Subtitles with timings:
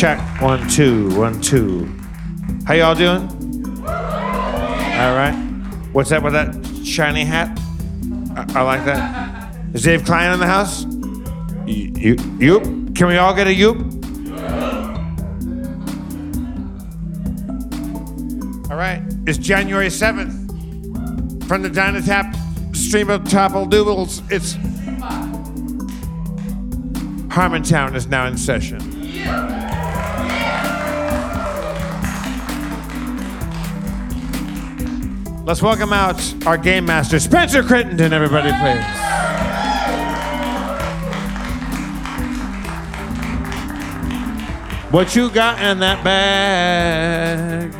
[0.00, 1.84] Check one two one two.
[2.66, 3.28] How y'all doing?
[3.84, 5.34] All right.
[5.92, 7.50] What's up with that shiny hat?
[8.34, 9.54] I, I like that.
[9.74, 10.84] Is Dave Klein in the house?
[11.66, 12.60] You, you?
[12.94, 13.72] Can we all get a you?
[18.70, 19.02] All right.
[19.26, 21.44] It's January 7th.
[21.46, 24.54] From the Dynatap stream of topple doodles, it's
[27.28, 28.80] Harmontown is now in session.
[35.44, 38.84] Let's welcome out our game master, Spencer Crittenden, everybody, please.
[44.92, 47.72] What you got in that bag?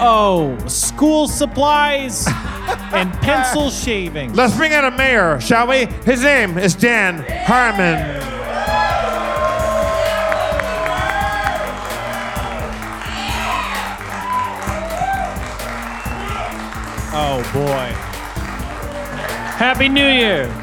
[0.00, 2.26] Oh, school supplies
[2.92, 4.34] and pencil shavings.
[4.34, 5.86] Let's bring out a mayor, shall we?
[6.04, 8.41] His name is Dan Harmon.
[17.34, 17.88] Oh boy.
[19.56, 20.54] Happy New Year.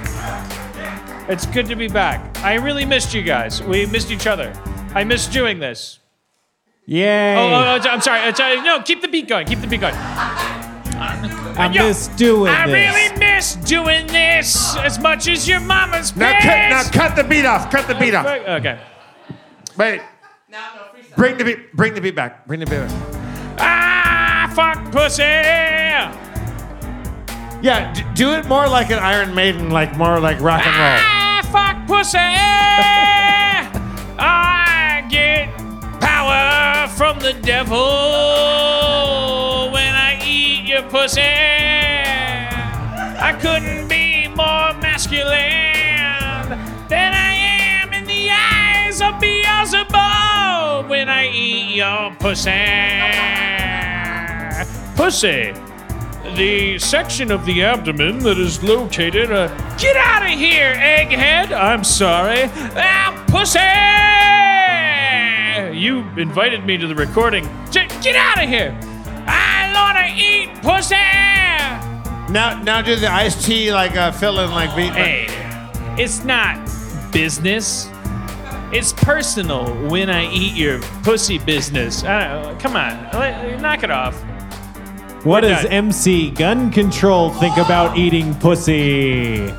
[1.27, 2.37] It's good to be back.
[2.43, 3.63] I really missed you guys.
[3.63, 4.53] We missed each other.
[4.93, 5.97] I missed doing this.
[6.85, 7.35] Yay!
[7.35, 8.19] Oh, oh, oh, I'm sorry.
[8.21, 9.47] Uh, no, keep the beat going.
[9.47, 9.95] Keep the beat going.
[9.95, 12.53] I Yo, miss doing this.
[12.53, 12.75] I this.
[12.75, 17.45] really miss doing this as much as your mama's Now cut, now cut the beat
[17.45, 17.71] off.
[17.71, 18.27] Cut the beat off.
[18.27, 18.79] Okay.
[19.75, 20.01] Wait.
[21.15, 21.73] Bring the beat.
[21.73, 22.45] Bring the beat back.
[22.45, 22.91] Bring the beat back.
[23.57, 25.78] Ah, fuck pussy.
[27.61, 30.97] Yeah, d- do it more like an Iron Maiden, like more like rock and roll.
[30.97, 32.17] Ah, fuck pussy.
[34.17, 35.49] I get
[35.99, 37.77] power from the devil
[39.73, 41.19] when I eat your pussy.
[43.21, 45.27] I couldn't be more masculine
[46.87, 47.33] than I
[47.81, 52.55] am in the eyes of Beelzebub when I eat your pussy.
[54.95, 55.68] Pussy
[56.35, 59.31] the section of the abdomen that is located.
[59.31, 59.47] Uh,
[59.77, 61.51] get out of here, egghead!
[61.51, 62.43] I'm sorry.
[62.75, 63.59] Ah, pussy!
[65.79, 67.45] You invited me to the recording.
[67.71, 68.77] J- get out of here!
[69.27, 70.95] I wanna eat pussy!
[72.31, 74.91] Now, now do the iced tea like uh, fill in like beat.
[74.93, 75.27] Hey,
[76.01, 76.57] it's not
[77.11, 77.89] business.
[78.71, 82.03] It's personal when I eat your pussy business.
[82.03, 84.21] Uh, come on, let- knock it off.
[85.23, 85.71] What we're does done.
[85.71, 89.53] MC Gun Control think about eating pussy?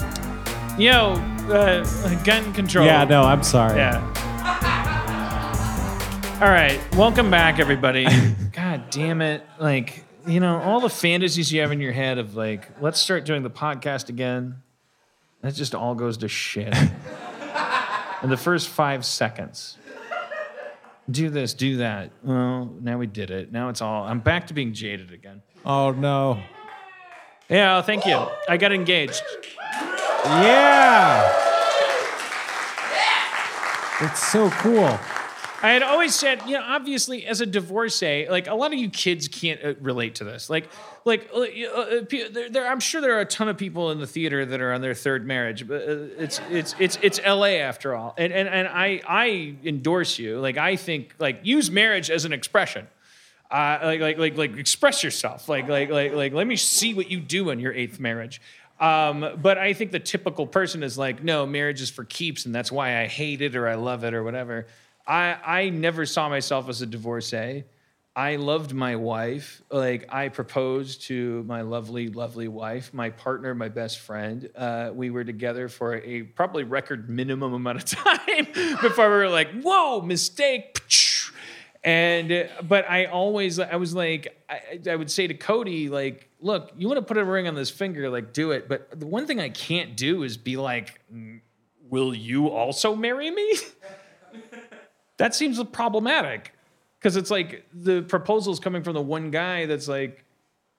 [0.78, 1.12] Yo,
[1.50, 2.87] uh, gun control.
[2.87, 3.76] Yeah, no, I'm sorry.
[3.76, 4.00] Yeah.
[6.41, 8.06] All right, welcome back, everybody.
[8.53, 9.44] God damn it!
[9.59, 13.27] Like you know, all the fantasies you have in your head of like, let's start
[13.27, 14.62] doing the podcast again.
[15.42, 16.75] That just all goes to shit.
[18.22, 19.77] in the first five seconds.
[21.10, 22.12] Do this, do that.
[22.22, 23.51] Well, now we did it.
[23.53, 24.04] Now it's all.
[24.04, 25.42] I'm back to being jaded again.
[25.65, 26.42] Oh no.
[27.48, 28.27] Yeah, thank you.
[28.48, 29.22] I got engaged.
[30.24, 31.36] Yeah.
[34.03, 34.98] It's so cool.
[35.62, 38.89] I had always said, you know, obviously, as a divorcee, like a lot of you
[38.89, 40.48] kids can't uh, relate to this.
[40.48, 40.71] Like,
[41.04, 44.07] like uh, uh, there, there, I'm sure there are a ton of people in the
[44.07, 47.60] theater that are on their third marriage, but uh, it's it's it's it's L.A.
[47.60, 50.39] after all, and and and I I endorse you.
[50.41, 52.86] Like, I think like use marriage as an expression.
[53.50, 55.48] Uh, like, like, like, like, express yourself.
[55.48, 58.41] Like, like, like, like, let me see what you do in your eighth marriage.
[58.78, 62.54] Um, but I think the typical person is like, no, marriage is for keeps, and
[62.54, 64.66] that's why I hate it or I love it or whatever.
[65.06, 67.64] I I never saw myself as a divorcee.
[68.16, 69.62] I loved my wife.
[69.70, 74.48] Like I proposed to my lovely, lovely wife, my partner, my best friend.
[74.56, 78.47] Uh, we were together for a probably record minimum amount of time
[78.80, 80.80] before we were like, "Whoa, mistake!"
[81.82, 86.72] And but I always I was like I, I would say to Cody like, "Look,
[86.77, 89.27] you want to put a ring on this finger, like do it." But the one
[89.27, 91.41] thing I can't do is be like, "Mm,
[91.88, 93.54] "Will you also marry me?"
[95.16, 96.53] that seems problematic
[96.98, 100.24] because it's like the proposal is coming from the one guy that's like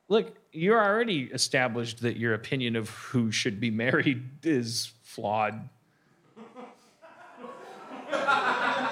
[0.08, 5.70] look you're already established that your opinion of who should be married is flawed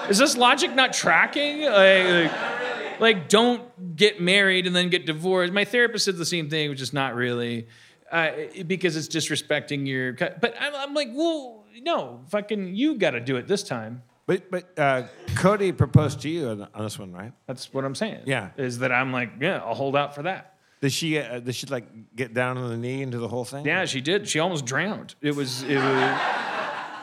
[0.08, 5.52] is this logic not tracking like, like, like, don't get married and then get divorced
[5.52, 7.66] my therapist said the same thing which is not really
[8.12, 8.30] uh,
[8.66, 13.36] because it's disrespecting your but I'm, I'm like well no fucking you got to do
[13.36, 17.32] it this time But but uh, Cody proposed to you on, on this one, right?
[17.46, 18.22] That's what I'm saying.
[18.26, 18.50] Yeah.
[18.56, 20.54] Is that I'm like, yeah, I'll hold out for that.
[20.82, 23.66] Did she uh, did she like get down on the knee into the whole thing?
[23.66, 24.28] Yeah, she did.
[24.28, 25.14] She almost drowned.
[25.20, 26.02] It was it was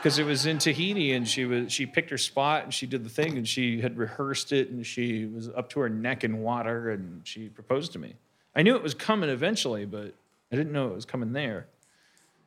[0.08, 3.04] because it was in Tahiti and she was she picked her spot and she did
[3.04, 6.40] the thing and she had rehearsed it and she was up to her neck in
[6.40, 8.16] water and she proposed to me.
[8.56, 10.14] I knew it was coming eventually, but
[10.50, 11.68] I didn't know it was coming there.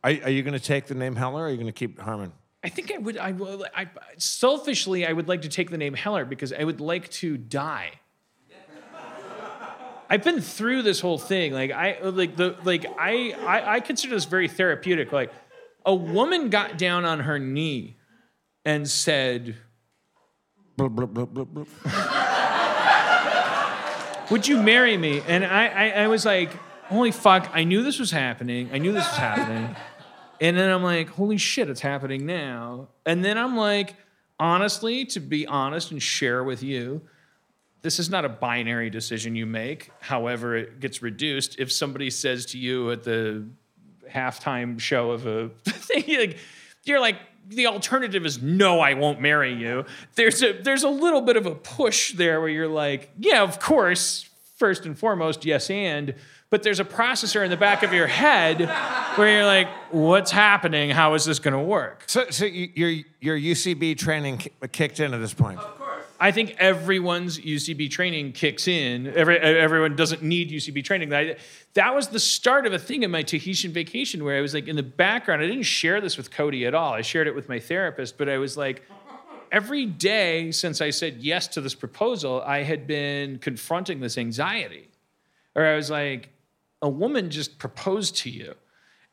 [0.02, 2.00] Are, are you going to take the name Heller or are you going to keep
[2.00, 2.32] Harmon?
[2.64, 3.18] I think I would.
[3.18, 6.80] I, will- I selfishly, I would like to take the name Heller because I would
[6.80, 7.90] like to die.
[10.08, 11.52] I've been through this whole thing.
[11.52, 15.12] Like I, like the, like I, I, I consider this very therapeutic.
[15.12, 15.30] Like
[15.84, 17.96] a woman got down on her knee
[18.64, 19.56] and said.
[24.30, 26.52] "Would you marry me?" And I, I, I was like,
[26.84, 28.70] "Holy fuck!" I knew this was happening.
[28.72, 29.76] I knew this was happening.
[30.40, 33.96] And then I'm like, "Holy shit, it's happening now." And then I'm like,
[34.38, 37.02] honestly, to be honest and share with you,
[37.82, 39.90] this is not a binary decision you make.
[40.00, 43.46] However, it gets reduced if somebody says to you at the
[44.12, 46.38] halftime show of a thing, you're like,
[46.84, 47.16] you're like,
[47.48, 49.84] the alternative is no, I won't marry you.
[50.14, 53.58] There's a there's a little bit of a push there where you're like, yeah, of
[53.58, 56.14] course, first and foremost, yes, and.
[56.50, 58.58] But there's a processor in the back of your head
[59.16, 60.90] where you're like, what's happening?
[60.90, 62.02] How is this going to work?
[62.08, 62.90] So so you, your
[63.20, 64.42] your UCB training
[64.72, 65.60] kicked in at this point.
[66.22, 69.06] I think everyone's UCB training kicks in.
[69.16, 71.08] Every, everyone doesn't need UCB training.
[71.08, 71.38] That,
[71.72, 74.68] that was the start of a thing in my Tahitian vacation where I was like
[74.68, 75.40] in the background.
[75.40, 76.92] I didn't share this with Cody at all.
[76.92, 78.82] I shared it with my therapist, but I was like,
[79.50, 84.90] every day since I said yes to this proposal, I had been confronting this anxiety.
[85.54, 86.28] Or I was like,
[86.82, 88.54] a woman just proposed to you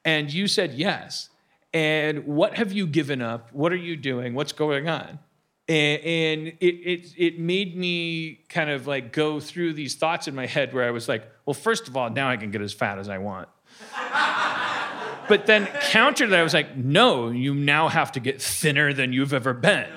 [0.03, 1.29] and you said yes.
[1.73, 3.53] And what have you given up?
[3.53, 4.33] What are you doing?
[4.33, 5.19] What's going on?
[5.69, 10.35] And, and it, it, it made me kind of like go through these thoughts in
[10.35, 12.73] my head where I was like, well, first of all, now I can get as
[12.73, 13.49] fat as I want.
[15.27, 19.11] but then counter that, I was like, no, you now have to get thinner than
[19.11, 19.89] you've ever been.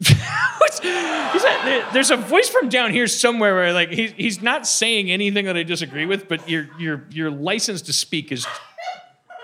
[0.00, 5.10] Like- there- there's a voice from down here somewhere where like he's, he's not saying
[5.10, 8.46] anything that I disagree with, but your your your license to speak is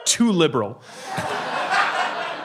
[0.05, 0.81] too liberal.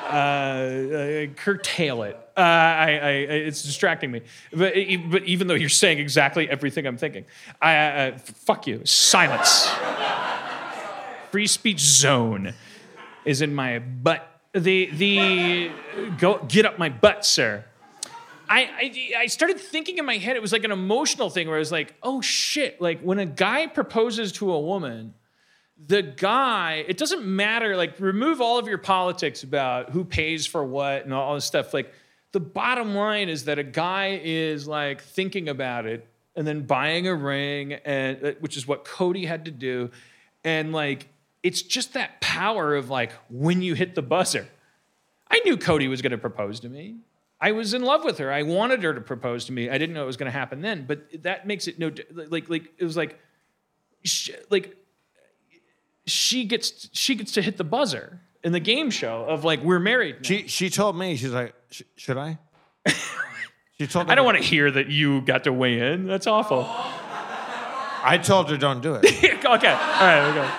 [0.09, 2.17] Uh, uh, curtail it.
[2.39, 3.09] Uh, I, I,
[3.49, 4.21] it's distracting me.
[4.53, 4.73] But,
[5.11, 7.25] but even though you're saying exactly everything I'm thinking,
[7.61, 8.85] I, I- fuck you.
[8.85, 9.69] Silence.
[11.31, 12.53] Free speech zone
[13.25, 14.25] is in my butt.
[14.53, 15.71] The the
[16.17, 17.65] go get up my butt, sir.
[18.47, 20.35] I, I I started thinking in my head.
[20.37, 22.81] It was like an emotional thing where I was like, oh shit!
[22.81, 25.13] Like when a guy proposes to a woman,
[25.87, 30.63] the guy, it doesn't matter, like, remove all of your politics about who pays for
[30.63, 31.73] what and all this stuff.
[31.73, 31.93] Like,
[32.31, 37.07] the bottom line is that a guy is like thinking about it and then buying
[37.07, 39.89] a ring, and uh, which is what Cody had to do.
[40.43, 41.09] And like,
[41.43, 44.47] it's just that power of like when you hit the buzzer.
[45.31, 46.97] I knew Cody was going to propose to me.
[47.41, 48.31] I was in love with her.
[48.31, 49.69] I wanted her to propose to me.
[49.69, 52.49] I didn't know it was going to happen then, but that makes it no like
[52.49, 53.19] like it was like
[54.03, 54.75] sh- like
[56.05, 59.79] she gets she gets to hit the buzzer in the game show of like we're
[59.79, 60.15] married.
[60.17, 60.21] now.
[60.23, 62.37] She she told me she's like, "Sh- should I?
[63.77, 64.11] she told me.
[64.11, 66.05] I don't want to hear that you got to weigh in.
[66.07, 66.67] That's awful.
[68.01, 69.05] I told her don't do it.
[69.45, 70.49] okay, all right, okay.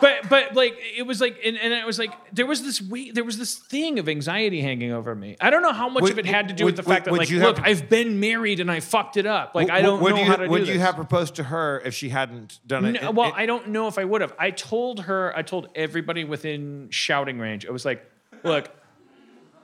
[0.00, 3.14] but but like it was like and, and it was like there was this weight
[3.14, 6.12] there was this thing of anxiety hanging over me i don't know how much Would-
[6.12, 7.66] of it had to do would- with the fact would- that like you look have-
[7.66, 10.36] i've been married and i fucked it up like i don't would know you, how
[10.36, 10.50] to do it.
[10.50, 10.82] would do you this.
[10.82, 13.02] have proposed to her if she hadn't done it?
[13.02, 14.34] No, well, I don't know if I would have.
[14.38, 18.04] I told her, I told everybody within shouting range, I was like,
[18.44, 18.68] look,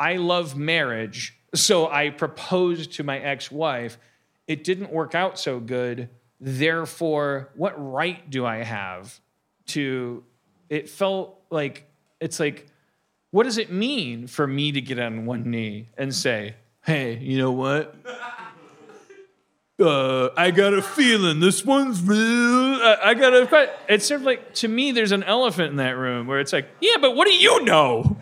[0.02, 1.38] I love marriage.
[1.54, 3.98] So I proposed to my ex wife.
[4.48, 6.08] It didn't work out so good.
[6.40, 9.20] Therefore, what right do I have
[9.68, 10.24] to?
[10.68, 11.88] It felt like,
[12.20, 12.66] it's like,
[13.30, 17.38] what does it mean for me to get on one knee and say, hey, you
[17.38, 17.94] know what?
[19.80, 22.18] uh, I got a feeling this one's real.
[22.18, 23.70] Uh, I got a.
[23.88, 26.68] It's sort of like to me, there's an elephant in that room where it's like,
[26.80, 28.16] yeah, but what do you know?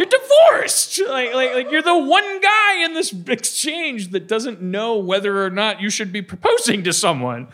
[0.00, 0.98] You're divorced.
[1.06, 5.50] Like, like, like you're the one guy in this exchange that doesn't know whether or
[5.50, 7.48] not you should be proposing to someone.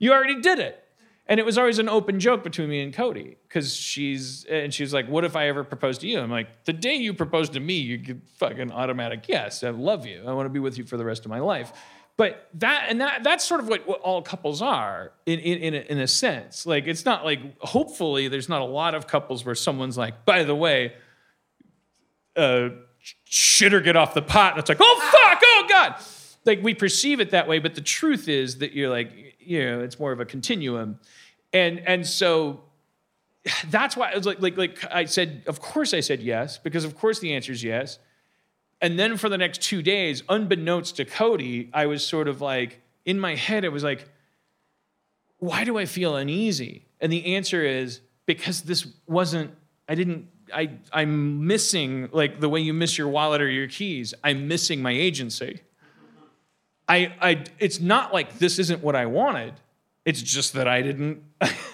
[0.00, 0.82] You already did it.
[1.28, 4.92] And it was always an open joke between me and Cody because she's and she's
[4.92, 7.60] like, "What if I ever propose to you?" I'm like, "The day you propose to
[7.60, 9.62] me, you get fucking automatic yes.
[9.62, 10.24] I love you.
[10.26, 11.72] I want to be with you for the rest of my life."
[12.16, 15.74] But that and that that's sort of like what all couples are in in in
[15.74, 16.66] a, in a sense.
[16.66, 20.42] Like it's not like hopefully there's not a lot of couples where someone's like, "By
[20.42, 20.94] the way,
[22.36, 22.70] uh,
[23.24, 24.52] shit or get off the pot.
[24.52, 25.94] And it's like, oh fuck, oh god.
[26.44, 29.80] Like we perceive it that way, but the truth is that you're like, you know,
[29.80, 30.98] it's more of a continuum.
[31.52, 32.64] And and so
[33.70, 36.84] that's why I was like, like, like I said, of course I said yes, because
[36.84, 37.98] of course the answer is yes.
[38.80, 42.82] And then for the next two days, unbeknownst to Cody, I was sort of like,
[43.04, 44.08] in my head, it was like,
[45.38, 46.86] why do I feel uneasy?
[47.00, 49.52] And the answer is because this wasn't,
[49.88, 54.14] I didn't, I, I'm missing, like the way you miss your wallet or your keys,
[54.22, 55.60] I'm missing my agency.
[56.88, 59.54] I, I, it's not like this isn't what I wanted.
[60.04, 61.22] It's just that I didn't,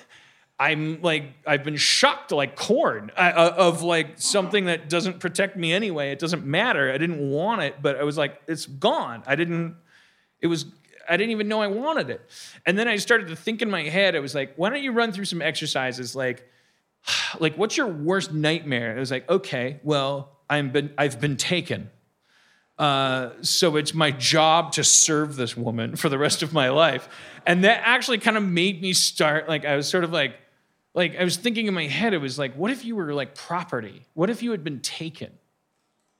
[0.61, 5.56] I'm like, I've been shocked like corn uh, uh, of like something that doesn't protect
[5.56, 6.11] me anyway.
[6.11, 6.92] It doesn't matter.
[6.92, 9.23] I didn't want it, but I was like, it's gone.
[9.26, 9.76] I didn't,
[10.40, 10.66] it was,
[11.08, 12.20] I didn't even know I wanted it.
[12.66, 14.92] And then I started to think in my head, I was like, why don't you
[14.92, 16.49] run through some exercises like,
[17.38, 18.96] like what's your worst nightmare?
[18.96, 21.90] It was like, okay, well, I'm been, I've been taken.
[22.78, 27.08] Uh, so it's my job to serve this woman for the rest of my life.
[27.44, 30.36] And that actually kind of made me start, like, I was sort of like,
[30.94, 33.34] like, I was thinking in my head, it was like, what if you were like
[33.34, 34.06] property?
[34.14, 35.32] What if you had been taken?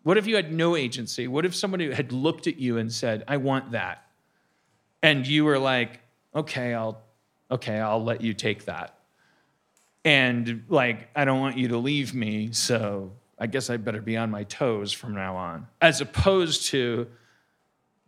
[0.03, 1.29] What if you had no agency?
[1.29, 4.05] What if somebody had looked at you and said, I want that?
[5.03, 6.01] And you were like,
[6.35, 7.01] okay, I'll,
[7.51, 8.98] okay, I'll let you take that.
[10.09, 14.17] And like, I don't want you to leave me, so I guess I better be
[14.17, 17.09] on my toes from now on, as opposed to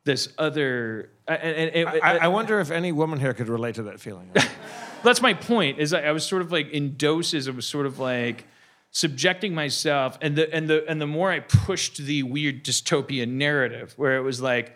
[0.04, 1.10] this other.
[1.28, 4.30] It- I, I wonder if any woman here could relate to that feeling.
[5.02, 5.78] that's my point.
[5.78, 7.48] Is I I was sort of like in doses.
[7.48, 8.46] I was sort of like
[8.90, 13.92] subjecting myself, and the and the and the more I pushed the weird dystopian narrative,
[13.98, 14.74] where it was like,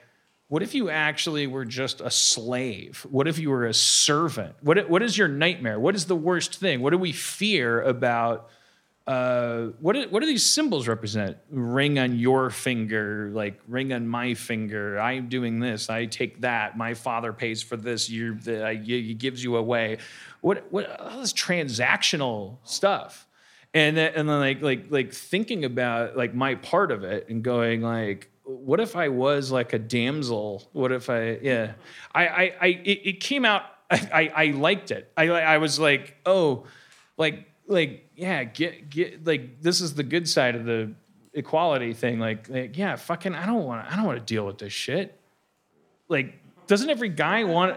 [0.54, 3.04] what if you actually were just a slave?
[3.10, 4.54] What if you were a servant?
[4.60, 5.80] What what is your nightmare?
[5.80, 6.80] What is the worst thing?
[6.80, 8.50] What do we fear about?
[9.04, 11.38] Uh, what what do these symbols represent?
[11.50, 15.00] Ring on your finger, like ring on my finger.
[15.00, 15.90] I'm doing this.
[15.90, 16.78] I take that.
[16.78, 18.08] My father pays for this.
[18.08, 19.98] You're the, I, he gives you away.
[20.40, 23.26] What what all this transactional stuff?
[23.74, 27.42] And then, and then like like like thinking about like my part of it and
[27.42, 30.68] going like, what if I was like a damsel?
[30.72, 31.72] What if I yeah?
[32.14, 33.62] I I, I it, it came out.
[33.90, 35.10] I, I I liked it.
[35.16, 36.64] I I was like oh,
[37.16, 40.92] like like yeah get get like this is the good side of the
[41.32, 42.18] equality thing.
[42.18, 45.18] Like like yeah fucking I don't want I don't want to deal with this shit.
[46.08, 46.34] Like
[46.66, 47.76] doesn't every guy want?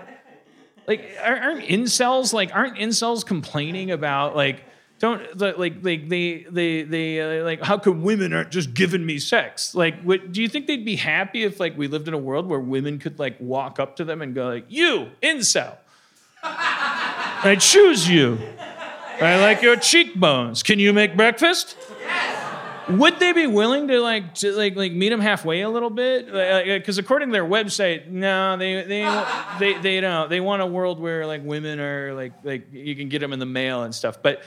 [0.88, 4.63] like aren't incels like aren't incels complaining about like
[5.00, 9.20] don't like like they they they uh, like how come women aren't just giving me
[9.20, 9.75] sex?
[9.75, 12.48] Like what do you think they'd be happy if like we lived in a world
[12.48, 15.77] where women could like walk up to them and go like you incel.
[16.44, 18.39] I choose you.
[19.22, 20.63] I like your cheekbones.
[20.63, 21.75] Can you make breakfast
[22.89, 26.25] would they be willing to like to like like meet them halfway a little bit?
[26.25, 29.25] Because according to their website, no, they they
[29.60, 30.29] they they don't.
[30.29, 33.39] They want a world where like women are like like you can get them in
[33.39, 34.22] the mail and stuff.
[34.22, 34.41] But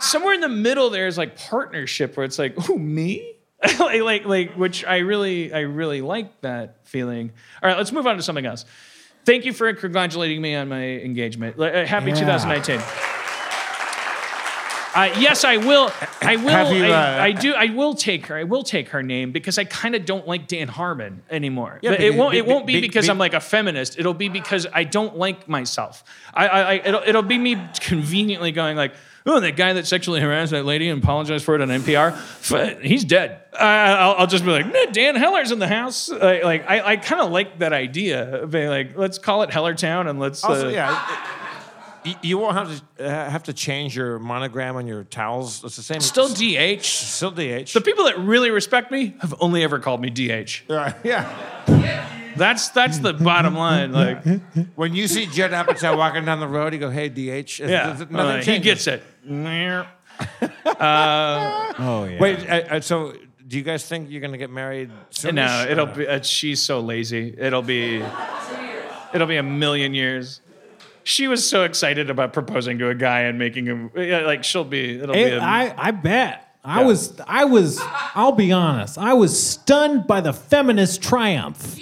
[0.00, 3.34] somewhere in the middle, there's like partnership where it's like, oh me.
[3.80, 7.32] like, like, like, which I really, I really like that feeling.
[7.60, 8.64] All right, let's move on to something else.
[9.24, 11.58] Thank you for congratulating me on my engagement.
[11.58, 12.20] Uh, Happy Yeah.
[12.20, 13.07] 2019.
[14.94, 15.90] Uh, yes, I will.
[16.20, 16.72] I will.
[16.72, 17.54] You, I, uh, I do.
[17.54, 18.36] I will take her.
[18.36, 21.78] I will take her name because I kind of don't like Dan Harmon anymore.
[21.82, 22.34] Yeah, but it won't.
[22.34, 23.98] It be- won't be be- because be- I'm like a feminist.
[23.98, 26.04] It'll be because I don't like myself.
[26.32, 26.48] I.
[26.48, 26.60] I.
[26.60, 28.94] I it'll, it'll be me conveniently going like,
[29.26, 33.04] oh, that guy that sexually harassed that lady and apologized for it on NPR, he's
[33.04, 33.42] dead.
[33.52, 36.08] Uh, I'll, I'll just be like, "Nah, Dan Heller's in the house.
[36.08, 38.42] Like, like I, I kind of like that idea.
[38.42, 40.44] Of being like, let's call it Hellertown and let's.
[40.44, 41.26] Also, uh, yeah.
[42.04, 45.62] It- You, you won't have to uh, have to change your monogram on your towels.
[45.64, 46.00] It's the same.
[46.00, 46.82] Still DH.
[46.84, 47.72] still DH.
[47.72, 50.62] The people that really respect me have only ever called me DH.
[50.68, 52.04] Right, yeah.
[52.36, 53.92] That's that's the bottom line.
[53.92, 54.24] Like,
[54.76, 58.16] When you see Judd Apatow walking down the road, you go, "Hey, DH." yeah, Nothing
[58.16, 59.02] uh, he gets it.
[60.80, 62.18] Oh yeah.
[62.20, 63.14] Wait, uh, uh, so
[63.46, 65.36] do you guys think you're gonna get married soon?
[65.36, 66.06] No, it'll be.
[66.06, 67.34] Uh, she's so lazy.
[67.36, 68.02] It'll be.
[69.14, 70.40] It'll be a million years.
[71.08, 75.00] She was so excited about proposing to a guy and making him like she'll be.
[75.00, 75.22] It'll be.
[75.22, 76.44] A, I, I bet.
[76.62, 76.86] I Yeah.
[76.86, 77.80] was, I was,
[78.14, 81.78] I'll be honest, I was stunned by the feminist triumph.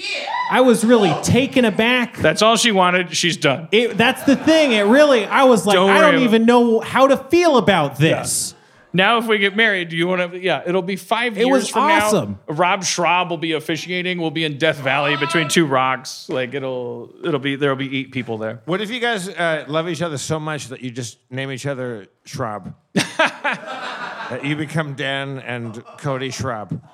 [0.49, 2.17] I was really taken aback.
[2.19, 3.17] that's all she wanted.
[3.17, 3.67] She's done.
[3.73, 4.71] It, that's the thing.
[4.71, 8.55] It really, I was like, Don't I don't even know how to feel about this.
[8.93, 10.39] Now, if we get married, do you want to?
[10.39, 12.39] Yeah, it'll be five It years was from awesome.
[12.49, 12.55] now.
[12.55, 14.19] Rob Schrab will be officiating.
[14.19, 16.29] We'll be in Death Valley between two rocks.
[16.29, 18.63] Like it'll, it'll be there'll be eight people there.
[18.65, 21.67] What if you guys uh, love each other so much that you just name each
[21.67, 22.75] other Schrab?
[22.95, 26.81] that you become Dan and Cody Schrab.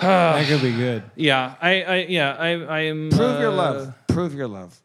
[0.00, 1.02] That could be good.
[1.14, 3.10] Yeah, I, I yeah, I, I am.
[3.10, 3.94] Prove your uh, love.
[4.08, 4.80] Prove your love.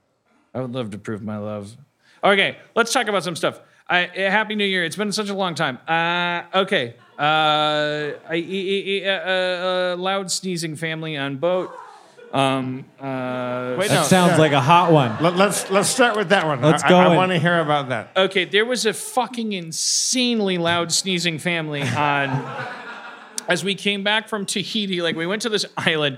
[0.54, 1.76] I would love to prove my love.
[2.22, 3.62] Okay, let's talk about some stuff.
[3.88, 4.84] I, uh, Happy New Year.
[4.84, 5.78] It's been such a long time.
[5.88, 6.96] Uh, okay.
[7.18, 11.72] Uh, I, I- I- uh, uh, loud sneezing family on boat.
[12.34, 15.16] Um, uh, Wait, That sounds like a hot one.
[15.22, 16.62] Let, us let's start with that one.
[16.62, 17.16] Let's I, go I, in.
[17.16, 18.10] want to hear about that.
[18.18, 22.30] okay, there was a fucking insanely loud sneezing family on.
[23.48, 26.18] as we came back from Tahiti, like we went to this island.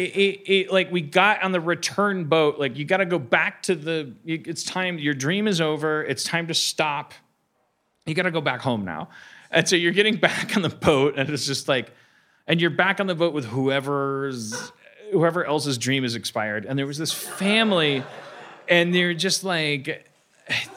[0.00, 2.58] It, it, it like we got on the return boat.
[2.58, 4.14] Like you got to go back to the.
[4.24, 4.98] It's time.
[4.98, 6.02] Your dream is over.
[6.02, 7.12] It's time to stop.
[8.06, 9.10] You got to go back home now.
[9.50, 11.92] And so you're getting back on the boat, and it's just like,
[12.46, 14.72] and you're back on the boat with whoever's
[15.12, 16.64] whoever else's dream is expired.
[16.64, 18.02] And there was this family,
[18.68, 20.10] and they're just like,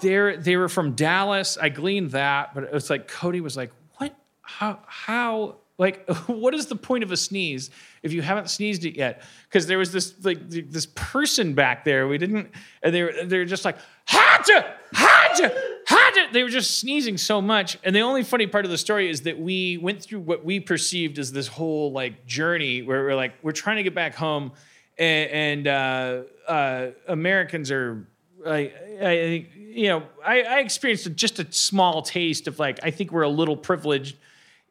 [0.02, 1.58] they're they were from Dallas.
[1.58, 4.14] I gleaned that, but it was like Cody was like, what?
[4.42, 4.80] How?
[4.86, 5.56] How?
[5.78, 7.70] Like, what is the point of a sneeze
[8.04, 9.24] if you haven't sneezed it yet?
[9.50, 12.08] Because there was this like th- this person back there.
[12.08, 15.52] We didn't, and they were they're just like, haja, haja,
[15.88, 16.32] haja.
[16.32, 17.78] They were just sneezing so much.
[17.84, 20.60] And the only funny part of the story is that we went through what we
[20.60, 24.52] perceived as this whole like journey where we're like we're trying to get back home,
[24.98, 28.08] and, and uh, uh, Americans are
[28.46, 28.72] I,
[29.02, 33.24] I you know, I, I experienced just a small taste of like I think we're
[33.24, 34.18] a little privileged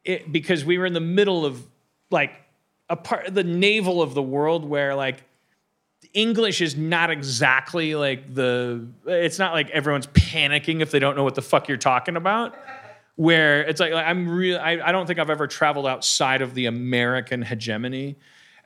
[0.04, 1.64] it, because we were in the middle of
[2.10, 2.32] like
[2.90, 5.22] a part the navel of the world where like
[6.12, 11.24] English is not exactly like the it's not like everyone's panicking if they don't know
[11.24, 12.54] what the fuck you're talking about.
[13.16, 16.54] Where it's like, like, I'm real I, I don't think I've ever traveled outside of
[16.54, 18.16] the American hegemony.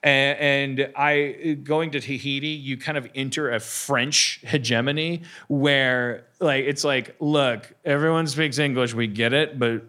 [0.02, 6.64] And, and I going to Tahiti, you kind of enter a French hegemony where like
[6.64, 9.82] it's like, look, everyone speaks English, we get it, but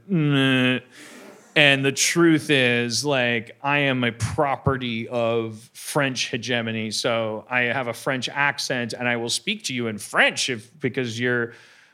[1.57, 7.87] and the truth is like I am a property of French hegemony, so I have
[7.87, 11.53] a French accent and I will speak to you in French if because you're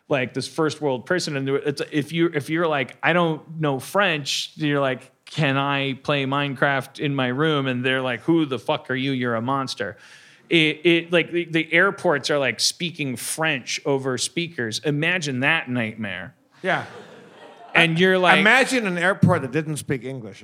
[0.09, 1.49] like this first world person and
[1.93, 6.99] if you if you're like I don't know French, you're like can I play Minecraft
[6.99, 7.65] in my room?
[7.65, 9.11] And they're like, who the fuck are you?
[9.11, 9.97] You're a monster.
[10.49, 14.79] It, it like the, the airports are like speaking French over speakers.
[14.79, 16.35] Imagine that nightmare.
[16.61, 16.85] Yeah.
[17.75, 20.43] And you're like, Imagine an airport that didn't speak English.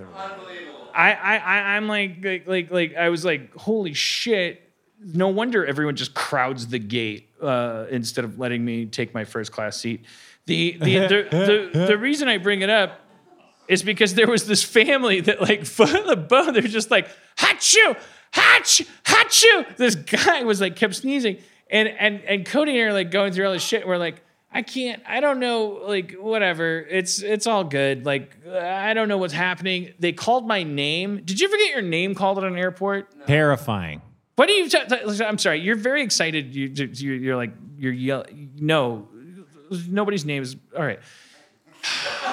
[0.93, 4.63] I, I, I I'm like, like, like, like, I was like, holy shit.
[5.01, 9.51] No wonder everyone just crowds the gate uh, instead of letting me take my first
[9.51, 10.03] class seat.
[10.45, 12.99] The, the, the, the, the reason I bring it up
[13.69, 17.07] is because there was this family that like foot on the boat, they're just like,
[17.37, 17.95] Hachu,
[18.33, 19.77] Hach, Hachu.
[19.77, 21.37] This guy was like kept sneezing.
[21.71, 23.81] And and and Cody and I are like going through all this shit.
[23.81, 26.79] And we're like, I can't, I don't know, like whatever.
[26.79, 28.05] It's it's all good.
[28.05, 29.93] Like I don't know what's happening.
[29.99, 31.21] They called my name.
[31.23, 33.27] Did you ever get your name called at an airport?
[33.27, 34.01] Terrifying.
[34.38, 34.67] What do you?
[34.69, 34.79] T-
[35.23, 35.59] I'm sorry.
[35.59, 36.55] You're very excited.
[36.55, 38.25] You, you you're like you're yell.
[38.59, 39.07] No,
[39.88, 40.99] nobody's name is all right.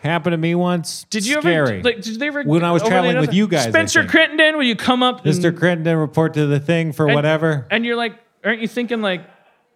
[0.00, 1.04] Happened to me once.
[1.10, 1.78] Did you Scary.
[1.78, 2.02] ever like?
[2.02, 2.44] Did they ever?
[2.44, 4.04] When I was traveling with you guys, Spencer.
[4.06, 5.48] Crittenden, will you come up, Mr.
[5.48, 7.66] and- Crittenden report to the thing for and- whatever.
[7.70, 9.22] And you're like, aren't you thinking like,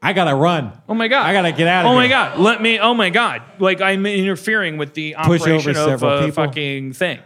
[0.04, 0.72] I gotta run.
[0.88, 2.78] oh my god, I gotta get out of Oh my god, let me.
[2.80, 6.44] Oh my god, like I'm interfering with the Push operation over of several a people.
[6.44, 7.20] fucking thing.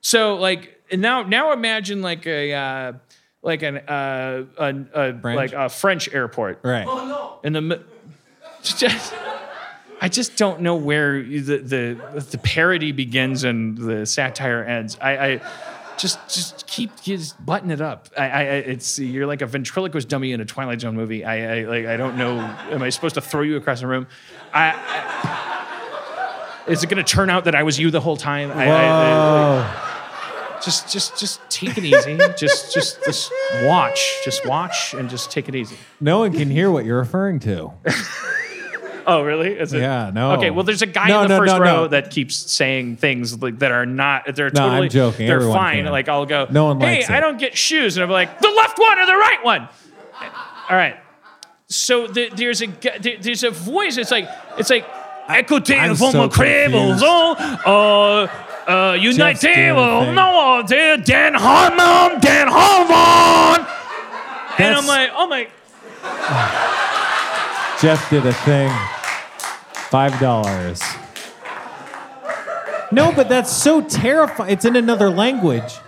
[0.00, 2.92] So like and now now imagine like a uh,
[3.42, 5.36] like an uh, a, a French?
[5.36, 6.86] like a French airport Right.
[7.44, 7.80] in the mi-
[8.62, 9.12] just
[10.00, 14.96] I just don't know where the the the parody begins and the satire ends.
[15.02, 15.40] I, I
[16.00, 18.08] just just keep just button it up.
[18.16, 21.24] I, I it's you're like a ventriloquist dummy in a Twilight Zone movie.
[21.24, 22.38] I, I like I don't know.
[22.70, 24.06] Am I supposed to throw you across the room?
[24.52, 25.60] I, I
[26.66, 28.50] is it going to turn out that I was you the whole time?
[28.52, 32.16] I, I, I, just just just take it easy.
[32.36, 33.32] just just just
[33.64, 34.20] watch.
[34.24, 35.76] Just watch and just take it easy.
[36.00, 37.72] No one can hear what you're referring to.
[39.10, 39.50] Oh, really?
[39.58, 39.80] Is it?
[39.80, 40.32] Yeah, no.
[40.32, 42.96] Okay, well, there's a guy No, in the no, first no, row that keeps saying
[42.96, 44.34] things like, that are not.
[44.36, 44.88] They're No, I'm totally.
[44.88, 45.26] joking.
[45.26, 45.84] They're Everyone fine.
[45.84, 45.92] can.
[45.92, 46.46] Like I'll go.
[46.50, 49.06] No one Hey, I it." don't get shoes, and I'm like the left one or
[49.06, 49.68] the right one.
[50.70, 50.96] All right.
[51.66, 53.96] So the, there's a there- there's a voice.
[53.96, 54.86] It's like it's like.
[55.28, 57.04] Écoutez I'm le so vent confused.
[57.04, 58.26] uh,
[58.66, 63.64] uh, United, well, no, Dan Harmon, Dan Harmon.
[64.58, 65.46] And I'm like, oh my,
[67.80, 68.70] Jeff did a thing.
[69.90, 70.80] Five dollars.
[72.92, 74.52] No, but that's so terrifying.
[74.52, 75.78] It's in another language.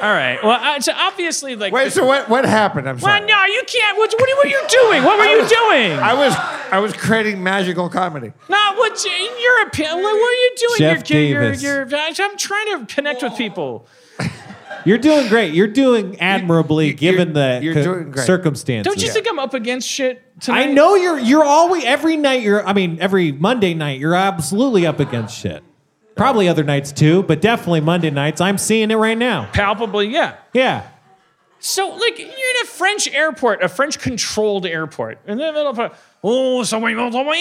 [0.00, 0.38] all right.
[0.42, 2.88] Well, uh, so obviously, like, Wait, so what, what happened?
[2.88, 3.20] I'm sorry.
[3.20, 3.96] Well, no, you can't.
[3.96, 5.04] What, what were you doing?
[5.04, 5.98] What were you doing?
[5.98, 6.34] I was
[6.70, 8.32] I was creating magical comedy.
[8.48, 10.02] no, what's in your opinion?
[10.02, 10.78] What were you doing?
[10.78, 11.62] Jeff you're, you're, Davis.
[11.62, 13.86] you're, I'm trying to connect with people.
[14.84, 15.54] You're doing great.
[15.54, 18.26] You're doing admirably you- given you're- the you're co- doing great.
[18.26, 18.92] circumstances.
[18.92, 20.68] Don't you think I'm up against shit tonight?
[20.68, 24.86] I know you're you're always every night you're I mean every Monday night you're absolutely
[24.86, 25.62] up against shit.
[26.16, 28.40] Probably other nights too, but definitely Monday nights.
[28.40, 29.48] I'm seeing it right now.
[29.52, 30.34] Palpably, yeah.
[30.52, 30.82] Yeah.
[31.60, 35.18] So, like, you're in a French airport, a French controlled airport.
[35.26, 37.36] In the middle of a, oh, someone, oh, someone,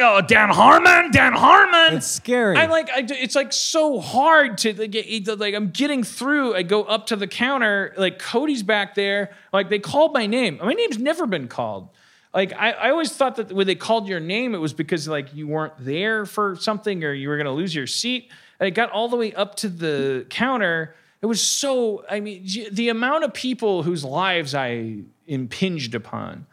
[0.00, 1.96] oh, oh, Dan Harmon, Dan Harmon.
[1.96, 2.56] It's scary.
[2.56, 6.54] I like, I, it's like so hard to like, get, like, I'm getting through.
[6.54, 9.30] I go up to the counter, like, Cody's back there.
[9.52, 10.58] Like, they called my name.
[10.62, 11.88] My name's never been called.
[12.34, 15.34] Like, I, I always thought that when they called your name, it was because, like,
[15.34, 18.30] you weren't there for something or you were going to lose your seat.
[18.60, 20.94] And I got all the way up to the counter.
[21.22, 26.46] It was so, I mean, the amount of people whose lives I impinged upon.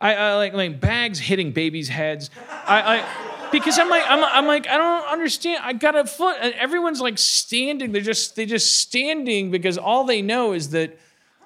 [0.00, 2.30] I, I like like bags hitting babies' heads.
[2.50, 5.60] I, I because I'm like I'm, I'm like I don't understand.
[5.62, 7.92] I got a foot, and everyone's like standing.
[7.92, 10.98] They're just they're just standing because all they know is that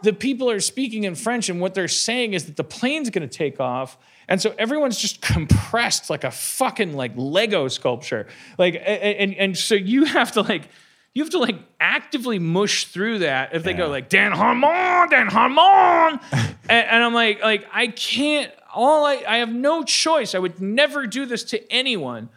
[0.03, 3.29] the people are speaking in French, and what they're saying is that the plane's going
[3.29, 3.99] to take off.
[4.27, 8.27] And so everyone's just compressed like a fucking like Lego sculpture.
[8.59, 10.69] Like and and so you have to like
[11.15, 15.27] you have to like actively mush through that if they go like Dan Harmon, Dan
[15.27, 18.53] Harmon, and, and I'm like like I can't.
[18.73, 20.35] All I I have no choice.
[20.35, 22.29] I would never do this to anyone.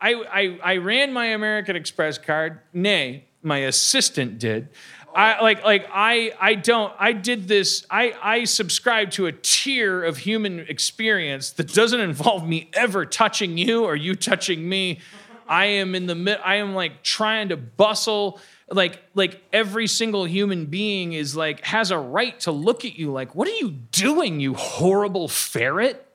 [0.00, 2.60] I I, I ran my American Express card.
[2.72, 4.70] Nay, my assistant did.
[5.14, 10.02] I like like I I don't I did this I I subscribe to a tier
[10.02, 15.00] of human experience that doesn't involve me ever touching you or you touching me.
[15.48, 20.24] I am in the mid I am like trying to bustle like like every single
[20.24, 23.70] human being is like has a right to look at you like what are you
[23.70, 26.06] doing you horrible ferret?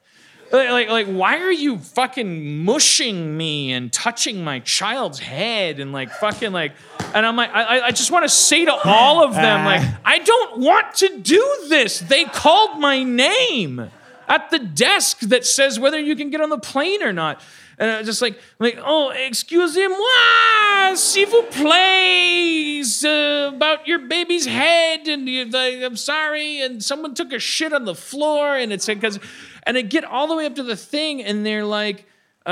[0.50, 5.92] Like, like, like, why are you fucking mushing me and touching my child's head and
[5.92, 6.72] like fucking like,
[7.13, 9.82] and I'm like, I, I- I just want to say to all of them, like,
[10.06, 12.00] I don't want to do this.
[12.00, 13.92] They called my name
[14.30, 17.42] at the desk that says whether you can get on the plane or not.
[17.80, 24.48] And I was just like, like, oh, excusez-moi, s'il vous plaît, uh, about your baby's
[24.48, 28.74] head, and you, like, I'm sorry, and someone took a shit on the floor, and
[28.74, 29.20] it's because,
[29.63, 32.06] and I get all the way up to the thing, and they're like,
[32.48, 32.50] uh,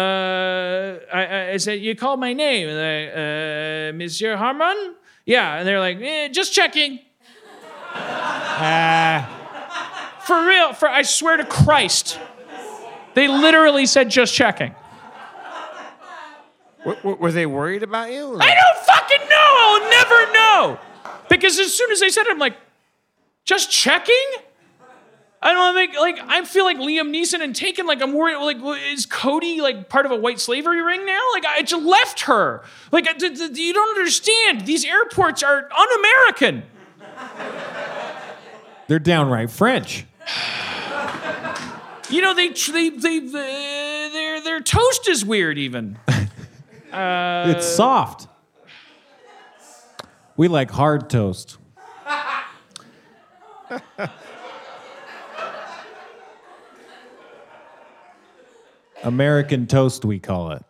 [1.11, 4.93] I, I- said, you called my name, and I, uh, Monsieur Harmon,
[5.25, 6.99] yeah, and they're like, eh, just checking.
[10.27, 12.19] For real, for I swear to Christ,
[13.15, 14.75] they literally said just checking.
[16.85, 18.37] W- w- were they worried about you?
[18.39, 19.55] I don't fucking know.
[19.59, 20.79] I'll never know.
[21.29, 22.55] Because as soon as they said it, I'm like,
[23.43, 24.15] just checking?
[25.41, 27.85] I don't think like I feel like Liam Neeson and Taken.
[27.85, 28.37] Like I'm worried.
[28.37, 28.57] Like
[28.91, 31.19] is Cody like part of a white slavery ring now?
[31.33, 32.63] Like I just left her.
[32.91, 34.65] Like I- d- d- you don't understand.
[34.65, 36.63] These airports are un-American.
[38.87, 40.05] They're downright French.
[42.09, 45.97] You know they they they, they their their toast is weird even.
[46.95, 48.27] Uh, it's soft.
[50.37, 51.57] We like hard toast.
[59.03, 60.63] American toast, we call it.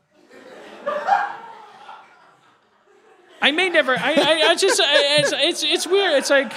[3.41, 3.91] I may never.
[3.97, 6.13] I I, I just I, it's, it's it's weird.
[6.15, 6.51] It's like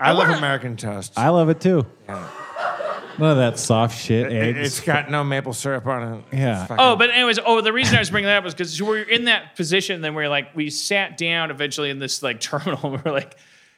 [0.00, 1.12] I love wanna- American toast.
[1.16, 1.86] I love it too.
[3.18, 4.32] None of that soft shit.
[4.32, 4.66] It- Eggs.
[4.66, 6.24] It's got no maple syrup on it.
[6.32, 6.60] Yeah.
[6.60, 8.80] It's fucking- Oh, but anyways, oh, the reason I was bringing that up was because
[8.80, 10.00] we were in that position.
[10.00, 12.94] Then we are like, we sat down eventually in this like terminal.
[12.94, 13.36] And we're like,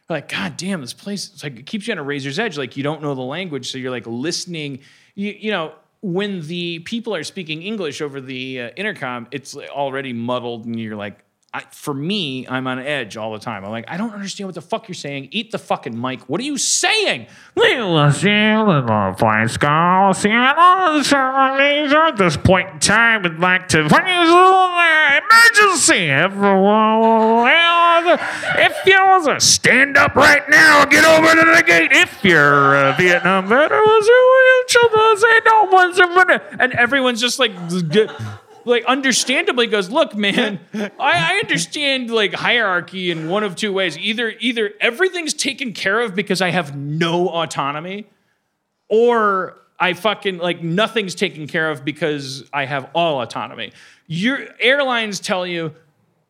[0.08, 1.30] we're like, God damn, this place.
[1.32, 2.56] It's like it keeps you on a razor's edge.
[2.58, 4.80] Like you don't know the language, so you're like listening.
[5.14, 10.12] You you know when the people are speaking English over the uh, intercom, it's already
[10.12, 11.18] muddled, and you're like.
[11.54, 13.64] I, for me, I'm on edge all the time.
[13.64, 15.28] I'm like, I don't understand what the fuck you're saying.
[15.30, 16.28] Eat the fucking mic.
[16.28, 17.26] What are you saying?
[21.98, 23.94] At this point in time, we'd like to emergency.
[28.60, 31.92] If you was a stand up right now, get over to the gate.
[31.92, 33.82] If you're a Vietnam veteran,
[36.60, 37.52] and everyone's just like
[38.68, 43.98] like understandably goes look man I, I understand like hierarchy in one of two ways.
[43.98, 48.06] Either either everything's taken care of because i have no autonomy
[48.88, 53.72] or i fucking like nothing's taken care of because i have all autonomy.
[54.06, 55.74] Your airlines tell you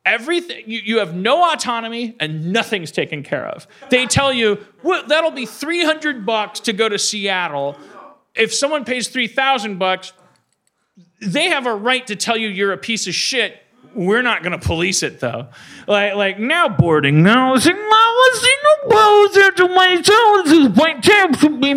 [0.07, 3.67] everything you, you have no autonomy and nothing's taken care of.
[3.91, 7.77] They tell you well, that'll be 300 bucks to go to seattle.
[8.35, 10.13] If someone pays 3000 bucks
[11.21, 13.63] they have a right to tell you you're a piece of shit
[13.95, 15.49] we're not going to police it though
[15.87, 20.45] like like now boarding now it's like, "Well, what's in the world there to myself?
[20.45, 21.75] This is my time to be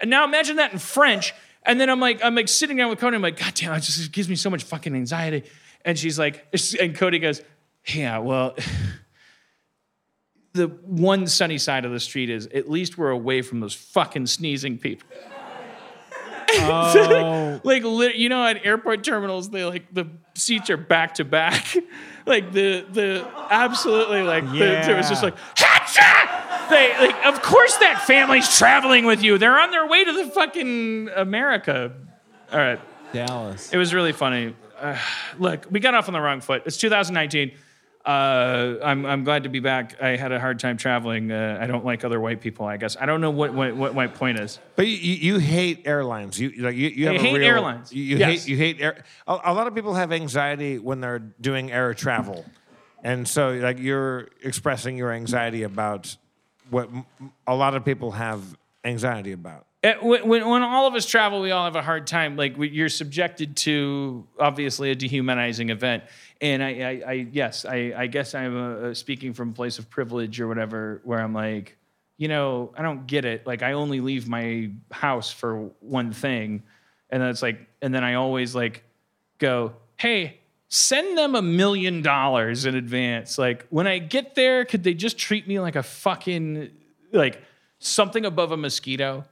[0.00, 1.34] and now imagine that in French.
[1.64, 3.14] And then I'm like, I'm like sitting down with Cody.
[3.14, 5.44] I'm like, God damn, it just gives me so much fucking anxiety.
[5.84, 6.46] And she's like,
[6.80, 7.42] and Cody goes,
[7.86, 8.56] Yeah, well,
[10.52, 14.26] the one sunny side of the street is at least we're away from those fucking
[14.26, 15.06] sneezing people.
[16.62, 17.60] Oh.
[17.64, 17.82] like
[18.16, 21.76] you know at airport terminals they like the seats are back to back.
[22.26, 25.34] Like the the absolutely like the, it was just like
[26.70, 29.38] they like of course that family's traveling with you.
[29.38, 31.92] They're on their way to the fucking america.
[32.52, 32.78] All right.
[33.12, 33.72] Dallas.
[33.72, 34.54] it was really funny.
[34.78, 34.96] Uh,
[35.38, 36.62] look we got off on the wrong foot.
[36.66, 37.52] It's 2019
[38.04, 40.00] uh, I'm, I'm glad to be back.
[40.02, 41.30] I had a hard time traveling.
[41.30, 42.64] Uh, I don't like other white people.
[42.66, 44.58] I guess I don't know what what, what my point is.
[44.76, 46.38] But you, you hate airlines.
[46.40, 47.92] You like you, you have I hate real- airlines.
[47.92, 48.44] You, you Yes.
[48.44, 49.04] hate you hate air.
[49.26, 52.44] A, a lot of people have anxiety when they're doing air travel,
[53.04, 56.16] and so like you're expressing your anxiety about
[56.70, 56.88] what
[57.46, 58.40] a lot of people have
[58.84, 59.66] anxiety about.
[59.82, 62.36] Uh, When, when, all of us travel, we all have a hard time.
[62.36, 66.04] Like you're subjected to obviously a dehumanizing event,
[66.40, 69.88] and I, I, I yes, I, I guess I'm uh, speaking from a place of
[69.88, 71.78] privilege or whatever, where I'm like,
[72.18, 73.46] you know, I don't get it.
[73.46, 76.62] Like I only leave my house for one thing,
[77.08, 78.84] and then it's like, and then I always like
[79.38, 83.38] go, hey, send them a million dollars in advance.
[83.38, 86.70] Like when I get there, could they just treat me like a fucking
[87.12, 87.42] like
[87.78, 89.24] something above a mosquito?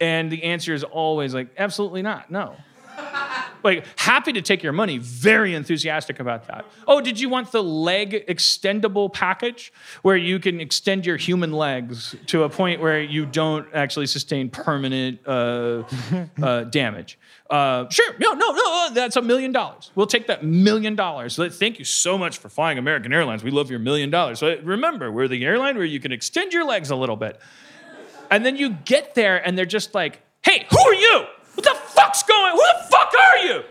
[0.00, 2.30] And the answer is always like, absolutely not.
[2.30, 2.56] No.
[3.62, 6.64] like, happy to take your money, very enthusiastic about that.
[6.86, 12.14] Oh, did you want the leg extendable package where you can extend your human legs
[12.26, 15.82] to a point where you don't actually sustain permanent uh,
[16.42, 17.18] uh, damage?
[17.48, 19.90] Uh, sure, no, no, no, that's a million dollars.
[19.94, 21.36] We'll take that million dollars.
[21.36, 23.44] Thank you so much for flying American Airlines.
[23.44, 24.40] We love your million dollars.
[24.40, 27.40] So remember, we're the airline where you can extend your legs a little bit.
[28.30, 31.24] And then you get there and they're just like, hey, who are you?
[31.54, 33.64] What the fuck's going Who the fuck are you?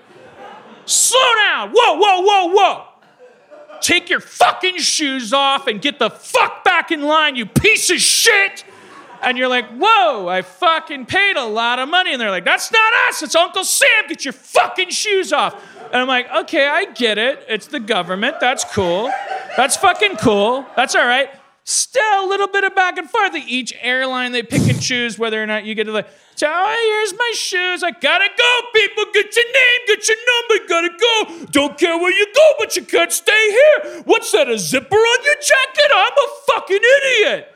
[0.86, 1.72] Slow down.
[1.72, 2.86] Whoa, whoa, whoa, whoa.
[3.82, 8.00] Take your fucking shoes off and get the fuck back in line, you piece of
[8.00, 8.64] shit.
[9.22, 12.12] And you're like, whoa, I fucking paid a lot of money.
[12.12, 13.88] And they're like, that's not us, it's Uncle Sam.
[14.08, 15.62] Get your fucking shoes off.
[15.86, 17.46] And I'm like, okay, I get it.
[17.48, 18.40] It's the government.
[18.40, 19.12] That's cool.
[19.58, 20.66] That's fucking cool.
[20.76, 21.30] That's all right.
[21.68, 23.34] Still a little bit of back and forth.
[23.36, 26.08] Each airline, they pick and choose whether or not you get to like,
[26.44, 27.82] oh, here's my shoes.
[27.82, 29.06] I gotta go, people.
[29.12, 31.46] Get your name, get your number, gotta go.
[31.48, 34.04] Don't care where you go, but you can't stay here.
[34.04, 35.92] What's that, a zipper on your jacket?
[35.96, 37.52] I'm a fucking idiot.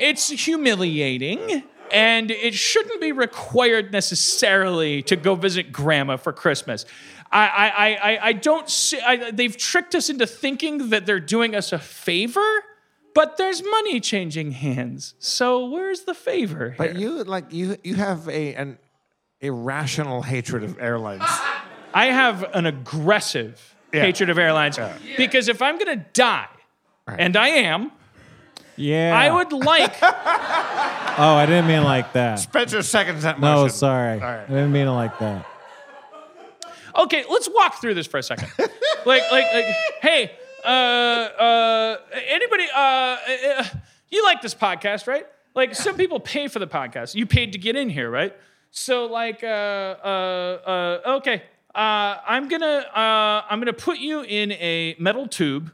[0.00, 1.62] It's humiliating.
[1.92, 6.86] And it shouldn't be required necessarily to go visit grandma for Christmas.
[7.34, 11.18] I, I, I- I, I don't see, I, they've tricked us into thinking that they're
[11.20, 12.46] doing us a favor,
[13.14, 15.14] but there's money changing hands.
[15.18, 16.74] So where's the favor?
[16.78, 18.78] But you like you you have a an
[19.40, 21.22] irrational hatred of airlines.
[21.92, 24.78] I have an aggressive hatred of airlines
[25.16, 26.48] because if I'm gonna die,
[27.06, 27.92] and I am,
[28.76, 29.12] Yeah.
[29.16, 32.40] I would like Oh, I didn't mean like that.
[32.40, 33.62] Spencer seconds that motion.
[33.66, 34.14] No, sorry.
[34.14, 34.44] All right.
[34.44, 35.46] I didn't mean it like that.
[36.96, 38.50] Okay, let's walk through this for a second.
[39.06, 39.64] like, like, like,
[40.02, 40.32] hey,
[40.64, 41.96] uh, uh,
[42.28, 43.64] anybody, uh, uh,
[44.10, 45.26] you like this podcast, right?
[45.54, 47.14] like some people pay for the podcast.
[47.14, 48.36] You paid to get in here, right?
[48.70, 51.42] So like, uh, uh, uh, okay,
[51.74, 55.72] uh, I'm gonna uh, I'm gonna put you in a metal tube,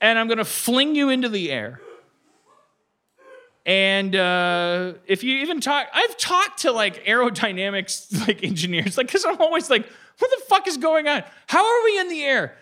[0.00, 1.80] and I'm gonna fling you into the air.
[3.66, 9.24] And uh, if you even talk, I've talked to like aerodynamics like engineers, like because
[9.24, 9.86] I'm always like,
[10.18, 11.24] what the fuck is going on?
[11.48, 12.56] How are we in the air?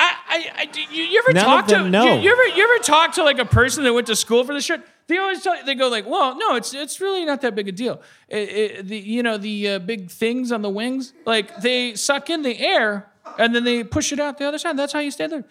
[0.00, 2.02] I, I, I you, you ever None talk to know.
[2.02, 4.52] You, you ever you ever talk to like a person that went to school for
[4.52, 4.82] this shit?
[5.06, 7.68] They always tell you, they go like, well, no, it's it's really not that big
[7.68, 8.00] a deal.
[8.28, 12.28] It, it, the you know the uh, big things on the wings, like they suck
[12.28, 13.08] in the air
[13.38, 14.76] and then they push it out the other side.
[14.76, 15.44] That's how you stay there.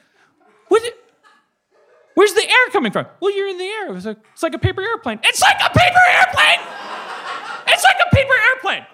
[0.68, 0.82] What?
[2.20, 3.06] Where's the air coming from?
[3.22, 3.96] Well, you're in the air.
[3.96, 5.22] It's like, it's like a paper airplane.
[5.24, 6.60] It's like a paper airplane.
[7.66, 8.86] It's like a paper airplane.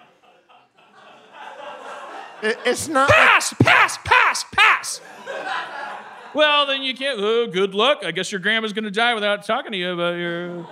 [2.44, 3.10] It- it's not.
[3.10, 5.00] Pass, pass, pass, pass.
[6.34, 7.18] Well, then you can't.
[7.20, 8.04] Oh, good luck.
[8.04, 10.64] I guess your grandma's gonna die without talking to you about your.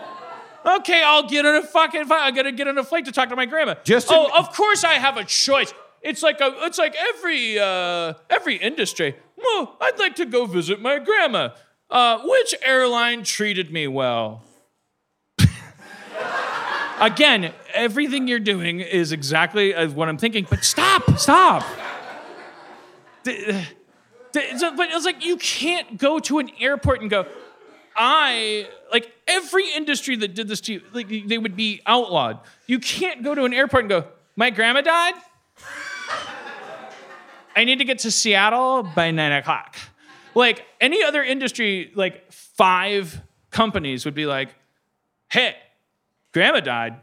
[0.65, 2.05] Okay, I'll get on a fucking.
[2.09, 3.75] I gotta get on a flight to talk to my grandma.
[3.83, 5.75] Just to- oh, of course I have a choice.
[6.03, 6.55] It's like a.
[6.61, 9.17] It's like every uh, every industry.
[9.37, 11.49] Well, I'd like to go visit my grandma.
[11.91, 14.43] Uh, which airline treated me well?
[17.01, 20.47] Again, everything you're doing is exactly what I'm thinking.
[20.49, 21.65] But stop, stop.
[23.25, 23.35] But
[24.35, 27.27] it's like you can't go to an airport and go,
[27.97, 32.41] I like every industry that did this to you, like they would be outlawed.
[32.67, 35.15] You can't go to an airport and go, my grandma died.
[37.57, 39.77] I need to get to Seattle by nine o'clock.
[40.35, 43.21] Like any other industry, like five
[43.51, 44.55] companies would be like,
[45.29, 45.57] hey,
[46.33, 46.97] grandma died.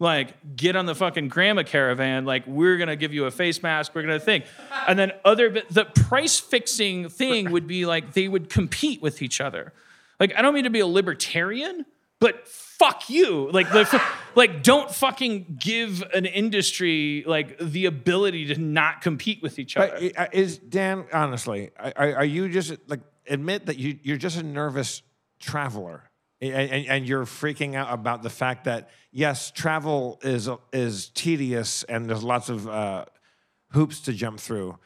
[0.00, 2.24] Like, get on the fucking grandma caravan.
[2.24, 3.96] Like, we're gonna give you a face mask.
[3.96, 4.44] We're gonna think,
[4.86, 9.40] and then other the price fixing thing would be like they would compete with each
[9.40, 9.72] other.
[10.20, 11.84] Like, I don't mean to be a libertarian,
[12.20, 12.46] but
[12.78, 13.50] fuck you.
[13.50, 14.02] Like, the,
[14.34, 20.10] like don't fucking give an industry like the ability to not compete with each other.
[20.16, 21.70] But is Dan honestly?
[21.78, 25.02] Are, are you just like admit that you you're just a nervous
[25.40, 26.04] traveler,
[26.40, 31.82] and, and, and you're freaking out about the fact that yes, travel is is tedious
[31.84, 33.04] and there's lots of uh,
[33.72, 34.78] hoops to jump through,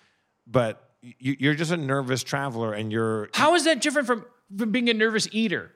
[0.47, 4.25] but you, you're just a nervous traveler, and you're How is that different from,
[4.57, 5.73] from being a nervous eater?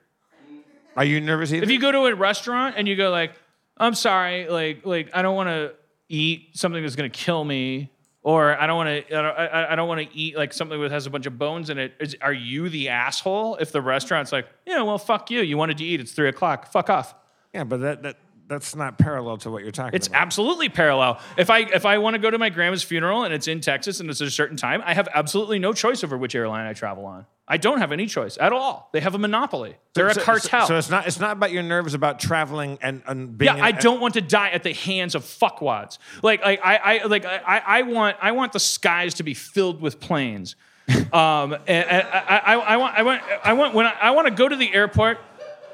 [0.97, 1.53] Are you nervous?
[1.53, 1.63] Either?
[1.63, 3.33] If you go to a restaurant and you go like,
[3.77, 5.73] "I'm sorry, like like I don't want to
[6.09, 7.91] eat something that's gonna kill me,"
[8.23, 10.81] or I don't want to I don't, I, I don't want to eat like something
[10.81, 11.93] that has a bunch of bones in it.
[11.99, 15.41] Is, are you the asshole if the restaurant's like, "Yeah, well, fuck you.
[15.41, 16.01] You wanted to eat.
[16.01, 16.71] It's three o'clock.
[16.71, 17.15] Fuck off."
[17.53, 20.15] yeah, but that, that that's not parallel to what you're talking It's about.
[20.17, 21.19] It's absolutely parallel.
[21.37, 23.99] If I if I want to go to my grandma's funeral and it's in Texas
[23.99, 26.73] and it's at a certain time, I have absolutely no choice over which airline I
[26.73, 27.25] travel on.
[27.49, 28.89] I don't have any choice at all.
[28.91, 29.77] They have a monopoly.
[29.93, 30.61] They're So- a cartel.
[30.61, 33.47] So, so it's not it's not about your nerves about traveling and, and being.
[33.47, 35.97] Yeah, in- I don't want to die at the hands of fuckwads.
[36.23, 39.81] Like, like I, I like I, I want, I want the skies to be filled
[39.81, 40.55] with planes.
[41.13, 44.27] Um, and, and I, I, I want, I want, I want when I, I want
[44.27, 45.19] to go to the airport,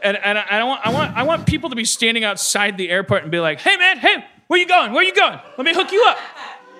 [0.04, 2.90] and and I, I want, I want, I want people to be standing outside the
[2.90, 4.94] airport and be like, "Hey, man, hey, where you going?
[4.94, 5.40] Where you going?
[5.58, 6.18] Let me hook you up."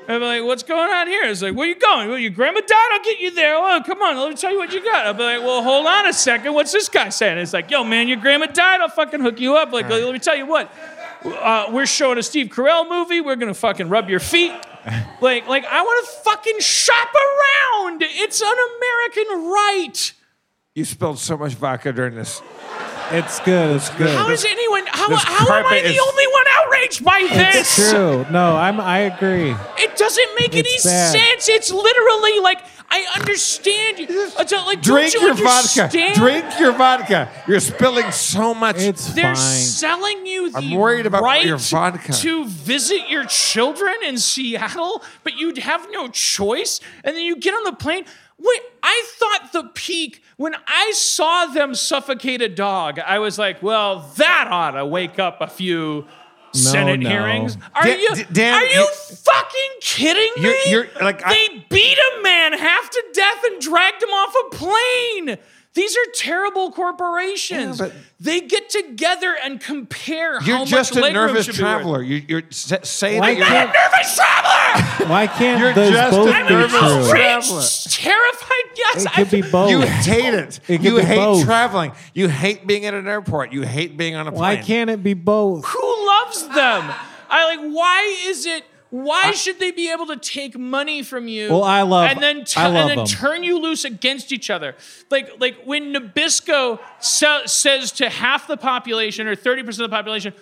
[0.06, 1.24] And I'm like, what's going on here?
[1.24, 2.10] It's like, where you going?
[2.10, 2.90] Well, your grandma died?
[2.92, 3.56] I'll get you there.
[3.56, 5.06] Oh, come on, let me tell you what you got.
[5.06, 6.54] I'll be like, well, hold on a second.
[6.54, 7.38] What's this guy saying?
[7.38, 8.82] It's like, yo, man, your grandma died.
[8.82, 9.72] I'll fucking hook you up.
[9.72, 10.70] Like, let me tell you what.
[11.24, 13.22] Uh, we're showing a Steve Carell movie.
[13.22, 14.52] We're gonna fucking rub your feet.
[15.22, 18.02] Like, like I want to fucking shop around.
[18.02, 20.14] It's an American right.
[20.76, 22.42] You spilled so much vodka during this.
[23.14, 23.76] It's good.
[23.76, 24.10] It's good.
[24.10, 24.84] How is anyone?
[24.88, 27.56] How, this how am I carpet the is- only one outraged by this?
[27.78, 28.26] It's true.
[28.32, 28.80] No, I'm.
[28.82, 29.56] I agree.
[29.78, 31.12] It doesn't make any It's bad.
[31.12, 31.48] sense.
[31.50, 34.08] It's literally like I understand you.
[34.10, 35.90] It's like, don't Drink you your vodka.
[36.16, 37.30] Drink your vodka.
[37.48, 38.78] You're spilling so much.
[38.80, 39.36] It's They're fine.
[39.36, 42.14] selling you the I'm worried about right your vodka.
[42.14, 46.80] to visit your children in Seattle, but you'd have no choice.
[47.04, 48.06] And then you get on the plane.
[48.40, 53.00] Wait, I thought the peak when I saw them suffocate a dog.
[53.00, 56.08] I was like, well, that ought to wake up a few
[56.54, 57.10] Senate no.
[57.10, 57.58] hearings.
[57.74, 60.44] Are Dan- you Dan, are you, you- fucking kidding me?
[60.44, 64.36] You're- you're- like, I- they beat a man half to death and dragged him off
[64.46, 65.38] a plane.
[65.76, 67.80] These are terrible corporations.
[67.80, 71.72] Yeah, they get together and compare You're how just much a nervous should be worth.
[71.72, 72.02] traveler.
[72.04, 75.08] You, you're s- say Why that you're I'm a nervous traveler.
[75.10, 77.10] Why can't You're those just both a be nervous true?
[77.10, 77.64] traveler.
[77.90, 78.78] Terrified.
[78.78, 79.70] Yes, It could be both.
[79.72, 80.60] You hate it.
[80.68, 81.44] It you hate both.
[81.44, 81.92] traveling.
[82.14, 83.52] You hate being at an airport.
[83.52, 84.42] You hate being on a plane.
[84.42, 85.66] Why can't it be both?
[85.66, 86.92] Who loves them?
[87.30, 87.72] I like.
[87.74, 88.64] Why is it?
[88.94, 91.50] Why should they be able to take money from you?
[91.50, 93.08] Well, I love- and then love and then them.
[93.08, 94.76] turn you loose against each other.
[95.10, 99.96] Like like when Nabisco sa- says to half the population or thirty percent of the
[99.98, 100.36] population,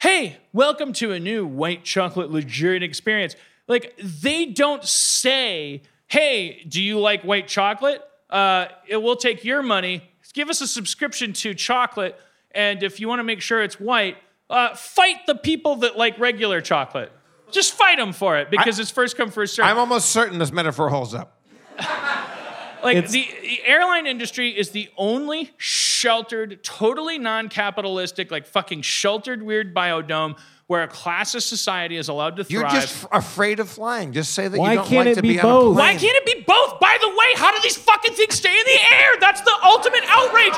[0.00, 3.36] "Hey, welcome to a new white chocolate luxuriant experience."
[3.68, 8.02] Like they don't say, "Hey, do you like white chocolate?
[8.28, 10.02] Uh, it will take your money.
[10.34, 12.18] Give us a subscription to chocolate,
[12.50, 14.16] and if you want to make sure it's white,
[14.50, 17.12] uh, fight the people that like regular chocolate."
[17.50, 19.66] Just fight them for it because it's first come first serve.
[19.66, 21.40] I'm almost certain this metaphor holds up.
[22.82, 29.74] Like the, the airline industry is the only sheltered, totally non-capitalistic, like fucking sheltered weird
[29.74, 30.38] biodome
[30.68, 32.50] where a class of society is allowed to thrive.
[32.50, 34.12] You're just f- afraid of flying.
[34.12, 35.62] Just say that Why you don't can't like it to be be, on both?
[35.62, 35.76] a plane.
[35.76, 36.80] Why can't it be both?
[36.80, 39.10] By the way, how do these fucking things stay in the air?
[39.20, 40.54] That's the ultimate outrage.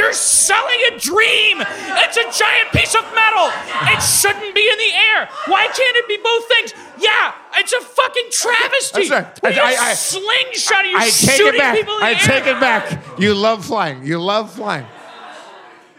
[0.00, 1.60] You're selling a dream.
[1.60, 3.52] It's a giant piece of metal.
[3.92, 5.28] It shouldn't be in the air.
[5.46, 6.72] Why can't it be both things?
[6.98, 9.08] Yeah, it's a fucking travesty.
[9.08, 9.44] That's right.
[9.44, 11.74] I- you I- I- slingshot, you I take shooting it back.
[11.76, 12.16] people in the I air.
[12.16, 12.84] take it back.
[13.18, 14.04] You love flying.
[14.04, 14.86] You love flying.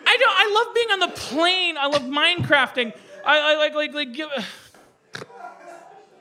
[0.08, 0.34] I don't.
[0.36, 1.78] I love being on the plane.
[1.78, 2.94] I love Minecrafting.
[3.26, 4.14] I, I like like like.
[4.14, 4.30] Give,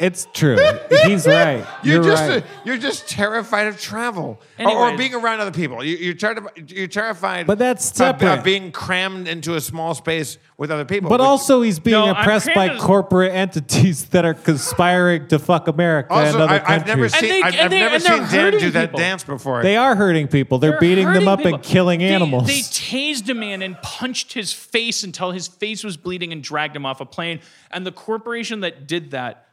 [0.01, 0.57] It's true.
[1.05, 1.63] He's right.
[1.83, 2.43] You're, You're just right.
[2.43, 5.85] uh, you're just terrified of travel or, or being around other people.
[5.85, 7.47] You, you're, terrified, you're terrified.
[7.47, 8.39] But that's of- separate.
[8.39, 11.11] Of, being crammed into a small space with other people.
[11.11, 15.29] But which- also, he's being No, oppressed by crammed as- corporate entities that are conspiring
[15.29, 17.13] to fuck America and other I, I've never countries.
[17.15, 18.87] And seen they- I've, and I've they- never and they're seen Dan hurting do that
[18.89, 18.99] people.
[19.01, 19.63] dance before.
[19.63, 20.59] they are hurting people.
[20.59, 21.57] They're, They're beating them up people.
[21.57, 22.47] and killing They- animals.
[22.47, 26.75] They, tased a man and punched his face until his face was bleeding and dragged
[26.75, 27.41] him off a plane.
[27.71, 29.45] And the corporation that did that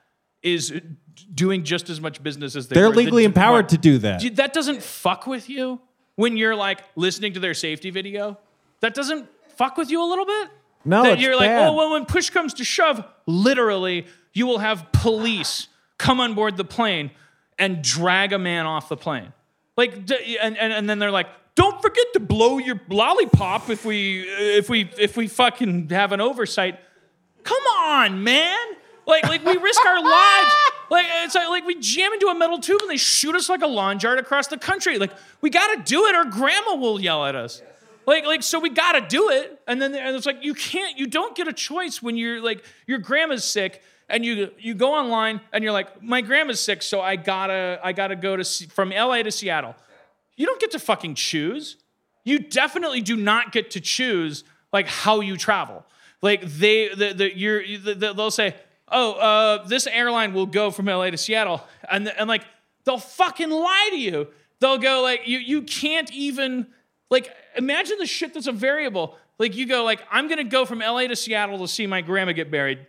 [0.54, 0.82] is
[1.34, 2.92] doing just as much business as they They're were.
[2.92, 4.22] The- legally empowered to do that.
[4.22, 5.82] Dude, that doesn't fuck with you
[6.16, 8.38] when you're like listening to their safety video.
[8.82, 10.50] That doesn't fuck with you a little bit.
[10.86, 14.92] No, that you're like, oh well, when push comes to shove, literally, you will have
[14.92, 15.68] police
[15.98, 17.12] come on board the plane
[17.60, 19.34] and drag a man off the plane.
[19.76, 24.22] Like, and, and, and then they're like, don't forget to blow your lollipop if we
[24.22, 26.80] if we if we fucking have an oversight.
[27.44, 28.66] Come on, man.
[29.08, 30.54] Like, like we risk our lives.
[30.90, 33.62] Like it's like, like we jam into a metal tube and they shoot us like
[33.62, 34.98] a lawn dart across the country.
[34.98, 37.62] Like we gotta do it or grandma will yell at us.
[38.06, 39.60] Like, like so we gotta do it.
[39.68, 42.64] And then and it's like you can't, you don't get a choice when you're like
[42.86, 47.02] your grandma's sick and you you go online and you're like, my grandma's sick, so
[47.02, 49.76] I gotta I gotta go to from LA to Seattle.
[50.38, 51.76] You don't get to fucking choose
[52.28, 54.44] you definitely do not get to choose
[54.74, 55.86] like how you travel.
[56.22, 58.54] Like they, the, the, you're, the, the, they'll say,
[58.90, 62.44] "Oh, uh, this airline will go from LA to Seattle," and and like
[62.86, 64.28] they'll fucking lie to you.
[64.60, 66.68] They'll go like, "You you can't even
[67.10, 70.80] like imagine the shit that's a variable." Like you go like, "I'm gonna go from
[70.80, 72.80] LA to Seattle to see my grandma get married,"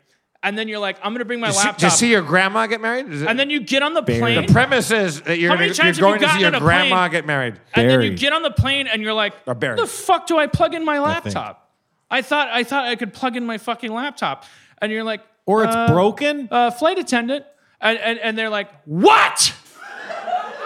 [0.42, 2.66] and then you're like, "I'm gonna bring my to see, laptop," to see your grandma
[2.66, 3.07] get married.
[3.07, 4.46] And then you get on the plane.
[4.46, 6.53] the premise is that you're, gonna, many you're times have you going to see your
[6.53, 7.11] grandma plane?
[7.11, 7.61] get married.
[7.74, 9.78] And then you get on the plane and you're like, Or buried.
[9.78, 11.70] the fuck do I plug in my laptop?
[12.11, 14.44] I thought I thought I could plug in my fucking laptop.
[14.80, 16.46] And you're like, or it's uh, broken.
[16.51, 17.44] uh, flight attendant.
[17.80, 19.55] And, and, and they're like, what?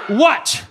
[0.09, 0.65] what?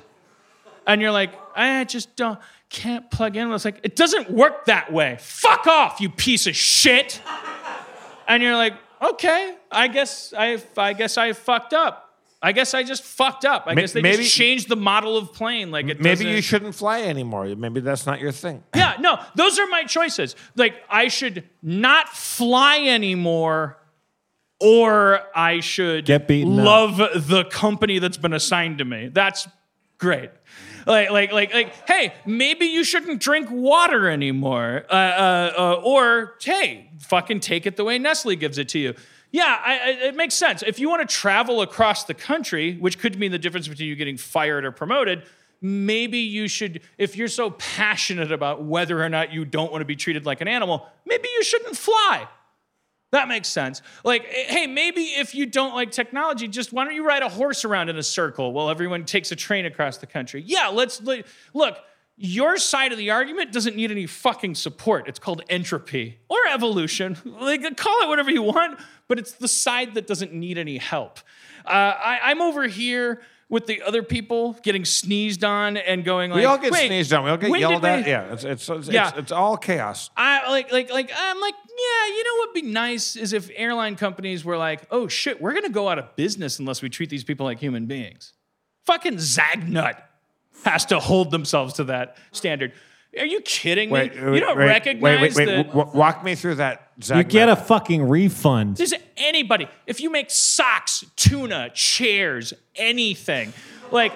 [0.86, 2.40] And you're like, I just don't,
[2.70, 3.48] can't plug in.
[3.48, 5.18] I was like, it doesn't work that way.
[5.20, 7.22] Fuck off, you piece of shit.
[8.28, 12.10] And you're like, okay, I guess I, I guess I fucked up.
[12.44, 13.66] I guess I just fucked up.
[13.68, 15.70] I Ma- guess they maybe- just changed the model of plane.
[15.70, 17.46] Like it Maybe you shouldn't fly anymore.
[17.56, 18.64] Maybe that's not your thing.
[18.76, 20.36] yeah, no, those are my choices.
[20.56, 23.78] Like, I should not fly anymore,
[24.62, 26.66] or I should Get beaten up.
[27.00, 29.10] love the company that's been assigned to me.
[29.12, 29.48] That's
[29.98, 30.30] great.
[30.88, 34.86] Like, like, like, like, hey, maybe you shouldn't drink water anymore.
[34.90, 38.96] Uh, uh, uh, or, hey, fucking take it the way Nestle gives it to you.
[39.32, 40.64] Yeah, I, I, it makes sense.
[40.64, 43.96] If you want to travel across the country, which could mean the difference between you
[43.96, 45.24] getting fired or promoted,
[45.62, 49.86] maybe you should, if you're so passionate about whether or not you don't want to
[49.86, 52.28] be treated like an animal, maybe you shouldn't fly.
[53.12, 53.82] That makes sense.
[54.04, 57.66] Like, hey, maybe if you don't like technology, just why don't you ride a horse
[57.66, 60.42] around in a circle while everyone takes a train across the country?
[60.46, 61.78] Yeah, let's look.
[62.18, 65.08] Your side of the argument doesn't need any fucking support.
[65.08, 67.18] It's called entropy or evolution.
[67.26, 71.20] Like, call it whatever you want, but it's the side that doesn't need any help.
[71.66, 76.38] Uh, I, I'm over here with the other people getting sneezed on and going like,
[76.40, 77.24] We all get sneezed on.
[77.26, 78.08] We all get yelled at.
[78.08, 79.10] Yeah, it's it's it's, Yeah.
[79.10, 80.10] it's it's all chaos.
[80.16, 83.96] I like like like I'm like, yeah, you know what'd be nice is if airline
[83.96, 87.24] companies were like, oh shit, we're gonna go out of business unless we treat these
[87.24, 88.34] people like human beings.
[88.86, 90.02] Fucking Zagnut
[90.64, 92.74] has to hold themselves to that standard.
[93.20, 93.94] Are you kidding me?
[93.94, 95.46] Wait, you don't recognize wait, wait, wait.
[95.46, 95.68] that.
[95.68, 96.92] W- w- walk me through that.
[97.14, 98.78] You get a fucking refund.
[98.78, 103.52] Does anybody, if you make socks, tuna, chairs, anything,
[103.92, 104.14] like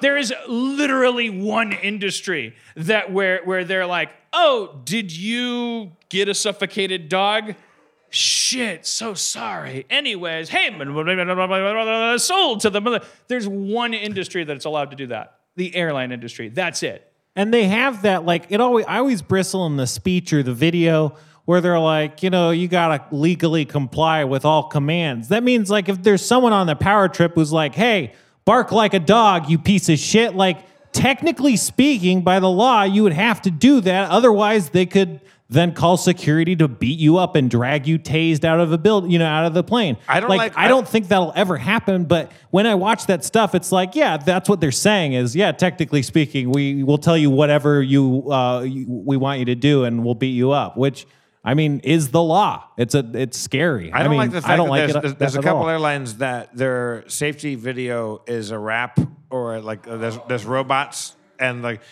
[0.00, 6.34] there is literally one industry that where where they're like, oh, did you get a
[6.34, 7.54] suffocated dog?
[8.10, 9.86] Shit, so sorry.
[9.90, 10.68] Anyways, hey,
[12.18, 13.00] sold to the mother.
[13.26, 15.40] There's one industry that's allowed to do that.
[15.56, 16.48] The airline industry.
[16.48, 17.10] That's it.
[17.36, 20.54] And they have that like it always I always bristle in the speech or the
[20.54, 25.28] video where they're like, you know, you gotta legally comply with all commands.
[25.28, 28.12] That means like if there's someone on the power trip who's like, hey,
[28.44, 30.58] bark like a dog, you piece of shit, like
[30.92, 34.10] technically speaking, by the law, you would have to do that.
[34.10, 35.20] Otherwise, they could
[35.50, 39.12] then call security to beat you up and drag you tased out of a build,
[39.12, 39.96] you know, out of the plane.
[40.08, 42.04] I don't like- I don't think that'll ever happen.
[42.04, 45.52] But when I watch that stuff, it's like, yeah, that's what they're saying is, yeah,
[45.52, 49.84] technically speaking, we will tell you whatever you, uh, you we want you to do,
[49.84, 50.76] and we'll beat you up.
[50.78, 51.06] Which
[51.44, 52.64] I mean is the law.
[52.78, 53.92] It's a it's scary.
[53.92, 55.02] I don't mean, like the fact I don't that like there's, it.
[55.02, 55.68] there's, there's a couple all.
[55.68, 58.98] airlines that their safety video is a rap
[59.30, 61.82] or like uh, there's, there's robots and like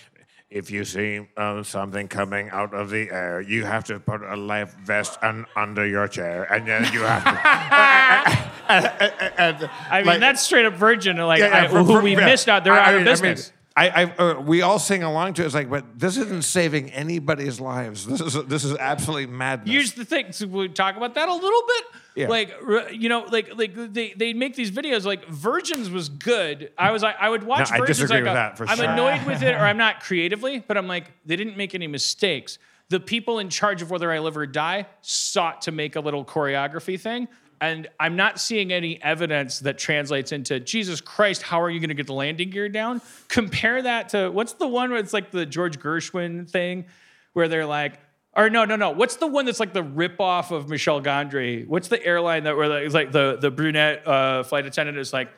[0.48, 4.36] if you see um, something coming out of the air, you have to put a
[4.36, 7.30] life vest un- under your chair, and then you have to.
[8.68, 11.16] and, I mean, like- that's straight up virgin.
[11.16, 12.26] Like, yeah, yeah, I, for- who for- we yeah.
[12.26, 13.52] missed out, they're I- out I of mean- I mean, business.
[13.74, 15.46] I, I, uh, we all sing along to it.
[15.46, 18.06] It's like, but this isn't saving anybody's lives.
[18.06, 19.70] This is this is absolutely madness.
[19.72, 20.32] Here's the thing.
[20.32, 21.84] So we talk about that a little bit.
[22.14, 22.28] Yeah.
[22.28, 22.54] Like
[22.92, 25.04] you know, like like they they make these videos.
[25.04, 26.70] Like Virgins was good.
[26.76, 27.98] I was like I would watch No, I Virgins.
[27.98, 28.90] disagree like with a- that for I'm sure.
[28.90, 32.58] annoyed with it, or I'm not creatively, but I'm like they didn't make any mistakes.
[32.90, 36.26] The people in charge of whether I live or die sought to make a little
[36.26, 37.26] choreography thing.
[37.62, 41.90] And I'm not seeing any evidence that translates into Jesus Christ, how are you going
[41.90, 43.00] to get the landing gear down?
[43.28, 46.86] Compare that to what's the one where it's like the George Gershwin thing
[47.34, 48.00] where they're like,
[48.34, 48.90] or no, no, no.
[48.90, 51.64] What's the one that's like the ripoff of Michel Gondry?
[51.64, 55.12] What's the airline that where like, it's like the the brunette uh, flight attendant is
[55.12, 55.28] like,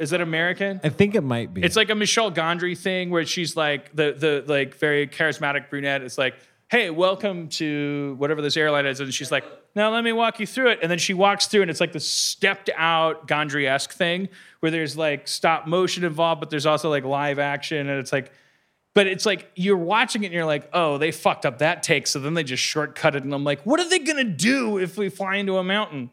[0.00, 0.80] is that American?
[0.82, 1.62] I think it might be.
[1.62, 6.02] It's like a Michel Gondry thing where she's like the the like very charismatic brunette.
[6.02, 6.34] It's like,
[6.72, 9.44] hey, welcome to whatever this airline is, and she's like,
[9.74, 10.78] now let me walk you through it.
[10.80, 14.72] And then she walks through, and it's like the stepped out Gondry esque thing where
[14.72, 18.32] there's like stop motion involved, but there's also like live action, and it's like.
[18.94, 22.06] But it's like you're watching it and you're like, oh, they fucked up that take.
[22.06, 23.24] So then they just shortcut it.
[23.24, 26.10] And I'm like, what are they gonna do if we fly into a mountain?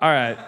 [0.00, 0.38] All right.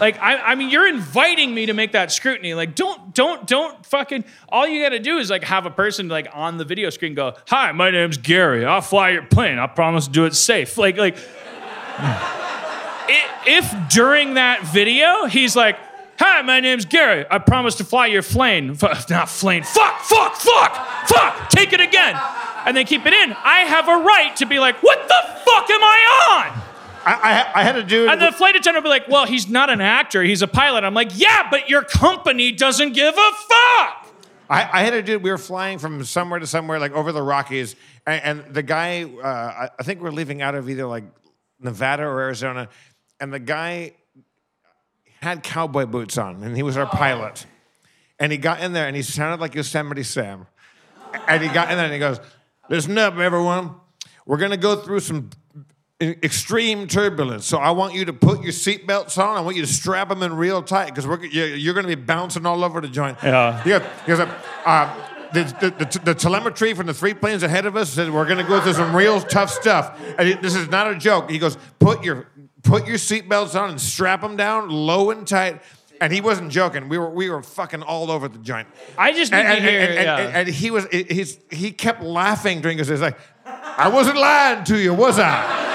[0.00, 2.54] Like I, I mean, you're inviting me to make that scrutiny.
[2.54, 4.24] Like, don't, don't, don't fucking.
[4.48, 7.14] All you got to do is like have a person like on the video screen
[7.14, 8.64] go, "Hi, my name's Gary.
[8.64, 9.58] I'll fly your plane.
[9.58, 11.16] I promise to do it safe." Like, like,
[13.46, 15.76] if during that video he's like,
[16.18, 17.24] "Hi, my name's Gary.
[17.30, 19.62] I promise to fly your plane." F- not plane.
[19.64, 21.48] Fuck, fuck, fuck, fuck.
[21.50, 22.16] Take it again,
[22.66, 23.32] and they keep it in.
[23.32, 26.67] I have a right to be like, "What the fuck am I on?"
[27.04, 28.08] I, I, I had to do.
[28.08, 30.84] And the flight attendant will be like, well, he's not an actor, he's a pilot.
[30.84, 34.08] I'm like, yeah, but your company doesn't give a fuck.
[34.50, 35.18] I, I had to do.
[35.18, 37.76] We were flying from somewhere to somewhere, like over the Rockies,
[38.06, 39.04] and, and the guy.
[39.04, 41.04] Uh, I, I think we're leaving out of either like
[41.60, 42.68] Nevada or Arizona,
[43.20, 43.92] and the guy
[45.20, 47.44] had cowboy boots on, and he was our pilot.
[48.18, 50.46] And he got in there, and he sounded like Yosemite Sam.
[51.26, 52.18] And he got in there, and he goes,
[52.70, 53.74] "Listen up, everyone.
[54.24, 55.30] We're gonna go through some."
[56.00, 57.44] Extreme turbulence.
[57.44, 59.36] So I want you to put your seatbelts on.
[59.36, 61.96] I want you to strap them in real tight because we're you're, you're going to
[61.96, 63.18] be bouncing all over the joint.
[63.20, 63.60] Yeah.
[63.64, 64.24] He goes, he
[64.64, 64.94] uh,
[65.32, 68.38] the, the, the, the telemetry from the three planes ahead of us said we're going
[68.38, 70.00] to go through some real tough stuff.
[70.18, 71.28] And it- this is not a joke.
[71.30, 72.28] He goes, put your
[72.62, 75.60] put your seatbelts on and strap them down low and tight.
[76.00, 76.88] And he wasn't joking.
[76.88, 78.68] We were we were fucking all over the joint.
[78.96, 80.38] I just need and, to and, hear, and, and- yeah.
[80.38, 82.86] and he was he's he kept laughing during his.
[82.86, 85.74] He's like, I wasn't lying to you, was I?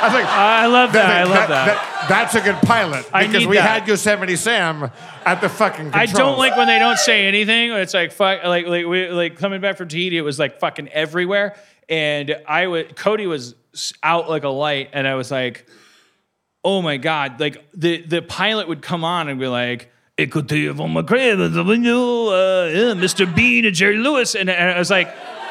[0.00, 1.10] I was like, I love that.
[1.10, 2.06] I love that.
[2.08, 3.80] That's a good pilot I because need we that.
[3.80, 4.90] had Yosemite Sam
[5.24, 5.88] at the fucking.
[5.92, 6.18] I Controls.
[6.18, 7.72] don't like when they don't say anything.
[7.72, 10.16] It's like fuck, like like we like coming back from Tahiti.
[10.18, 11.56] It was like fucking everywhere,
[11.88, 15.66] and I would Cody was s- out like a light, and I was like,
[16.64, 17.38] oh my god!
[17.40, 19.90] Like the the pilot would come on and be like.
[20.18, 23.32] Écoutez von ma crème, uh, yeah, Mr.
[23.34, 24.34] Bean and Jerry Lewis.
[24.34, 25.08] And, and I was like,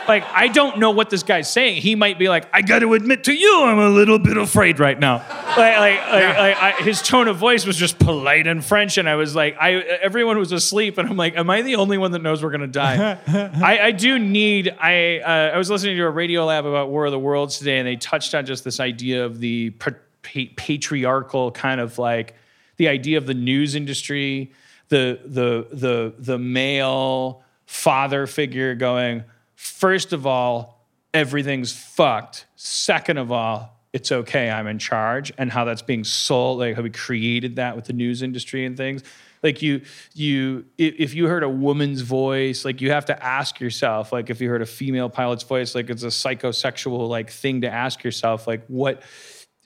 [0.07, 1.81] like, I don't know what this guy's saying.
[1.81, 4.79] He might be like, I got to admit to you, I'm a little bit afraid
[4.79, 5.17] right now.
[5.57, 9.09] Like, like, like, like I, his tone of voice was just polite and French, and
[9.09, 12.11] I was like, I everyone was asleep, and I'm like, am I the only one
[12.11, 13.19] that knows we're gonna die?
[13.27, 14.75] I, I do need.
[14.79, 17.87] I uh, I was listening to a Radiolab about War of the Worlds today, and
[17.87, 19.91] they touched on just this idea of the pa-
[20.23, 22.35] pa- patriarchal kind of like
[22.77, 24.51] the idea of the news industry,
[24.87, 29.23] the the the the male father figure going,
[29.59, 32.45] first of all, everything's fucked.
[32.55, 36.81] Second of all, it's okay, I'm in charge, and how that's being sold, like how
[36.81, 39.03] we created that with the news industry and things.
[39.43, 39.81] Like you,
[40.13, 44.39] you, if you heard a woman's voice, like you have to ask yourself, like if
[44.39, 48.47] you heard a female pilot's voice, like it's a psychosexual like thing to ask yourself,
[48.47, 49.03] like what,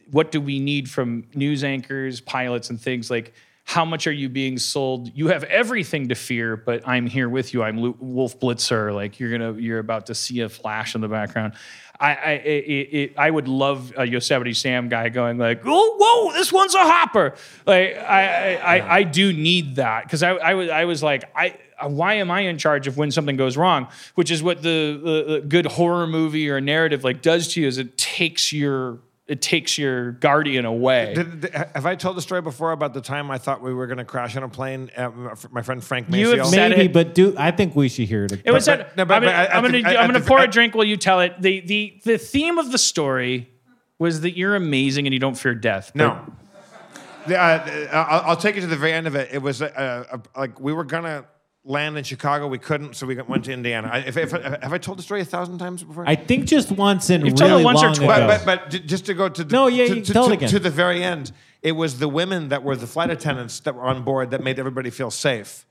[0.10, 3.34] what do we need from news anchors, pilots, and things like
[3.66, 5.10] how much are you being sold?
[5.16, 7.64] You have everything to fear, but I'm here with you.
[7.64, 8.94] I'm Wolf Blitzer.
[8.94, 11.54] Like you're gonna, you're about to see a flash in the background.
[12.00, 16.34] I, I, it, it, I would love a Yosemite Sam guy going like, "Oh, whoa,
[16.34, 17.36] this one's a hopper."
[17.66, 21.24] Like I, I, I, I do need that because I, I was, I was like,
[21.36, 21.56] I,
[21.88, 23.88] why am I in charge of when something goes wrong?
[24.16, 27.68] Which is what the, the, the good horror movie or narrative like does to you
[27.68, 31.14] is it takes your it takes your guardian away.
[31.14, 33.88] Did, did- have I told the story before about the time I thought we were
[33.88, 34.92] going to crash on a plane?
[34.98, 35.12] Uh,
[35.52, 36.46] my friend Frank You have Maciel.
[36.52, 38.42] said Maybe, it- but do I think we should hear it.
[38.44, 40.48] It was But- at, no, but- I'm gonna, but I'm gonna, I'm gonna pour a
[40.48, 41.42] drink while you tell it.
[41.42, 43.50] The, the, the theme of the story
[44.00, 45.94] was that you're amazing and you don't fear death.
[45.96, 46.20] No.
[47.26, 49.30] The, uh, I'll, I'll take you to the very end of it.
[49.32, 51.24] It was uh, uh, like we were gonna
[51.66, 52.48] land in Chicago.
[52.48, 53.90] We couldn't, so we went to Indiana.
[53.92, 56.04] I, if, if, have I told the story a thousand times before?
[56.08, 58.44] I think just once and You've really told it once or twice.
[58.44, 60.50] but, but, but just to go to the, No, yeah, to, to, tell to- again.
[60.50, 63.84] to the very end, it was the women that were the flight attendants that were
[63.84, 65.66] on board that made everybody feel safe.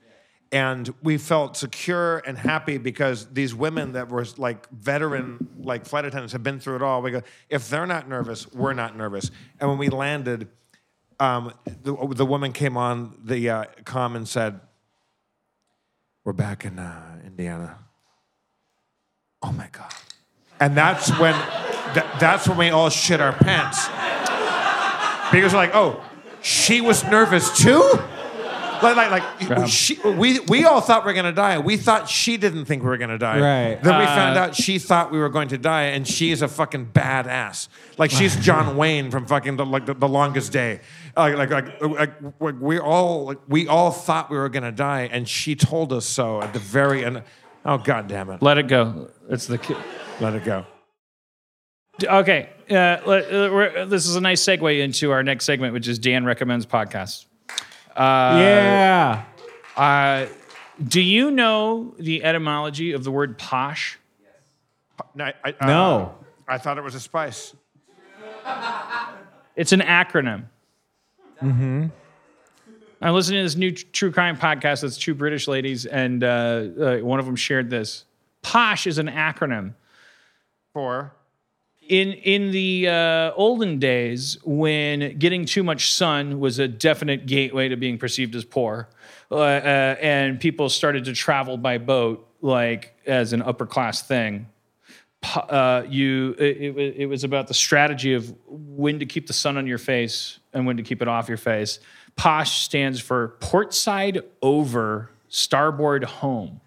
[0.51, 6.05] And we felt secure and happy because these women that were like veteran, like flight
[6.05, 7.01] attendants, have been through it all.
[7.01, 9.31] We go, if they're not nervous, we're not nervous.
[9.59, 10.47] And when we landed,
[11.19, 14.59] um, the, the woman came on the uh, comm and said,
[16.23, 17.77] "We're back in uh, Indiana."
[19.41, 19.93] Oh my god!
[20.59, 21.33] And that's when,
[21.95, 23.87] that, that's when we all shit our pants
[25.31, 26.03] because we're like, "Oh,
[26.41, 27.99] she was nervous too."
[28.83, 31.57] Like, like, like she, we, we all thought we were gonna die.
[31.59, 33.39] We thought she didn't think we were gonna die.
[33.39, 33.81] Right.
[33.83, 36.47] Then we found out she thought we were going to die, and she is a
[36.47, 37.67] fucking badass.
[37.97, 40.81] Like she's John Wayne from fucking the, like the, the longest day.
[41.15, 45.09] Like, like, like, like we- we all like, we all thought we were gonna die,
[45.11, 47.23] and she told us so at the very end.
[47.65, 48.41] Oh god damn it!
[48.41, 49.09] Let it go.
[49.29, 49.75] It's the ki-
[50.19, 50.65] Let it go.
[52.03, 52.49] okay.
[52.69, 55.99] Uh, let, uh, we're, this is a nice segue into our next segment, which is
[55.99, 57.25] Dan recommends podcasts.
[57.95, 59.23] Yeah.
[59.75, 60.25] Uh,
[60.83, 63.99] do you know the etymology of the word posh?
[65.15, 66.09] No, I, I- uh,
[66.47, 67.55] I thought it was a spice.
[69.55, 70.45] It's an acronym.
[71.41, 71.87] Mm-hmm.
[73.01, 76.97] I'm listening to this new true crime podcast that's two British ladies, and uh, uh,
[76.99, 78.05] one of them shared this.
[78.41, 79.73] Posh is an acronym.
[80.73, 81.13] For
[81.89, 87.67] In in the uh, olden days, when getting too much sun was a definite gateway
[87.67, 88.87] to being perceived as poor,
[89.29, 94.47] uh, uh, and people started to travel by boat like as an upper class thing,
[95.35, 99.57] uh, you it, it, it was about the strategy of when to keep the sun
[99.57, 101.79] on your face and when to keep it off your face.
[102.15, 106.61] Posh stands for port side over, starboard home.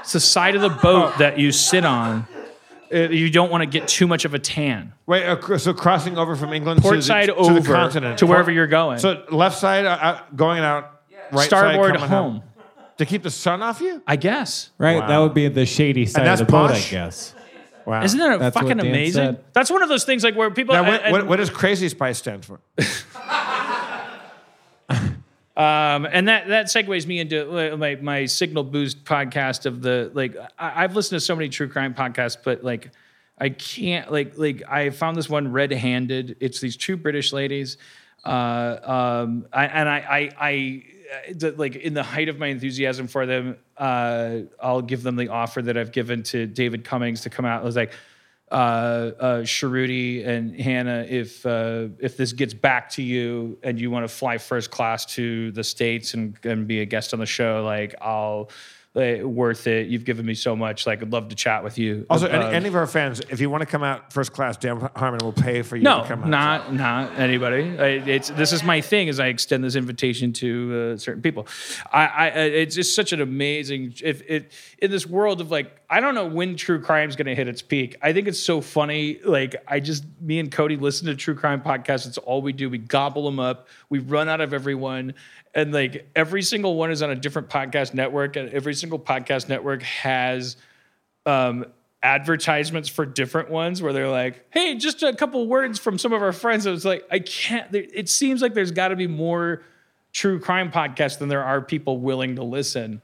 [0.00, 2.26] It's the side of the boat that you sit on.
[2.94, 4.92] Uh, You don't want to get too much of a tan.
[5.06, 8.26] wait, uh, so crossing over from England Port to, side the, to the continent to
[8.26, 8.98] wherever you're going.
[8.98, 11.00] So left side uh, going out,
[11.32, 12.42] right starboard side coming home.
[12.98, 14.02] to keep the sun off you.
[14.06, 14.70] I guess.
[14.78, 14.98] Right.
[15.00, 15.08] Wow.
[15.08, 17.34] That would be the shady side that's of the boat, I guess.
[17.86, 18.02] Wow.
[18.02, 19.12] Isn't that That's fucking amazing?
[19.12, 19.44] said.
[19.52, 20.74] That's one of those things like where people.
[20.74, 22.60] now, what, and- what, what does Crazy Spice stand for?
[25.56, 30.10] Um, and that that segues me into uh, my my Signal Boost podcast of the
[30.12, 32.90] like I, I've listened to so many true crime podcasts, but like
[33.38, 36.36] I can't like like I found this one red handed.
[36.40, 37.76] It's these two British ladies,
[38.24, 40.30] uh, um, I, and I I.
[40.40, 40.84] I
[41.32, 45.28] the, like in the height of my enthusiasm for them, uh, I'll give them the
[45.28, 47.60] offer that I've given to David Cummings to come out.
[47.60, 47.92] I was like,
[48.54, 53.90] uh, uh, Suruthi and Hannah, if uh, if this gets back to you and you
[53.90, 57.26] want to fly first class to the states and, and be a guest on the
[57.26, 58.50] show, like I'll
[58.96, 59.88] uh, worth it.
[59.88, 60.86] You've given me so much.
[60.86, 62.06] Like I'd love to chat with you.
[62.08, 64.88] Also, any, any of our fans, if you want to come out first class, Dan
[64.94, 66.28] Harmon will pay for you no, to come out.
[66.28, 67.76] not not anybody.
[67.76, 69.08] I, it's this is my thing.
[69.08, 71.48] Is I extend this invitation to uh, certain people.
[71.92, 73.94] I, I it's just such an amazing.
[74.00, 77.36] If it in this world of like, I don't know when true crime's going to
[77.36, 77.94] hit its peak.
[78.02, 79.20] I think it's so funny.
[79.24, 82.04] Like I just me and Cody listen to true crime podcasts.
[82.08, 82.68] It's all we do.
[82.68, 83.68] We gobble them up.
[83.90, 85.14] We run out of everyone.
[85.54, 89.48] And like every single one is on a different podcast network, and every single podcast
[89.48, 90.56] network has
[91.26, 91.64] um,
[92.02, 96.22] advertisements for different ones where they're like, "Hey, just a couple words from some of
[96.22, 97.72] our friends." I was like, I can't.
[97.72, 99.62] It seems like there's got to be more
[100.12, 103.00] true crime podcasts than there are people willing to listen.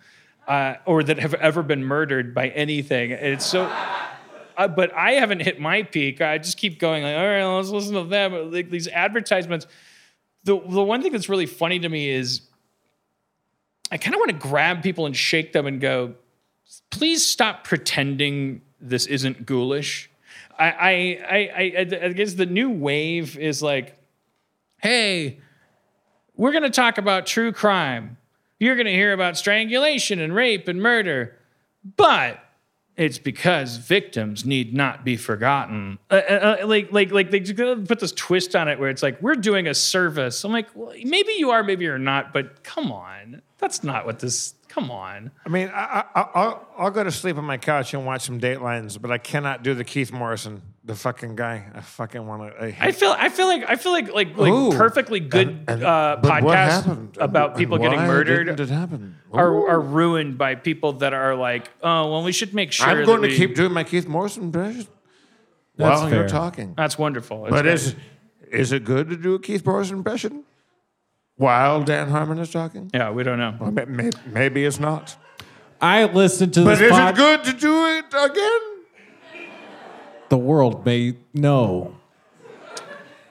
[0.51, 3.13] Uh, or that have ever been murdered by anything.
[3.13, 3.73] It's so.
[4.57, 6.21] Uh, but I haven't hit my peak.
[6.21, 8.51] I just keep going like, all right, let's listen to them.
[8.51, 9.69] Like these advertisements.
[10.43, 12.43] The the one thing that's really funny to me is
[13.93, 16.15] I kind of want to grab people and shake them and go,
[16.91, 20.11] please stop pretending this isn't ghoulish.
[20.59, 20.91] I, I,
[21.31, 23.97] I, I, I guess the new wave is like,
[24.79, 25.39] hey,
[26.37, 28.17] we're going to talk about true crime.
[28.61, 31.37] You're going to hear about strangulation and rape and murder,
[31.97, 32.39] but
[32.97, 35.99] it's because victims need not be forgotten.
[36.11, 39.21] Uh, uh, uh, like, like, like they put this twist on it where it's like
[39.23, 40.45] we're doing a service.
[40.45, 44.19] I'm like, well, maybe you are, maybe you're not, but come on, that's not what
[44.19, 44.55] this.
[44.69, 45.33] Come on.
[45.45, 48.39] I mean, I, I, I'll, I'll go to sleep on my couch and watch some
[48.39, 51.67] Datelines, but I cannot do the Keith Morrison, the fucking guy.
[51.75, 52.65] I fucking want to.
[52.85, 54.73] I feel I feel like I feel like like like Ooh.
[54.73, 57.19] perfectly good And- and- uh, podcasts happened?
[57.21, 59.17] about And people getting murdered didn't it happen?
[59.33, 62.87] are are ruined by people that are like, oh well, we should make sure.
[62.87, 64.87] I'm going that to we-" keep doing my Keith Morrison impression
[65.77, 66.75] That's while you're talking.
[66.77, 67.47] That's wonderful.
[67.47, 67.75] It's But great.
[67.75, 67.95] is
[68.51, 70.45] is it good to do a Keith Morrison impression
[71.37, 72.91] while Dan Harmon is talking?
[72.95, 73.55] yeah, we don't know.
[73.61, 75.17] Well, may- may- maybe it's not.
[75.81, 78.61] I listened to the But this is pod- it good to do it again?
[80.31, 81.95] The world may know.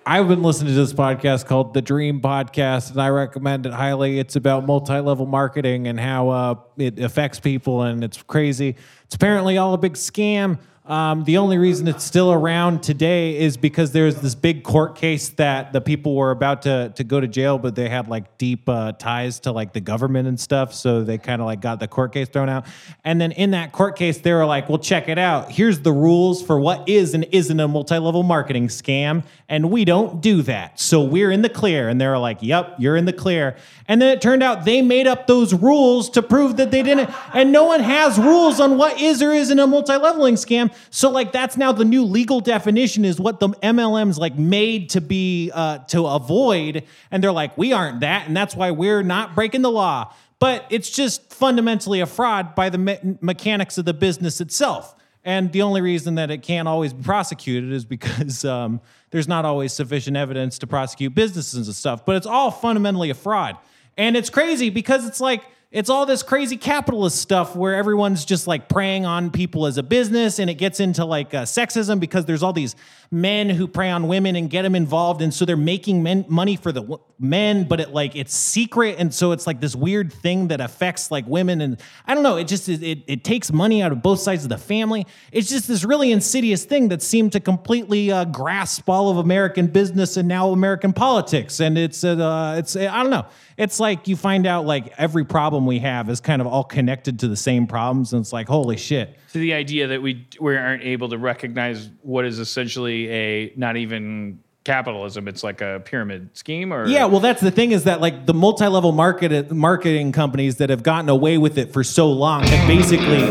[0.05, 4.19] I've been listening to this podcast called The Dream Podcast, and I recommend it highly.
[4.19, 8.75] It's about multi-level marketing and how uh, it affects people, and it's crazy.
[9.05, 10.59] It's apparently all a big scam.
[10.89, 15.29] Um, the only reason it's still around today is because there's this big court case
[15.29, 18.67] that the people were about to to go to jail, but they had like deep
[18.67, 21.87] uh, ties to like the government and stuff, so they kind of like got the
[21.87, 22.65] court case thrown out.
[23.03, 25.51] And then in that court case, they were like, "Well, check it out.
[25.51, 30.21] Here's the rules for what is and isn't a multi-level marketing scam, and we don't
[30.21, 30.79] do that.
[30.79, 33.55] So we're in the clear." And they were like, "Yep, you're in the clear."
[33.87, 37.11] And then it turned out they made up those rules to prove that they didn't,
[37.31, 40.71] and no one has rules on what is or isn't a multi-leveling scam.
[40.89, 45.01] So like that's now the new legal definition is what the MLMs like made to
[45.01, 49.35] be uh, to avoid, and they're like, we aren't that, and that's why we're not
[49.35, 50.13] breaking the law.
[50.39, 54.95] But it's just fundamentally a fraud by the me- mechanics of the business itself.
[55.25, 58.79] And the only reason that it can't always be prosecuted is because um,
[59.11, 62.05] there's not always sufficient evidence to prosecute businesses and stuff.
[62.05, 63.57] But it's all fundamentally a fraud.
[63.97, 68.47] And it's crazy because it's like, it's all this crazy capitalist stuff where everyone's just
[68.47, 72.25] like preying on people as a business and it gets into like uh, sexism because
[72.25, 72.75] there's all these
[73.11, 76.55] men who prey on women and get them involved and so they're making men, money
[76.55, 80.11] for the w- men but it like it's secret and so it's like this weird
[80.11, 83.51] thing that affects like women and I don't know it just it, it, it takes
[83.51, 85.05] money out of both sides of the family.
[85.31, 89.67] It's just this really insidious thing that seemed to completely uh, grasp all of American
[89.67, 93.27] business and now American politics and it's uh, it's I don't know
[93.59, 97.19] it's like you find out like every problem we have is kind of all connected
[97.19, 99.19] to the same problems and it's like holy shit.
[99.27, 103.75] So the idea that we we aren't able to recognize what is essentially a not
[103.75, 105.27] even capitalism.
[105.27, 106.87] It's like a pyramid scheme, or?
[106.87, 110.81] Yeah well that's the thing is that like the multi-level market marketing companies that have
[110.81, 113.23] gotten away with it for so long have basically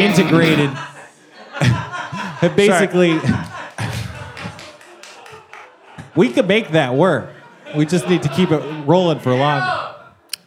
[0.00, 0.70] integrated
[1.50, 3.18] have basically
[6.14, 7.31] we could make that work
[7.76, 9.88] we just need to keep it rolling for a long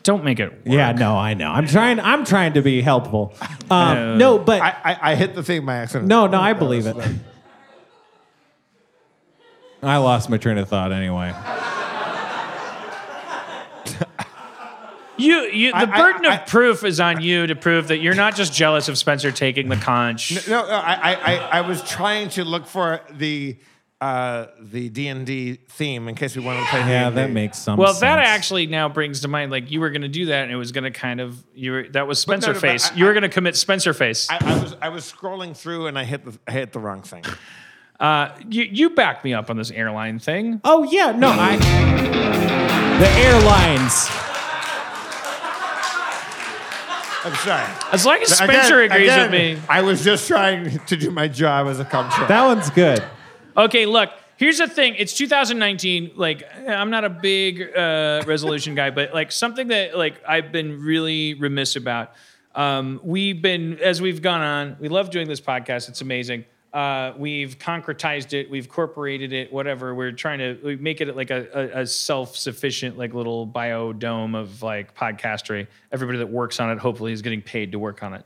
[0.03, 0.51] don't make it.
[0.51, 0.61] Work.
[0.65, 3.33] yeah no i know i'm trying i'm trying to be helpful
[3.71, 6.07] um, no but I, I, I hit the thing by accident.
[6.07, 6.95] No, no, I believe it.
[9.81, 11.33] I lost my train of thought anyway.
[15.17, 18.15] You, you, the I- burden I- of proof is on you to prove that you're
[18.15, 20.47] not just jealous of Spencer taking the conch.
[20.47, 23.55] No, no, I, I, I, I was trying to look for the
[24.05, 26.79] uh, the D and D theme in case we wanted to play.
[26.81, 27.15] Yeah, D&D.
[27.15, 27.79] that makes some sense.
[27.79, 28.01] Well, sense.
[28.01, 30.57] that actually now brings to mind like you were going to do that, and it
[30.57, 32.91] was going to kind of you were that was Spencer no, but face.
[32.91, 34.29] I- you were going to commit Spencer face.
[34.29, 37.01] I, I was I was scrolling through and I hit the I hit the wrong
[37.01, 37.23] thing.
[37.99, 40.61] Uh, you you back me up on this airline thing.
[40.63, 41.57] Oh yeah, no, I.
[42.99, 44.07] The airlines.
[47.25, 47.65] I'm sorry.
[47.91, 49.65] As long as Spencer Again- agrees again, with me.
[49.67, 52.27] I was just trying to do my job as a comptroller.
[52.27, 53.03] That one's good.
[53.57, 54.09] Okay, look.
[54.37, 54.95] Here's the thing.
[54.97, 56.11] It's 2019.
[56.15, 60.81] Like, I'm not a big uh, resolution guy, but like something that like I've been
[60.83, 62.11] really remiss about.
[62.53, 64.77] Um, we've been as we've gone on.
[64.79, 65.87] We love doing this podcast.
[65.87, 66.43] It's amazing.
[66.73, 68.49] Uh, we've concretized it.
[68.49, 69.53] We've incorporated it.
[69.53, 69.95] Whatever.
[69.95, 74.61] We're trying to we make it like a, a, a self-sufficient like little biodome of
[74.61, 75.67] like podcastery.
[75.93, 78.25] Everybody that works on it hopefully is getting paid to work on it.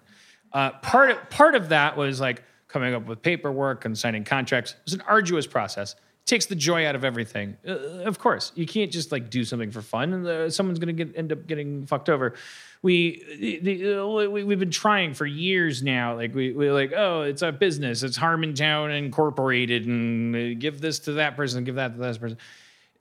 [0.52, 4.72] Uh, part part of that was like coming up with paperwork and signing contracts.
[4.72, 5.96] It was an arduous process.
[6.26, 7.58] takes the joy out of everything.
[7.68, 7.72] Uh,
[8.06, 11.18] of course, you can't just like do something for fun, and uh, someone's gonna get
[11.18, 12.36] end up getting fucked over.
[12.82, 16.16] We, the, uh, we we've been trying for years now.
[16.16, 18.04] Like we we're like, oh, it's a business.
[18.04, 22.38] It's Harmontown Incorporated, and uh, give this to that person, give that to that person.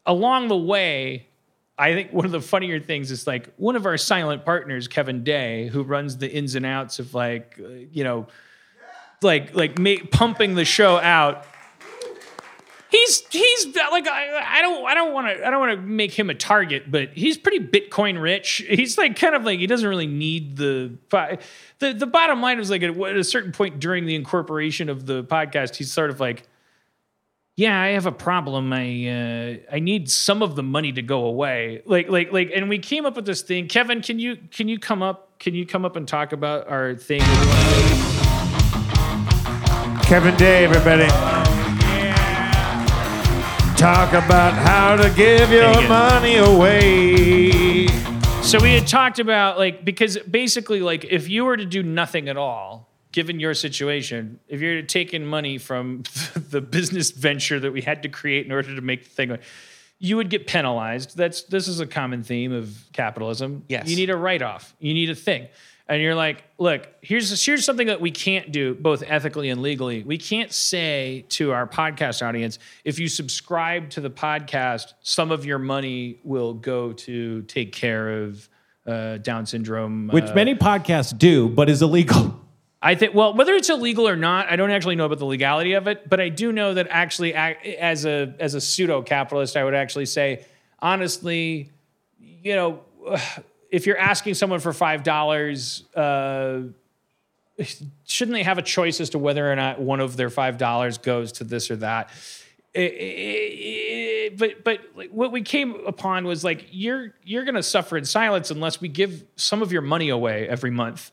[0.07, 1.29] Along the way,
[1.77, 5.23] I think one of the funnier things is like one of our silent partners, Kevin
[5.23, 8.27] Day, who runs the ins and outs of like, uh, you know,
[9.23, 11.47] like like ma- pumping the show out.
[12.91, 16.19] He's he's like I, I don't I don't want to I don't want to make
[16.19, 18.65] him a target, but he's pretty Bitcoin rich.
[18.69, 20.95] He's like kind of like he doesn't really need the
[21.81, 25.23] the the bottom line is like at a certain point during the incorporation of the
[25.23, 26.49] podcast, he's sort of like
[27.59, 28.73] yeah, I have a problem.
[28.73, 31.83] I uh, I need some of the money to go away.
[31.87, 33.67] Like like like, and we came up with this thing.
[33.67, 35.41] Kevin, can you can you come up?
[35.41, 37.21] Can you come up and talk about our thing?
[40.09, 41.07] Kevin Day, everybody.
[43.77, 45.87] Talk about how to give your you.
[45.87, 47.89] money away.
[48.43, 52.31] So we had talked about like because basically like if you were to do nothing
[52.31, 56.05] at all, given your situation, if you're taking money from
[56.35, 59.37] the business venture that we had to create in order to make the thing,
[59.99, 61.19] you would get penalized.
[61.19, 63.63] That's this is a common theme of capitalism.
[63.69, 63.91] Yes.
[63.91, 64.75] you need a write off.
[64.79, 65.49] You need a thing.
[65.91, 70.03] And you're like, look, here's here's something that we can't do, both ethically and legally.
[70.03, 75.47] We can't say to our podcast audience, if you subscribe to the podcast, some of
[75.47, 78.49] your money will go to take care of
[78.87, 80.09] uh, Down syndrome.
[80.09, 82.39] Which uh, many podcasts do, but is illegal.
[82.81, 85.73] I think, well, whether it's illegal or not, I don't actually know about the legality
[85.73, 89.65] of it, but I do know that actually, as a as a pseudo capitalist, I
[89.65, 90.45] would actually say,
[90.81, 91.71] honestly,
[92.21, 92.81] you know,
[93.71, 96.61] if you're asking someone for five dollars, uh,
[98.07, 100.99] shouldn't they have a choice as to whether or not one of their five dollars
[100.99, 102.11] goes to this or that?
[102.75, 107.63] Eh, eh, but but like, what we came upon was like you're you're going to
[107.63, 111.11] suffer in silence unless we give some of your money away every month.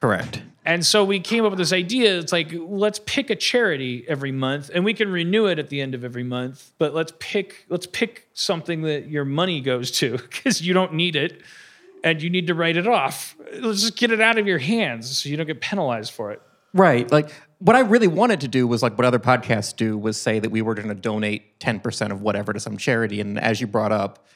[0.00, 0.42] Correct.
[0.66, 2.18] And so we came up with this idea.
[2.18, 5.80] It's like, let's pick a charity every month and we can renew it at the
[5.80, 10.12] end of every month, but let's pick let's pick something that your money goes to
[10.30, 11.40] because you don't need it
[12.04, 13.34] and you need to write it off.
[13.58, 16.40] Let's just get it out of your hands so you don't get penalized for it.
[16.72, 17.10] Right.
[17.10, 20.38] Like what I really wanted to do was like what other podcasts do was say
[20.38, 23.20] that we were going to donate 10% of whatever to some charity.
[23.20, 24.26] And as you brought up,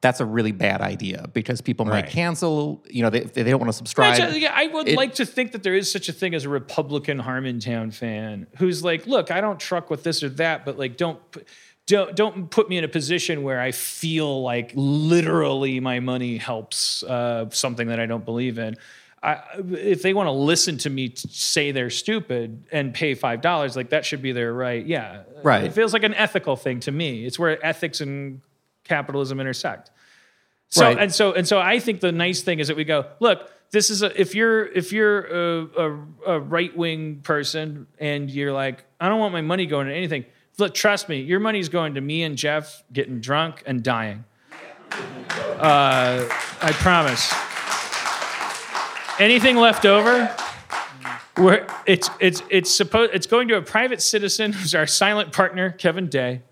[0.00, 2.08] that's a really bad idea because people might Right.
[2.08, 4.14] cancel, you know, they, they don't want to subscribe.
[4.20, 6.44] Actually, yeah, I would It- like to think that there is such a thing as
[6.44, 10.78] a Republican Harmontown fan who's like, look, I don't truck with this or that, but
[10.78, 11.18] like, don't
[11.88, 17.02] don't don't put me in a position where I feel like literally my money helps
[17.02, 18.76] uh, something that I don't believe in.
[19.22, 19.40] I,
[19.72, 23.90] if they want to listen to me say they're stupid and pay five dollars, like
[23.90, 24.86] that should be their right.
[24.86, 25.64] Yeah, Right.
[25.64, 27.24] It feels like an ethical thing to me.
[27.24, 28.42] It's where ethics and
[28.84, 29.90] capitalism intersect.
[30.68, 30.98] So Right.
[30.98, 33.88] and so and so I think the nice thing is that we go, look, this
[33.90, 38.84] is a if you're if you're a, a, a right wing person and you're like,
[39.00, 40.26] I don't want my money going to anything.
[40.58, 44.24] Look, trust me, your money's going to me and Jeff getting drunk and dying.
[44.90, 46.28] Uh,
[46.60, 47.32] I promise.
[49.20, 50.26] Anything left over?
[51.36, 55.70] Where it's it's it's supposed it's going to a private citizen who's our silent partner,
[55.70, 56.42] Kevin Day.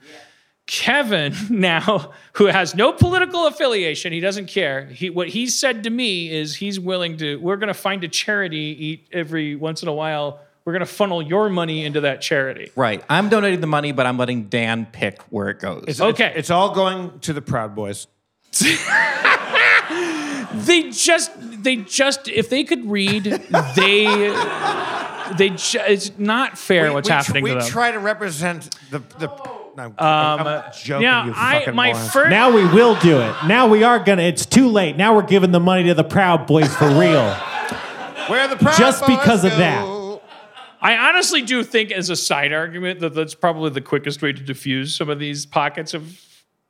[0.67, 4.87] Kevin now, who has no political affiliation, he doesn't care.
[4.87, 7.37] He, what he said to me is he's willing to.
[7.37, 10.41] We're going to find a charity eat every once in a while.
[10.67, 12.73] We're going to funnel your money into that charity.
[12.75, 13.03] right.
[13.09, 15.85] I'm donating the money, but I'm letting Dan pick where it goes.
[15.87, 16.27] It's, Okay.
[16.31, 18.09] It's, it's all going to the Proud Boys.
[20.55, 21.31] They just,
[21.63, 24.07] they just, if they could read, they,
[25.39, 25.51] they.
[25.51, 27.69] Ju- it's not fair what's we, happening we to them.
[27.69, 29.27] try to represent the the.
[29.77, 31.03] No, I'm, um, I'm uh, joking.
[31.03, 32.31] now, you I fucking my first.
[32.31, 33.35] Now we will do it.
[33.47, 34.23] Now we are gonna.
[34.23, 34.97] It's too late.
[34.97, 37.31] Now we're giving the money to the Proud Boys for real.
[38.29, 38.79] Where the Proud Boys?
[38.79, 39.96] just Boys because of that.
[40.87, 44.41] I honestly do think, as a side argument, that that's probably the quickest way to
[44.41, 46.21] diffuse some of these pockets of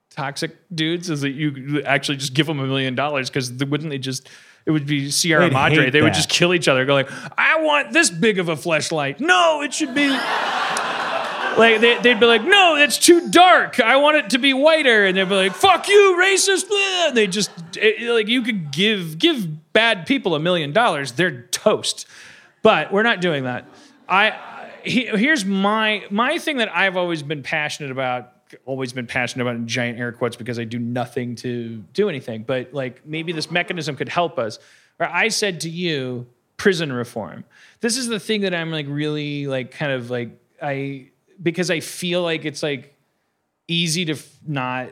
[0.08, 3.98] toxic dudes is that you actually just give them a million dollars because wouldn't they
[3.98, 4.26] just?
[4.64, 5.90] It would be Sierra They'd Madre.
[5.90, 6.86] They would just kill each other.
[6.86, 9.20] Go like, I want this big of a fleshlight.
[9.20, 10.08] No, it should be.
[10.08, 13.80] Like they, they'd be like, no, it's too dark.
[13.80, 16.64] I want it to be whiter, and they'd be like, "Fuck you, racist!"
[17.06, 21.42] And they just it- like you could give give bad people a million dollars, they're
[21.48, 22.06] toast.
[22.62, 23.68] But we're not doing that.
[24.08, 28.32] I he, here's my my thing that I've always been passionate about.
[28.64, 32.44] Always been passionate about in giant air quotes because I do nothing to do anything.
[32.44, 34.60] But like maybe this mechanism could help us.
[35.00, 36.26] Or I said to you,
[36.56, 37.44] prison reform.
[37.80, 40.30] This is the thing that I'm like really like kind of like
[40.62, 41.08] I
[41.42, 42.94] because I feel like it's like
[43.68, 44.90] easy to f- not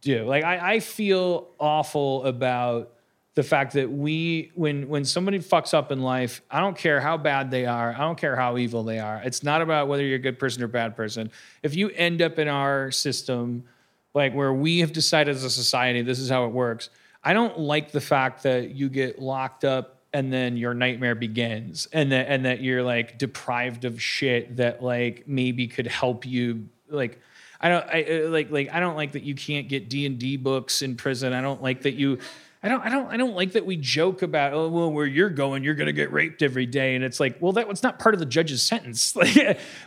[0.00, 0.24] do.
[0.24, 2.92] Like I, I feel awful about
[3.36, 7.18] the fact that we when when somebody fucks up in life, I don't care how
[7.18, 9.20] bad they are, I don't care how evil they are.
[9.22, 11.30] It's not about whether you're a good person or bad person.
[11.62, 13.64] If you end up in our system,
[14.14, 16.88] like where we have decided as a society this is how it works,
[17.22, 21.88] I don't like the fact that you get locked up and then your nightmare begins
[21.92, 26.70] and that and that you're like deprived of shit that like maybe could help you
[26.88, 27.20] like
[27.60, 30.80] I don't I uh, like like I don't like that you can't get D&D books
[30.80, 31.34] in prison.
[31.34, 32.18] I don't like that you
[32.66, 35.30] I don't I don't I don't like that we joke about oh well where you're
[35.30, 38.00] going you're going to get raped every day and it's like well that was not
[38.00, 39.14] part of the judge's sentence.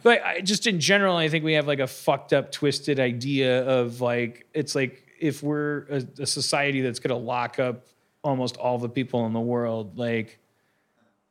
[0.03, 3.67] Like I, just in general I think we have like a fucked up twisted idea
[3.67, 7.85] of like it's like if we're a, a society that's going to lock up
[8.23, 10.39] almost all the people in the world like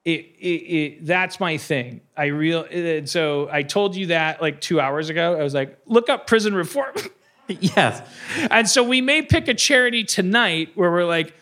[0.05, 2.03] it, it, it that's my thing.
[2.15, 5.39] I real and so I told you that like two hours ago.
[5.39, 6.95] I was like, look up prison reform.
[7.61, 8.03] yes.
[8.51, 11.35] and so we may pick a charity tonight where we're like,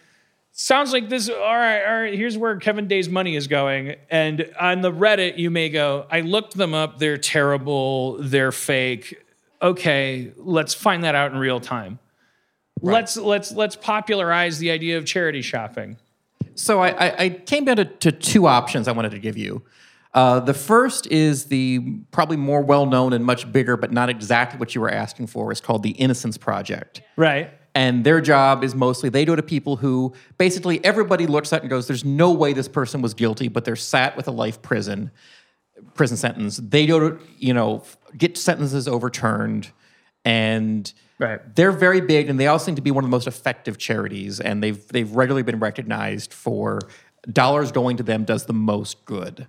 [0.52, 1.28] sounds like this.
[1.28, 2.14] All right, all right.
[2.14, 3.96] Here's where Kevin Day's money is going.
[4.10, 6.98] And on the Reddit, you may go, I looked them up.
[6.98, 8.18] They're terrible.
[8.20, 9.22] They're fake.
[9.60, 11.98] Okay, let's find that out in real time.
[12.82, 15.96] Let's let's let's popularize the idea of charity shopping.
[16.54, 19.62] So I, I, I came down to, to two options I wanted to give you.
[20.16, 21.78] Uh, the first is the
[22.10, 25.52] probably more well known and much bigger, but not exactly what you were asking for.
[25.52, 27.02] It's called the Innocence Project.
[27.16, 27.50] Right.
[27.74, 31.68] And their job is mostly they go to people who basically everybody looks at and
[31.68, 35.10] goes, "There's no way this person was guilty," but they're sat with a life prison
[35.92, 36.56] prison sentence.
[36.56, 37.82] They go to you know
[38.16, 39.70] get sentences overturned,
[40.24, 41.40] and Right.
[41.54, 44.40] they're very big, and they all seem to be one of the most effective charities.
[44.40, 46.80] And they've they've regularly been recognized for
[47.30, 49.46] dollars going to them does the most good.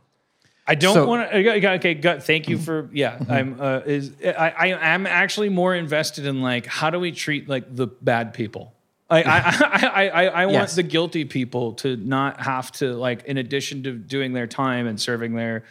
[0.68, 1.09] I don't So- Mm-hmm.
[1.09, 1.38] want to.
[1.78, 2.20] Okay, okay.
[2.20, 2.89] Thank you for.
[2.91, 3.59] Yeah, I'm.
[3.59, 7.74] Uh, is I, I am actually more invested in like how do we treat like
[7.74, 8.74] the bad people.
[9.09, 10.76] I I I I, I want Yes.
[10.76, 14.99] the guilty people to not have to like in addition to doing their time and
[14.99, 15.63] serving their.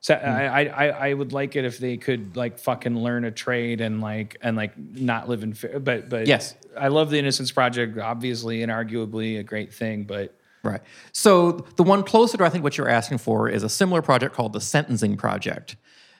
[0.00, 0.28] So Mm-hmm.
[0.28, 3.80] I, I I I would like it if they could like fucking learn a trade
[3.80, 5.78] and like and like not live in fear.
[5.78, 6.56] But but Yes.
[6.76, 7.98] I love the Innocence Project.
[7.98, 10.82] Obviously and arguably a great thing, but Right.
[11.12, 14.34] So the one closer to I think what you're asking for is a similar project
[14.34, 15.76] called the Sentencing Project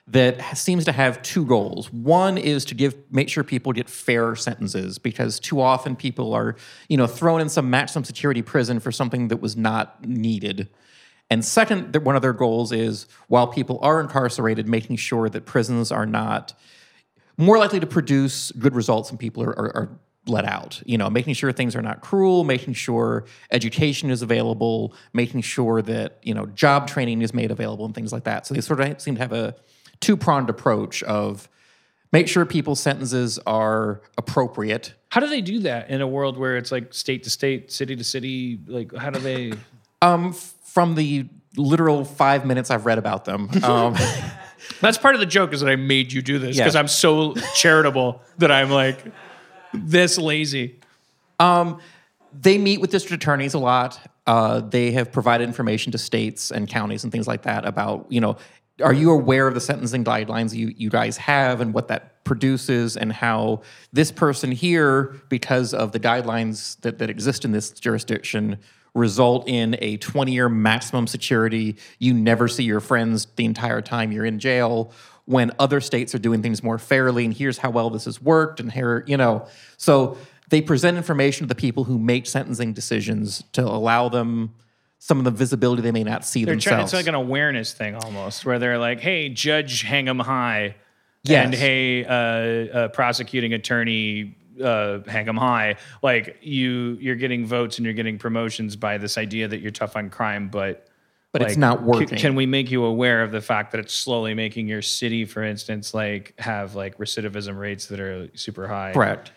[0.07, 1.91] that seems to have two goals.
[1.93, 6.55] One is to give make sure people get fair sentences because too often people are,
[6.89, 10.69] you know, thrown in some maximum security prison for something that was not needed.
[11.29, 15.91] And second, one of their goals is while people are incarcerated, making sure that prisons
[15.91, 16.53] are not
[17.37, 20.81] more likely to produce good results when people are, are, are let out.
[20.85, 25.81] You know, making sure things are not cruel, making sure education is available, making sure
[25.81, 28.45] that you know job training is made available, and things like that.
[28.47, 29.55] So they sort of seem to have a
[29.99, 31.47] two pronged approach of
[32.11, 34.93] make sure people's sentences are appropriate.
[35.09, 37.95] how do they do that in a world where it's like state to state, city
[37.95, 38.59] to city?
[38.67, 39.53] Like how do they?
[40.03, 43.95] Um, from the literal five minutes I've read about them, um,
[44.79, 46.63] That's part of the joke is that I made you do this Yeah.
[46.63, 48.97] because I'm so charitable that I'm like
[49.73, 50.79] this lazy.
[51.39, 53.99] they meet with district attorneys a lot.
[54.27, 58.21] Uh, they have provided information to states and counties and things like that about, you
[58.21, 58.37] know,
[58.81, 62.97] are you aware of the sentencing guidelines you, you guys have and what that produces
[62.97, 63.61] and how
[63.91, 68.57] this person here, because of the guidelines that, that exist in this jurisdiction,
[68.93, 71.75] result in a 20 year maximum security.
[71.99, 74.91] You never see your friends the entire time you're in jail
[75.25, 77.25] when other states are doing things more fairly.
[77.25, 78.59] And here's how well this has worked.
[78.59, 79.45] And here, you know,
[79.77, 80.17] so
[80.49, 84.53] they present information to the people who make sentencing decisions to allow them
[84.99, 86.77] some of the visibility they may not see They're trying.
[86.77, 86.93] themselves.
[86.93, 90.75] It's like an awareness thing almost, where they're like, "Hey, judge, hang 'em high,"
[91.23, 91.45] Yes.
[91.45, 92.11] and "Hey, uh,
[92.77, 95.75] uh, prosecuting attorney." Uh, hang 'em high.
[96.03, 99.95] Like you, you're getting votes and you're getting promotions by this idea that you're tough
[99.95, 100.85] on crime, but
[101.31, 102.17] but it's not working.
[102.17, 105.43] Can we make you aware of the fact that it's slowly making your city, for
[105.43, 108.91] instance, like have like recidivism rates that are super high?
[108.93, 109.31] Correct.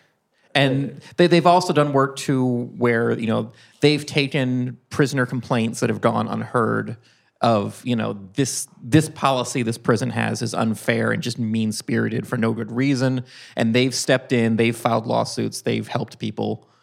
[0.53, 5.89] And they, they've also done work too where, you know, they've taken prisoner complaints that
[5.89, 6.97] have gone unheard
[7.41, 12.25] of, you know, this this policy this prison has is unfair and just mean spirited
[12.27, 13.23] for no good reason.
[13.55, 16.67] And they've stepped in, they've filed lawsuits, they've helped people.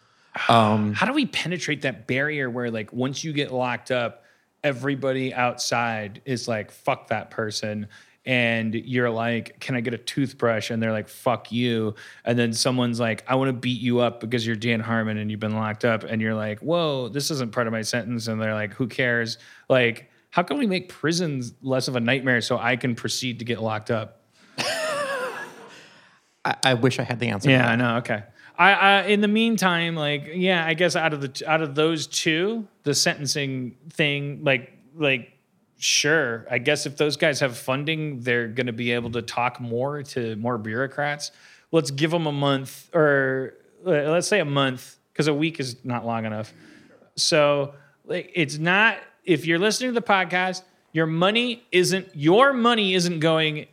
[0.49, 4.22] Um, How do we penetrate that barrier where like once you get locked up,
[4.63, 7.87] everybody outside is like, fuck that person.
[8.25, 10.69] And you're like, can I get a toothbrush?
[10.69, 11.95] And they're like, fuck you.
[12.23, 15.29] And then someone's like, I want to beat you up because you're Dan Harmon and
[15.29, 16.03] you've been locked up.
[16.03, 18.27] And you're like, whoa, this isn't part of my sentence.
[18.27, 19.37] And they're like, who cares?
[19.67, 23.45] Like, how can we make prisons less of a nightmare so I can proceed to
[23.45, 24.21] get locked up?
[26.45, 27.49] I, I wish I had the answer.
[27.49, 27.69] Yeah.
[27.69, 27.97] I know.
[27.97, 28.23] Okay.
[28.57, 32.07] I, I in the meantime, like, yeah, I guess out of the out of those
[32.07, 35.33] two, the sentencing thing, like, like,
[35.77, 36.45] sure.
[36.49, 40.03] I guess if those guys have funding, they're going to be able to talk more
[40.03, 41.31] to more bureaucrats.
[41.71, 46.05] Let's give them a month, or let's say a month, because a week is not
[46.05, 46.53] long enough.
[47.15, 47.73] So
[48.05, 53.19] like it's not if you're listening to the podcast, your money isn't your money isn't
[53.19, 53.67] going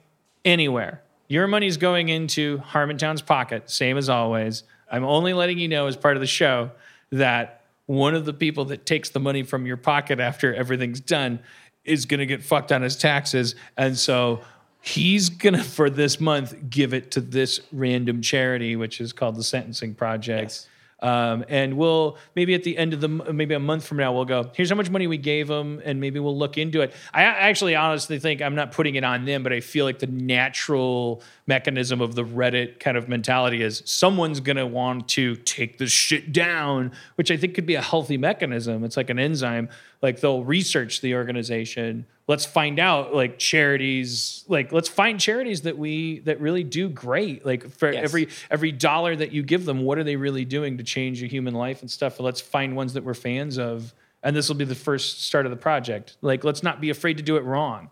[0.44, 1.02] anywhere.
[1.30, 4.64] Your money's going into Harmontown's pocket, same as always.
[4.90, 6.72] I'm only letting you know as part of the show
[7.12, 11.38] that one of the people that takes the money from your pocket after everything's done
[11.84, 13.54] is going to get fucked on his taxes.
[13.76, 14.40] And so
[14.80, 19.36] he's going to, for this month, give it to this random charity, which is called
[19.36, 20.68] the Sentencing Project.
[21.02, 24.24] Um, and we'll maybe at the end of the maybe a month from now we'll
[24.24, 24.50] go.
[24.54, 26.92] Here's how much money we gave them, and maybe we'll look into it.
[27.14, 30.06] I actually honestly think I'm not putting it on them, but I feel like the
[30.06, 35.90] natural mechanism of the Reddit kind of mentality is someone's gonna want to take this
[35.90, 38.84] shit down, which I think could be a healthy mechanism.
[38.84, 39.68] It's like an enzyme.
[40.02, 42.06] Like they'll research the organization.
[42.26, 47.44] Let's find out like charities, like let's find charities that we that really do great.
[47.44, 48.04] Like for Yes.
[48.04, 51.26] every every dollar that you give them, what are they really doing to change a
[51.26, 52.18] human life and stuff?
[52.18, 53.92] Let's find ones that we're fans of,
[54.22, 56.16] and this will be the first start of the project.
[56.22, 57.90] Like, let's not be afraid to do it wrong.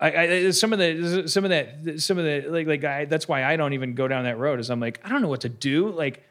[0.00, 3.28] I, I some of the some of that some of the like like I, that's
[3.28, 4.58] why I don't even go down that road.
[4.58, 5.90] Is I'm like I don't know what to do.
[5.90, 6.24] Like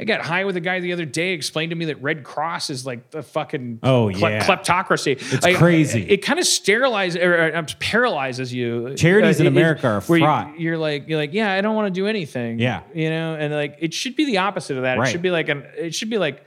[0.00, 2.70] I got high with a guy the other day, explained to me that Red Cross
[2.70, 4.46] is like the fucking Oh, cle- yeah.
[4.46, 5.12] kleptocracy.
[5.34, 6.02] It's I- crazy.
[6.08, 8.94] It, kind of sterilizes or uh, paralyzes you.
[8.94, 10.60] Charities in Uh, it- it- America are where you- fraught.
[10.60, 12.82] you're like you're like yeah i don't want to do anything Yeah.
[12.94, 15.08] you know and like it should be the opposite of that Right.
[15.08, 16.44] it should be like an it should be like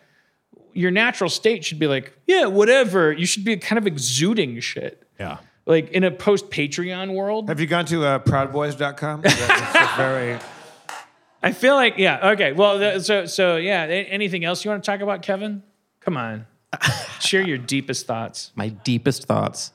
[0.74, 5.04] your natural state should be like yeah whatever you should be kind of exuding shit
[5.20, 5.40] Yeah.
[5.66, 9.22] like in a post patreon world Have you gone to uh, proudboys.com?
[9.26, 10.40] It's just very.
[11.44, 14.90] I feel like yeah okay well th- so so yeah anything else you want to
[14.92, 15.64] talk about kevin
[16.00, 16.46] come on
[17.20, 19.72] share your deepest thoughts My deepest thoughts.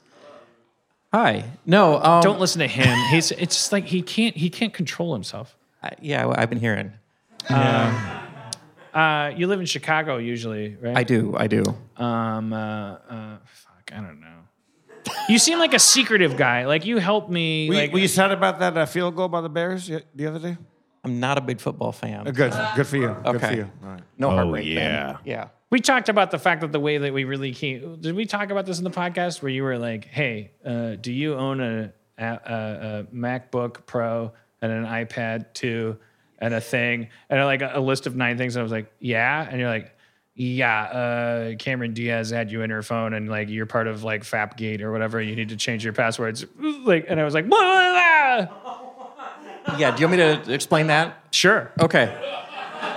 [1.12, 1.44] Hi.
[1.64, 1.96] No.
[2.02, 5.56] Um, don't listen to him he's it's just like he can't he can't control himself
[5.82, 6.92] I- yeah, I've been hearing.
[7.50, 11.34] uh you live in chicago usually right I do.
[11.36, 11.62] I do.
[11.96, 14.26] Um, uh, uh, fuck, I don't know.
[15.28, 16.66] You seem like a secretive guy.
[16.66, 17.68] Like you helped me.
[17.68, 20.26] Were, you- like, were you sad about that uh, field goal by the Bears the
[20.26, 20.56] other day?
[21.06, 22.26] I'm not a big football fan.
[22.26, 22.52] Uh, good.
[22.74, 23.08] Good for you.
[23.24, 23.56] Good for Okay.
[23.56, 23.70] you.
[23.84, 24.00] All right.
[24.18, 24.64] No Oh, heartbreak.
[24.64, 24.74] fan.
[24.76, 25.16] yeah.
[25.24, 25.48] Yeah.
[25.70, 28.00] we talked about the fact that the way that we really came.
[28.00, 31.12] Did we talk about this in the podcast where you were like, "Hey, uh, do
[31.12, 32.28] you own a, a, a,
[33.00, 34.32] a MacBook Pro
[34.62, 35.96] and an iPad 2
[36.38, 38.92] and a thing and like a, a list of nine things?" And I was like,
[39.00, 39.92] "Yeah," and you're like.
[40.38, 44.22] Yeah, uh, Cameron Diaz had you in her phone, and like you're part of like
[44.22, 45.18] Fapgate or whatever.
[45.18, 46.44] You need to change your passwords.
[46.84, 48.85] Like, and I was like, blah, blah, blah.
[49.78, 49.94] Yeah.
[49.94, 51.18] Do you want me to explain that?
[51.32, 51.70] Sure.
[51.80, 52.16] Okay.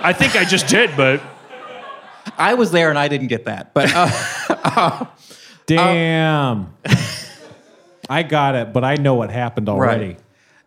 [0.02, 1.22] I think I just did, but
[2.38, 5.06] I was there and I didn't get that, but uh,
[5.66, 6.74] Damn.
[8.10, 10.08] I got it, but I know what happened already.
[10.08, 10.20] Right.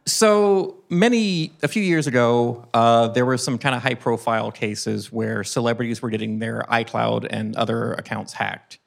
[0.07, 5.12] So many, a few years ago, uh, there were some kind of high profile cases
[5.12, 8.78] where celebrities were getting their iCloud and other accounts hacked.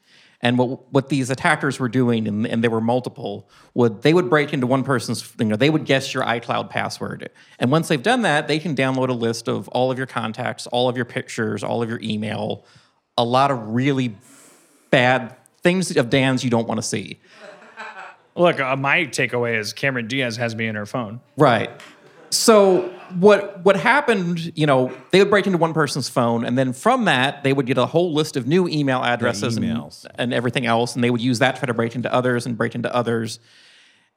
[0.42, 4.30] And what, what these attackers were doing, and, and there were multiple, would they would
[4.30, 7.30] break into one person's, you know, they would guess your iCloud password.
[7.60, 10.68] And once they've done that, they can download a list of all of your contacts,
[10.68, 12.66] all of your pictures, all of your email,
[13.18, 14.16] a lot of really
[14.92, 17.20] bad things of Dan's you don't want to see.
[18.36, 21.22] look, uh, my takeaway is Cameron Diaz has me in her phone.
[21.38, 21.70] Right.
[22.30, 26.74] So what what happened, you know, they would break into one person's phone and then
[26.74, 29.66] from that they would get a whole list of new email addresses and,
[30.16, 32.58] and everything else and they would use that to try to break into others and
[32.58, 33.40] break into others.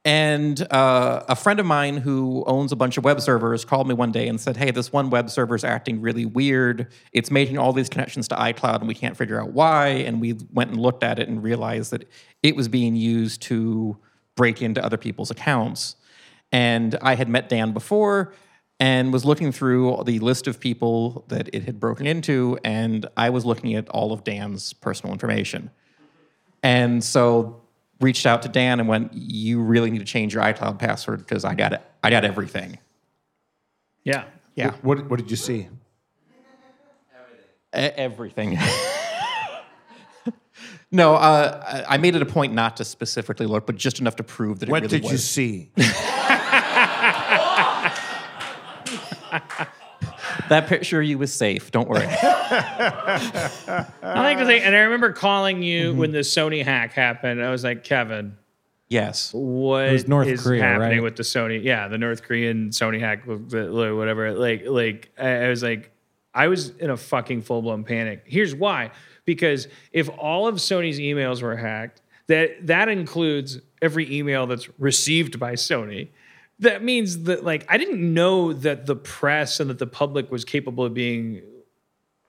[0.04, 3.94] And uh, a friend of mine who owns a bunch of web servers called me
[3.94, 6.90] one day and said, Hey, this one web server is acting really weird.
[7.12, 9.88] It's making all these connections to iCloud and we can't figure out why.
[9.88, 12.08] And we went and looked at it and realized that
[12.42, 13.98] it was being used to
[14.36, 15.96] break into other people's accounts.
[16.52, 18.32] And I had met Dan before
[18.80, 22.58] and was looking through the list of people that it had broken into.
[22.64, 25.70] And I was looking at all of Dan's personal information.
[26.62, 27.60] And so
[28.00, 31.44] reached out to Dan and went, "You really need to change your iCloud password because
[31.44, 31.82] I got it.
[32.02, 32.78] I got everything."
[34.04, 34.24] Yeah.
[34.58, 35.68] Yeah, What, what did you see?
[37.76, 38.58] E- everything.
[40.90, 44.16] no, uh, I I made it a point not to specifically look, but just enough
[44.16, 45.70] to prove that What it really did you see?
[50.48, 51.70] That picture of you was safe.
[51.70, 52.06] Don't worry.
[52.06, 55.98] I like to think, and I remember calling you mm-hmm.
[55.98, 57.42] when the Sony hack happened.
[57.42, 58.36] I was like, Kevin,
[58.88, 59.32] Yes.
[59.34, 61.02] what was North is Korea, happening right?
[61.02, 61.62] with the Sony.
[61.62, 64.32] Yeah, the North Korean Sony hack, whatever.
[64.32, 65.92] Like, like I I was like,
[66.34, 68.22] I was in a fucking full blown panic.
[68.26, 68.92] Here's why:
[69.26, 75.38] because if all of Sony's emails were hacked, that that includes every email that's received
[75.38, 76.08] by Sony.
[76.60, 80.44] That means that like I didn't know that the press and that the public was
[80.44, 81.42] capable of being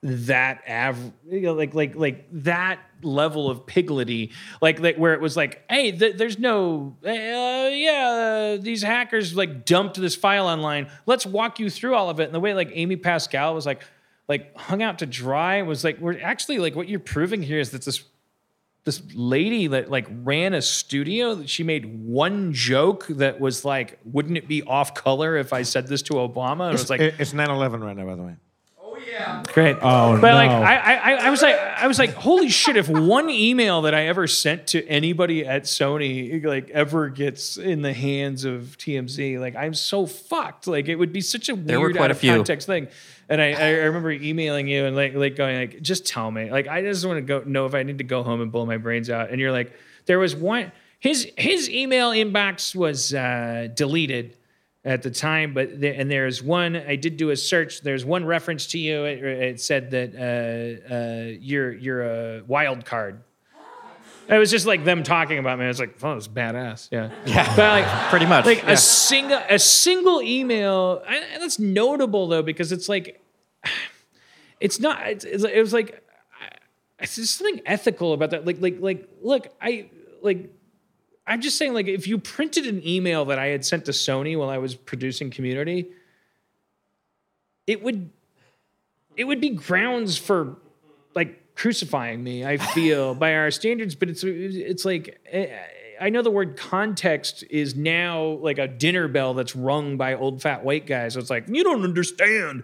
[0.01, 4.31] that av- you know, like like like that level of piglety.
[4.61, 9.35] Like like where it was like hey th- there's no uh, yeah uh, these hackers
[9.35, 10.89] like dumped this file online.
[11.06, 12.26] Let's walk you through all of it.
[12.26, 13.84] And the way like amy pascal was like
[14.27, 17.72] like hung out to dry was like we're actually like what you're proving here is
[17.72, 18.03] that this
[18.89, 23.99] this lady that like ran a studio that she made one joke that was like
[24.03, 27.01] wouldn't it be off color if i said this to obama and it was like
[27.01, 28.35] it's 9/11 right now, by the way.
[29.48, 29.77] Great.
[29.81, 30.49] Oh, but like.
[30.49, 34.07] I, I I was like I was like holy shit if one email that I
[34.07, 39.56] ever sent to anybody at Sony like ever gets in the hands of TMZ like
[39.56, 42.14] I'm so fucked like it would be such a There weird were quite out a
[42.14, 42.31] of few.
[42.31, 42.88] context thing
[43.30, 46.68] and I, I remember emailing you and like like going like just tell me like
[46.68, 48.77] I just want to go know if I need to go home and blow my
[48.77, 49.72] brains out and you're like
[50.06, 54.36] there was one his his email inbox was uh, deleted
[54.85, 57.81] at the time, but there, and there's one I did do a search.
[57.81, 59.03] There's one reference to you.
[59.03, 63.23] It, it said that uh, uh, you're you're a wild card.
[64.30, 65.65] It was just like them talking about me.
[65.65, 66.89] I was like, oh, it's badass.
[66.91, 67.56] Yeah, yeah.
[67.56, 68.45] But like, Pretty much.
[68.45, 68.72] like yeah.
[68.72, 71.01] a single a single email.
[71.07, 73.22] I, and that's notable though because it's like,
[74.60, 75.07] it's not.
[75.07, 76.03] It's, it's, it was like,
[76.99, 78.45] it's just something ethical about that.
[78.45, 79.89] Like like like look, I
[80.22, 80.53] like
[81.30, 84.35] I'm just saying, like, if you printed an email that I had sent to Sony
[84.35, 85.89] while I was producing Community,
[87.68, 88.10] it would
[89.15, 90.56] it would be grounds for
[91.14, 92.43] like crucifying me.
[92.43, 95.56] I feel by our standards, but it's it's like eh,
[96.01, 100.41] I know the word context is now like a dinner bell that's rung by old
[100.41, 101.14] fat white guys.
[101.14, 102.64] So it's like you don't understand,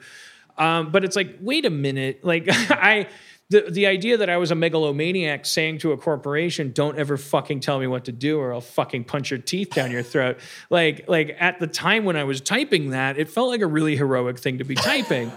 [0.58, 3.08] um, but it's like wait a minute, like I.
[3.52, 7.60] The, the idea that I was a megalomaniac saying to a corporation, "Don't ever fucking
[7.60, 10.40] tell me what to do, or I'll fucking punch your teeth down your throat."
[10.72, 13.96] Like, like at the time when I was typing that, it felt like a really
[13.96, 15.32] heroic thing to be typing.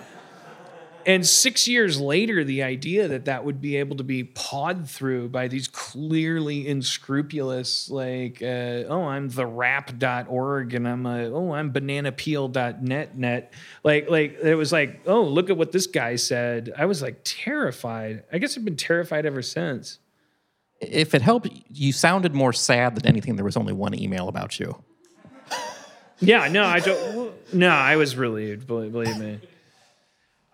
[1.08, 5.30] And six years later, the idea that that would be able to be pawed through
[5.30, 11.72] by these clearly unscrupulous, like, uh, oh, I'm the rap.org and I'm a, oh, I'm
[11.72, 13.54] bananapeel.net net.
[13.82, 16.74] Like, like, it was like, oh, look at what this guy said.
[16.76, 18.24] I was like terrified.
[18.30, 20.00] I guess I've been terrified ever since.
[20.78, 23.36] if it helped, you sounded more sad than anything.
[23.36, 24.82] There was only one email about you.
[26.20, 27.54] Yeah, no, I don't.
[27.54, 28.66] No, I was relieved.
[28.66, 29.40] Believe, believe me.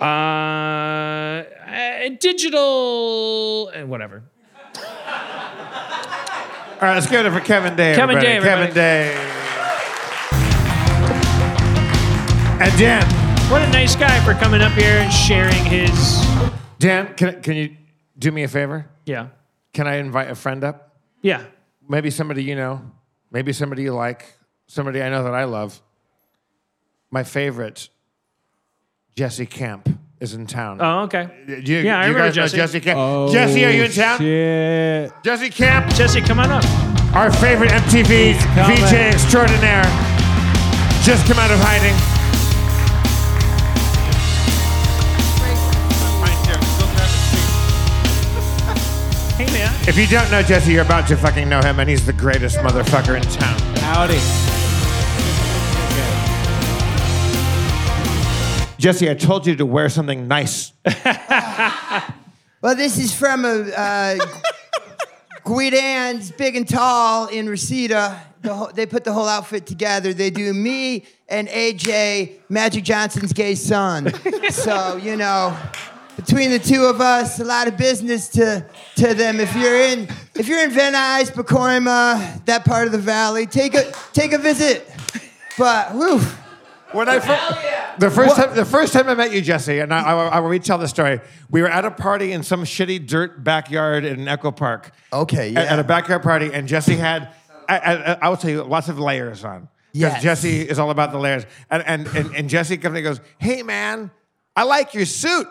[0.05, 4.23] Uh, uh, digital, and whatever.
[4.77, 4.83] All
[6.83, 7.95] right, let's give it for Kevin Day.
[7.95, 8.73] Kevin everybody.
[8.73, 9.25] Day, Kevin.
[9.25, 9.31] Day.
[12.61, 13.05] And Dan,
[13.51, 16.23] What a nice guy for coming up here and sharing his.
[16.79, 17.75] Dan, can, can you
[18.19, 18.91] do me a favor?
[19.07, 19.29] Yeah,
[19.73, 20.97] Can I invite a friend up?
[21.23, 21.45] yeah.
[21.87, 22.81] Maybe somebody you know,
[23.31, 24.25] maybe somebody you like,
[24.67, 25.81] somebody I know that I love.
[27.11, 27.91] My favorite,
[29.17, 29.87] Jesse Camp,
[30.25, 30.79] is in town.
[30.81, 31.29] Oh, okay.
[31.47, 32.57] Do you, yeah, I you remember guys know Jesse.
[32.57, 32.99] Jesse Camp.
[32.99, 34.19] Oh, Jesse, are you in town?
[34.19, 35.13] Shit.
[35.23, 36.65] Jesse Camp, Jesse, come on up.
[37.15, 38.35] our favorite MTV.
[38.67, 39.85] VJ extraordinaire,
[41.05, 41.95] just come out of hiding.
[49.37, 49.75] Hey, man.
[49.89, 52.59] If you don't know Jesse, you're about to fucking know him, and he's the greatest
[52.59, 53.59] motherfucker in town.
[53.79, 54.54] Howdy.
[58.85, 60.75] Jesse, I told you to wear something nice.
[62.61, 64.27] Well, this is from a uh,
[65.43, 68.21] Guidan's Big and Tall in Reseda.
[68.43, 70.13] The whole, they put the whole outfit together.
[70.13, 74.13] They do me and AJ, Magic Johnson's gay son.
[74.51, 75.57] so you know,
[76.17, 78.67] between the two of us, a lot of business to
[78.97, 79.41] to them.
[79.41, 83.93] If you're in if you're in Nuys, Pacoima, that part of the valley, take a
[84.13, 84.87] take a visit.
[85.57, 86.21] But whew.
[86.95, 90.01] When I fir- the first time the first time I met you, Jesse, and I,
[90.03, 91.21] I, I will retell the story.
[91.51, 94.93] We were at a party in some shitty dirt backyard in Echo Park.
[95.13, 97.35] Okay, At, at a backyard party, and Jesse had,
[97.69, 99.69] I, I, I will tell you, lots of layers on.
[99.93, 100.23] Yes.
[100.23, 103.63] Jesse is all about the layers, and and and, and Jesse comes and goes, "Hey
[103.63, 104.11] man,
[104.57, 105.47] I like your suit,"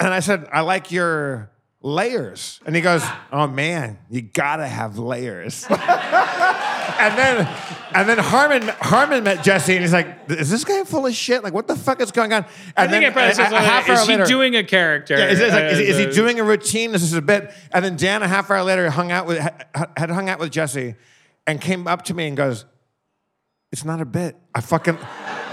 [0.00, 1.50] and I said, "I like your."
[1.82, 5.78] Layers, and he goes, "Oh man, you gotta have layers." and
[7.18, 7.46] then
[7.94, 11.44] and then Harmon Harmon met Jesse and he's like, "Is this guy full of shit?
[11.44, 12.44] Like, what the fuck is going on?"
[12.76, 14.24] And I think I probably said a- a half something like, hour is he later-
[14.26, 15.16] doing a character?
[15.18, 16.92] Yeah, is, it- like, is, he- is he Uh, doing a routine?
[16.92, 17.52] This is a bit.
[17.72, 19.38] And then Dan, a half hour later, hung out with
[19.96, 20.96] had hung out with Jesse,
[21.46, 22.64] and came up to me and goes,
[23.70, 24.34] "It's not a bit.
[24.54, 24.98] I fucking."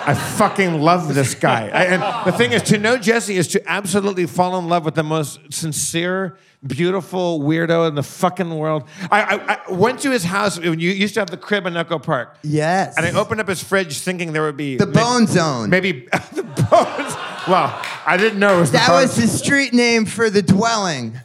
[0.06, 1.70] I fucking love this guy.
[1.70, 4.96] I, and the thing is, to know Jesse is to absolutely fall in love with
[4.96, 8.84] the most sincere, beautiful weirdo in the fucking world.
[9.12, 11.76] I, I, I went to his house when you used to have the crib in
[11.78, 12.38] Echo Park.
[12.44, 12.96] Yes.
[12.98, 15.70] And I opened up his fridge thinking there would be The may- Bone Zone.
[15.70, 15.92] Maybe
[16.34, 17.16] the bones.
[17.48, 20.42] Well, I didn't know it was the that Bone was the street name for the
[20.42, 21.20] dwelling.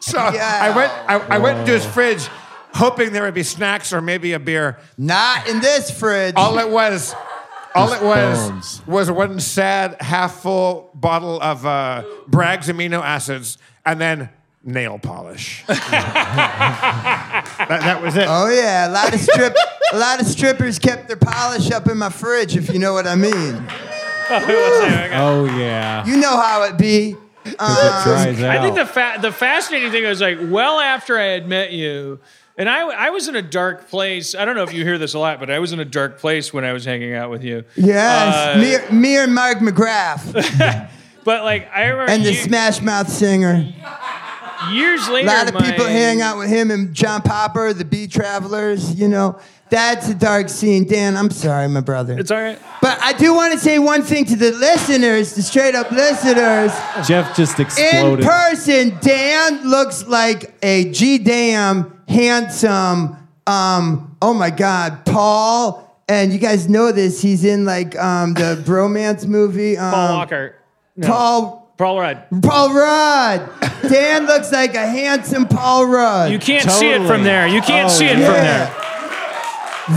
[0.00, 0.58] So Yeah.
[0.62, 0.92] I went.
[1.08, 2.26] I, I went into his fridge,
[2.74, 4.78] hoping there would be snacks or maybe a beer.
[4.98, 6.34] Not in this fridge.
[6.36, 7.14] All it was,
[7.74, 8.86] all it was, bones.
[8.86, 14.30] was one sad half full bottle of uh, Bragg's amino acids, and then
[14.62, 15.64] nail polish.
[15.68, 15.84] that,
[17.68, 18.26] that was it.
[18.28, 19.54] Oh yeah, a lot of strip,
[19.92, 23.06] a lot of strippers kept their polish up in my fridge, if you know what
[23.06, 23.66] I mean.
[24.30, 26.06] Oh yeah.
[26.06, 27.16] You know how it be.
[27.44, 28.56] it dries out.
[28.56, 32.20] I think the fa- the fascinating thing was like well after I had met you,
[32.56, 34.34] and I I was in a dark place.
[34.34, 36.18] I don't know if you hear this a lot, but I was in a dark
[36.18, 37.64] place when I was hanging out with you.
[37.76, 40.90] Yes, Uh, me, me and Mark McGrath
[41.24, 43.72] But like I remember and the ye- Smash Mouth singer.
[44.72, 47.84] years later, A lot of people my- hang out with him and John Popper, the
[47.84, 48.94] Blues Travelers.
[48.94, 49.38] You know,
[49.70, 50.86] that's a dark scene.
[50.86, 52.18] Dan, I'm sorry, my brother.
[52.18, 52.58] It's all right.
[52.82, 56.72] But I do want to say one thing to the listeners, the straight up listeners.
[57.08, 58.20] Jeff just exploded.
[58.20, 63.16] In person, Dan looks like a G damn handsome.
[63.46, 65.82] Um, oh my God, Paul.
[66.08, 67.22] And you guys know this.
[67.22, 69.76] He's in like um, the bromance movie.
[69.78, 70.56] Um, Paul Walker.
[70.96, 71.06] No.
[71.08, 71.60] Paul.
[71.76, 72.22] Paul Rudd.
[72.42, 73.50] Paul Rudd.
[73.90, 76.30] Dan looks like a handsome Paul Rudd.
[76.30, 77.48] You can't see it from there.
[77.48, 78.72] You can't Oh, see it from there.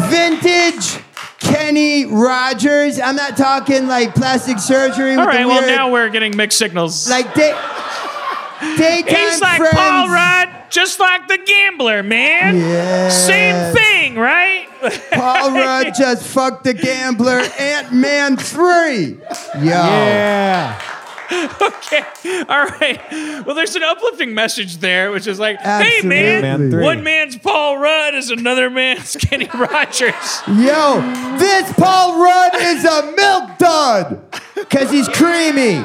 [0.10, 1.04] Vintage
[1.40, 3.00] Kenny Rogers.
[3.00, 5.16] I'm not talking like plastic surgery.
[5.16, 5.36] All with.
[5.36, 7.08] Well, weird- now we're getting mixed signals.
[7.10, 7.52] like day,
[8.78, 9.76] daytime He's like friends.
[9.76, 12.58] Paul Rudd, just like the gambler, man.
[12.58, 13.26] Yes.
[13.26, 14.68] Same thing, right?
[15.12, 17.42] Paul Rudd just fucked the gambler.
[17.60, 19.18] Ant Man three.
[19.56, 19.62] Yo.
[19.64, 20.82] yeah.
[21.62, 22.04] okay.
[22.48, 23.02] All right.
[23.46, 27.80] Well, there's an uplifting message there, which is like, hey, man, Man one man's Paul
[27.80, 30.14] Rudd is another man's Kenny Rogers.
[30.48, 31.02] Yo,
[31.38, 34.22] this Paul Rudd is a milk dud
[34.56, 35.84] because he's creamy.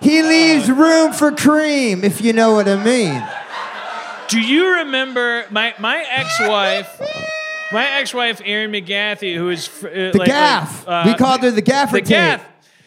[0.00, 3.22] He leaves room for cream, if you know what I mean.
[4.30, 7.00] Do you remember my my ex-wife?
[7.72, 10.86] My ex-wife, Erin McGathy, who is fr- uh, The like, gaff.
[10.88, 12.08] like, we called her the gaffer the tape.
[12.08, 12.44] gaff.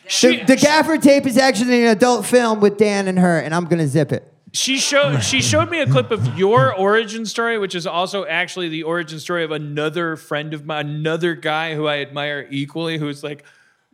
[0.07, 3.55] She, The, the gaffer tape is actually an adult film with Dan and her, and
[3.55, 4.29] I'm gonna zip it.
[4.51, 8.69] She showed she showed me a clip of your origin story, which is also actually
[8.69, 13.23] the origin story of another friend of mine, another guy who I admire equally, who's
[13.23, 13.43] like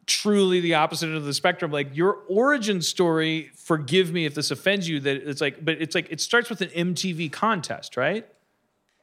[0.06, 1.72] truly the opposite of the spectrum.
[1.72, 5.94] Like your origin story, forgive me if this offends you, that it's like, but it's
[5.94, 8.26] like it starts with an MTV contest, right?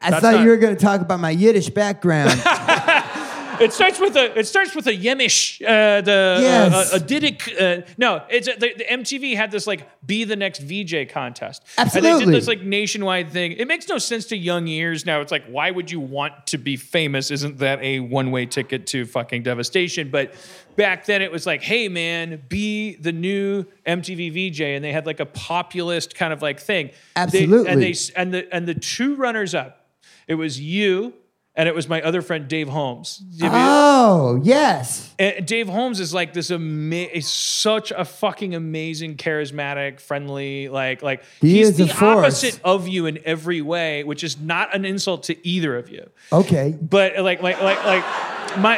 [0.01, 2.33] I That's thought not- you were gonna talk about my Yiddish background.
[3.59, 6.93] It starts with a it starts with a Yemish, uh, the Yes.
[6.93, 7.39] uh, a, a Didic.
[7.59, 11.63] Uh, no, it's the, the MTV had this like be the next VJ contest.
[11.79, 12.25] And they Absolutely.
[12.27, 13.53] did this like nationwide thing.
[13.53, 15.23] It makes no sense to young ears now.
[15.23, 17.31] It's like why would you want to be famous?
[17.31, 20.11] Isn't that a one way ticket to fucking devastation?
[20.11, 20.35] But
[20.77, 25.07] back then it was like, hey man, be the new MTV VJ, and they had
[25.07, 26.89] like a populist kind of like thing.
[26.89, 26.93] They-
[27.23, 27.71] Absolutely.
[27.71, 29.87] and they and the and the two runners up,
[30.29, 31.15] it was you.
[31.59, 33.23] And it was my other friend Dave Holmes.
[33.43, 35.15] Oh yes.
[35.19, 41.01] and Dave Holmes is like this ama- is such a fucking amazing, charismatic, friendly, like
[41.01, 44.85] like He he's is the opposite of you in every way, which is not an
[44.85, 46.11] insult to either of you.
[46.31, 46.77] Okay.
[46.79, 48.77] But like like like like my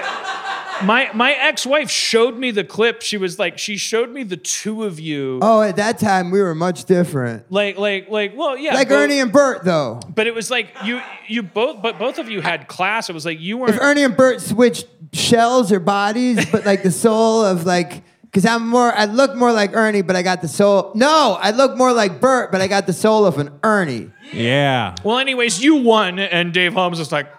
[0.85, 3.03] my my ex-wife showed me the clip.
[3.03, 5.39] She was like, she showed me the two of you.
[5.43, 7.51] Oh, at that time we were much different.
[7.51, 10.01] Like like like well yeah Like both- Ernie and Bert, though.
[10.15, 13.09] but it was like you you both but both of you had class.
[13.11, 16.83] It was like you weren't If Ernie and Bert switched shells or bodies, but like
[16.83, 20.43] the soul of like, because I'm more, I look more like Ernie, but I got
[20.43, 20.93] the soul.
[20.95, 24.11] No, I look more like Bert, but I got the soul of an Ernie.
[24.35, 24.95] Yeah.
[25.03, 27.38] well anyways you won and Dave Holmes was like I'm the-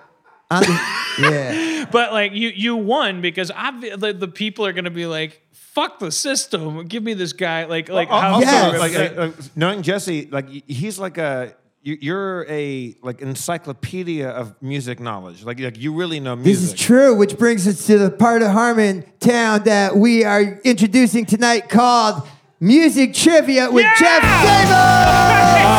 [1.19, 1.85] yeah.
[1.91, 5.99] But like you, you won because obvi- the, the people are gonna be like, "Fuck
[5.99, 8.79] the system, give me this guy." Like, like how also, Yes.
[8.79, 11.53] like, uh, uh, knowing Jesse, like he's like a
[11.83, 15.43] you- you're a like encyclopedia of music knowledge.
[15.43, 16.53] Like, like you really know music.
[16.61, 20.59] This is true, which brings us to the part of Harmon Town that we are
[20.63, 22.27] introducing tonight called
[22.59, 24.21] Music Trivia with Jeff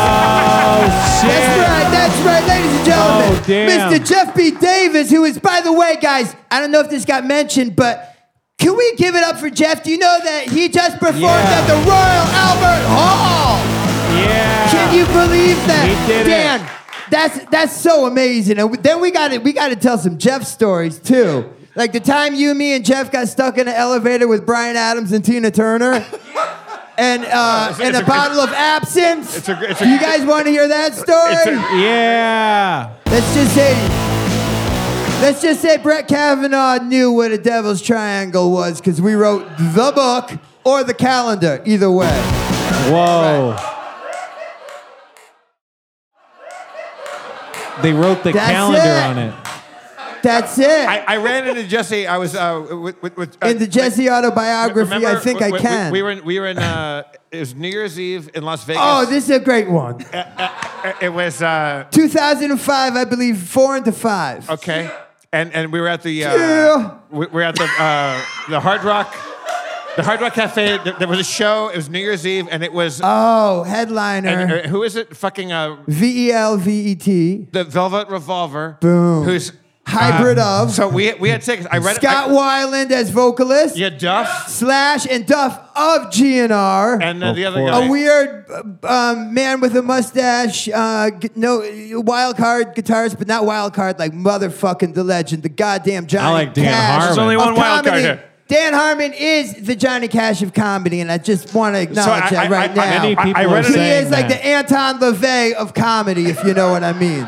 [0.77, 1.21] Davis.
[1.21, 3.27] That's right, that's right, ladies and gentlemen.
[3.27, 3.91] Oh, damn.
[3.91, 4.07] Mr.
[4.07, 4.51] Jeff B.
[4.51, 8.15] Davis, who is, by the way, guys, I don't know if this got mentioned, but
[8.59, 9.83] can we give it up for Jeff?
[9.83, 11.59] Do you know that he just performed Yeah.
[11.61, 13.57] at the Royal Albert Hall?
[14.17, 14.71] Yeah.
[14.71, 15.87] Can you believe that?
[15.87, 16.29] He did it.
[16.29, 16.69] Dan,
[17.09, 18.59] that's that's so amazing.
[18.59, 21.49] And then we got to we got to tell some Jeff stories too.
[21.75, 25.11] Like the time you, me, and Jeff got stuck in an elevator with Bryan Adams
[25.13, 26.05] and Tina Turner.
[27.01, 29.35] And, uh, It's a- and it's a, a- bottle of absinthe.
[29.37, 31.55] It's a- it's a- you guys want to hear that story?
[31.81, 32.89] Yeah.
[33.07, 33.73] Let's just say,
[35.21, 39.91] let's just say Brett Kavanaugh knew what a devil's triangle was because we wrote the
[39.95, 40.29] book
[40.63, 42.07] or the calendar, either way.
[42.91, 43.55] Whoa.
[47.81, 49.03] They wrote the That's calendar it.
[49.03, 49.33] on it.
[50.23, 50.87] That's it.
[50.87, 52.07] I, I ran into Jesse.
[52.07, 55.53] I was uh, with, with, with uh, In the Jesse autobiography, remember, I think we,
[55.53, 55.91] I can.
[55.91, 58.81] We, were in, we were in uh, it was New Year's Eve in Las Vegas.
[58.83, 60.05] oh, this is a great one.
[61.01, 64.49] it was uh, 2005, I believe, four into five.
[64.49, 64.89] okay,
[65.31, 66.97] and and we were at the uh, Yeah.
[67.09, 69.13] we we were at the uh, the Hard Rock.
[69.97, 70.77] The Hard Rock Cafe.
[70.99, 71.67] There, was a show.
[71.67, 73.01] It was New Year's Eve, and it was.
[73.03, 74.61] Oh, and, headliner.
[74.63, 75.17] uh, who is it?
[75.17, 77.47] Fucking uh, V E L V E T.
[77.51, 78.77] the Velvet Revolver.
[78.79, 79.25] Boom.
[79.25, 79.51] Who's
[79.91, 80.71] Hybrid uh, of.
[80.71, 81.65] So we we had six.
[81.69, 82.33] I read Scott it.
[82.33, 83.77] Weiland as vocalist.
[83.77, 87.01] Yeah, Duff, Slash and Duff of GNR.
[87.01, 87.85] and uh, the other guy.
[87.85, 88.49] a weird
[88.83, 91.61] um, man with a mustache, uh, no
[92.01, 96.31] wild card guitarist, but not wild card like motherfucking the legend, the goddamn Johnny I
[96.31, 96.89] like Dan Cash.
[96.89, 97.05] Harmon.
[97.07, 98.23] There's only one wild card here.
[98.47, 102.29] Dan Harmon is the Johnny Cash of comedy, and I just want to acknowledge I-
[102.31, 103.01] that I- right I- now.
[103.01, 105.73] Many I- people I are read it- he saying is like the Anton LaVey of
[105.73, 107.25] comedy, if you know what I mean.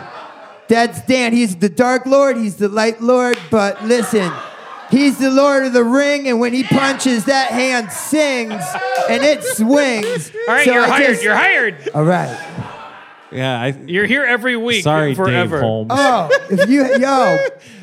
[0.67, 1.33] That's Dan.
[1.33, 2.37] He's the Dark Lord.
[2.37, 3.37] He's the Light Lord.
[3.51, 4.31] But listen,
[4.89, 8.63] he's the Lord of the Ring, and when he punches, that hand sings
[9.09, 10.31] and it swings.
[10.47, 11.07] All right, So you're I hired.
[11.09, 11.89] just- You're hired.
[11.93, 12.49] All right.
[13.31, 13.59] Yeah.
[13.61, 14.83] I, You're here every week.
[14.83, 15.57] sorry, forever.
[15.57, 15.91] Dave Holmes.
[15.91, 17.39] Oh, if you, yo,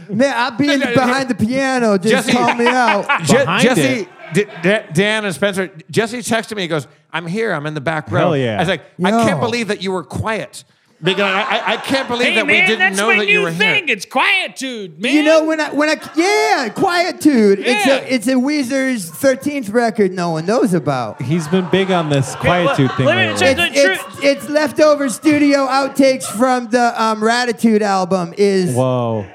[0.09, 1.98] man, I'll be in behind the piano.
[1.98, 3.05] Just Jesse- call me out.
[3.24, 4.09] Je- Behind Jesse, it.
[4.32, 6.62] D- D- Dan and Spencer, Jesse texted me.
[6.62, 7.52] He goes, "I'm here.
[7.52, 8.59] I'm in the back row." Hell yeah.
[8.59, 10.62] I was like, "I can't believe that you were quiet."
[11.02, 13.24] Because I, I, I can't believe Hey that man, we didn't that's know my that
[13.24, 13.86] new you were thing.
[13.89, 13.97] here.
[13.97, 15.14] It's quietude, man.
[15.14, 17.59] You know when I when I yeah, quietude.
[17.60, 18.01] It's Yeah.
[18.01, 21.22] a it's a Weezer's thirteenth record no one knows about.
[21.22, 23.39] He's been big on this quietude thing let me lately.
[23.40, 28.35] check It's, the it's, it's leftover studio outtakes from the um, Raditude album.
[28.36, 29.27] Is Whoa.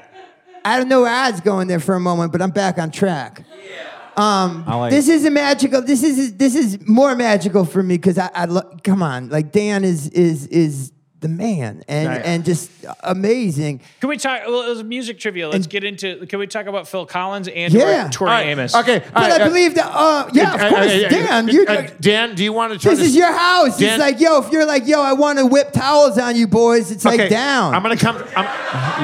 [0.64, 2.90] I don't know where I was going there for a moment, but I'm back on
[2.92, 3.44] track.
[4.16, 5.82] Um, like this is a magical.
[5.82, 9.52] This is this is more magical for me because I, I lo- come on, like
[9.52, 12.22] Dan is is is the man and Right.
[12.24, 12.70] and just
[13.02, 13.80] amazing.
[14.00, 14.42] Can we talk?
[14.46, 15.46] Well, it was music trivia.
[15.48, 16.26] Let's And- get into.
[16.26, 18.08] Can we talk about Phil Collins and Yeah.
[18.12, 18.74] Tori All right, Amos?
[18.74, 18.98] Okay.
[19.14, 19.86] But all right, I uh, believe that.
[19.90, 21.48] Uh, yeah, uh, of course, uh, uh, Dan.
[21.48, 21.66] uh, You.
[21.66, 23.06] uh, Dan, do you want to try this to?
[23.06, 23.78] is your house.
[23.78, 26.46] Dan- it's like, yo, if you're like, yo, I want to whip towels on you
[26.46, 27.74] boys, it's okay, like down.
[27.74, 28.22] I'm gonna come.
[28.36, 28.44] I'm,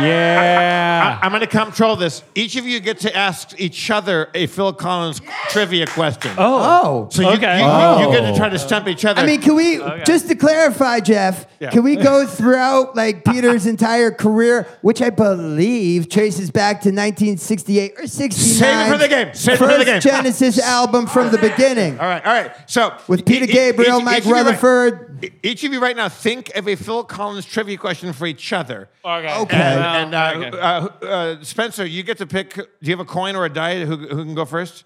[0.05, 1.18] Yeah.
[1.22, 2.22] I'm gonna control this.
[2.34, 6.32] Each of you get to ask each other a Phil Collins trivia question.
[6.39, 7.09] oh.
[7.10, 7.59] So you, Okay.
[7.59, 8.36] you, you, you get to Oh.
[8.36, 9.20] try to stump each other.
[9.22, 11.47] I mean, can we just to clarify, Jeff?
[11.60, 11.70] Yeah.
[11.70, 17.95] Can we go throughout like Peter's entire career, which I believe traces back to 1968
[17.99, 18.33] or 69?
[18.33, 19.35] Save it for the game.
[19.35, 20.01] Save it for the game.
[20.01, 21.99] Genesis album from the beginning.
[21.99, 22.53] all right, all right.
[22.70, 25.24] So With Peter e- e- Gabriel, each- Mike each of you right- Rutherford.
[25.24, 28.53] e- each of you right now think of a Phil Collins trivia question for each
[28.53, 28.89] other.
[29.05, 29.35] Okay.
[29.41, 29.57] Okay.
[29.57, 30.59] And, and uh, okay.
[30.59, 32.55] uh, uh, Spencer, you get to pick.
[32.55, 33.85] Do you have a coin or a die?
[33.85, 34.85] Who, who can go first?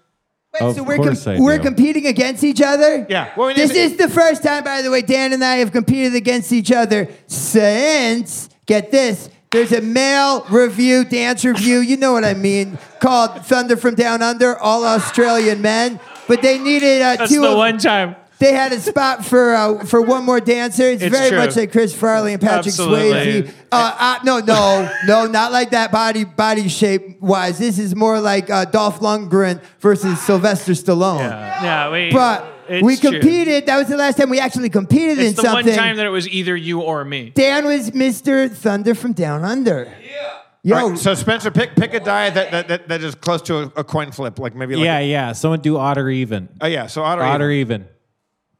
[0.59, 3.05] Wait, Of so we're, course I we're competing against each other?
[3.09, 3.31] Yeah.
[3.35, 5.71] Well, we this to- is the first time, by the way, Dan and I have
[5.71, 12.11] competed against each other since, get this, there's a male review, dance review, you know
[12.11, 15.99] what I mean, called Thunder from Down Under, all Australian men.
[16.27, 18.15] But they needed uh, That's two the of- one time.
[18.39, 20.83] They had a spot for uh, for one more dancer.
[20.83, 21.39] It's, It's very true.
[21.39, 23.43] much like Chris Farley and Patrick Absolutely.
[23.43, 23.53] Swayze.
[23.71, 27.57] Uh, uh, no, no, no, not like that body body shape wise.
[27.57, 31.19] This is more like uh, Dolph Lundgren versus Sylvester Stallone.
[31.19, 32.11] Yeah, we.
[32.11, 33.11] But it's we true.
[33.11, 33.65] competed.
[33.65, 36.09] That was the last time we actually competed It's in the one time that it
[36.09, 37.31] was either you or me.
[37.31, 38.51] Dan was Mr.
[38.51, 39.91] Thunder from Down Under.
[40.03, 40.33] Yeah.
[40.63, 43.41] Yo, All right, so Spencer, pick pick a die that that, that, that is close
[43.43, 45.31] to a, a coin flip, like maybe like yeah, yeah.
[45.31, 46.49] Someone do odd or even.
[46.59, 47.87] Oh yeah, so odd or Odd or even.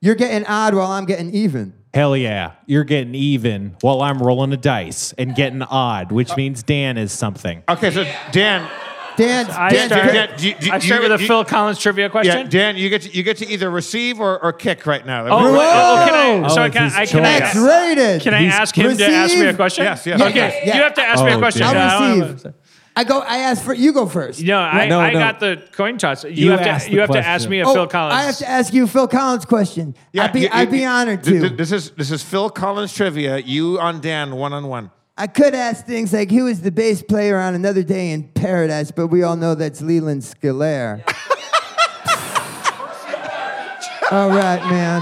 [0.01, 0.05] Even.
[0.05, 1.73] you're getting odd while I'm getting even.
[1.93, 2.51] Hell yeah.
[2.65, 7.11] You're getting even while I'm rolling a dice and getting odd, which means Dan is
[7.11, 7.63] something.
[7.67, 8.69] Okay, so Dan,
[9.15, 11.43] Dan, I Dan, start, Dan, do you- do you- I start you- with a Phil
[11.43, 12.37] Collins trivia question.
[12.37, 15.25] yeah, Dan, you get to, you get to either receive or, or kick right now.
[15.25, 15.57] Oh, Whoa!
[15.59, 16.45] oh, can I?
[16.45, 17.49] Oh, so Oh, I can, it's I his can I, choice.
[17.55, 18.21] X-rated.
[18.21, 19.83] can I He's- ask him to ask me a question?
[19.85, 20.21] Yes, yes.
[20.21, 20.75] Okay, Yes, yeah.
[20.77, 21.63] you have to ask me a Oh, question.
[21.63, 22.53] I I'll don't- receive.
[22.97, 23.19] I go.
[23.19, 23.93] I ask for you.
[23.93, 24.41] Go first.
[24.41, 25.19] No, I, No, I no.
[25.19, 26.23] got the coin toss.
[26.23, 28.15] You, You have to you have to ask me a Oh, Phil Collins.
[28.19, 29.95] I have to ask you a Phil Collins question.
[30.19, 31.49] I'd be, you- I'd be you- honored to.
[31.49, 33.37] This is this is Phil Collins trivia.
[33.37, 34.89] You on Dan one on one.
[35.15, 38.89] I could ask things like who is the bass player on Another Day in Paradise,
[38.91, 41.01] but we all know that's Leland Sklar.
[44.11, 45.01] all right, man.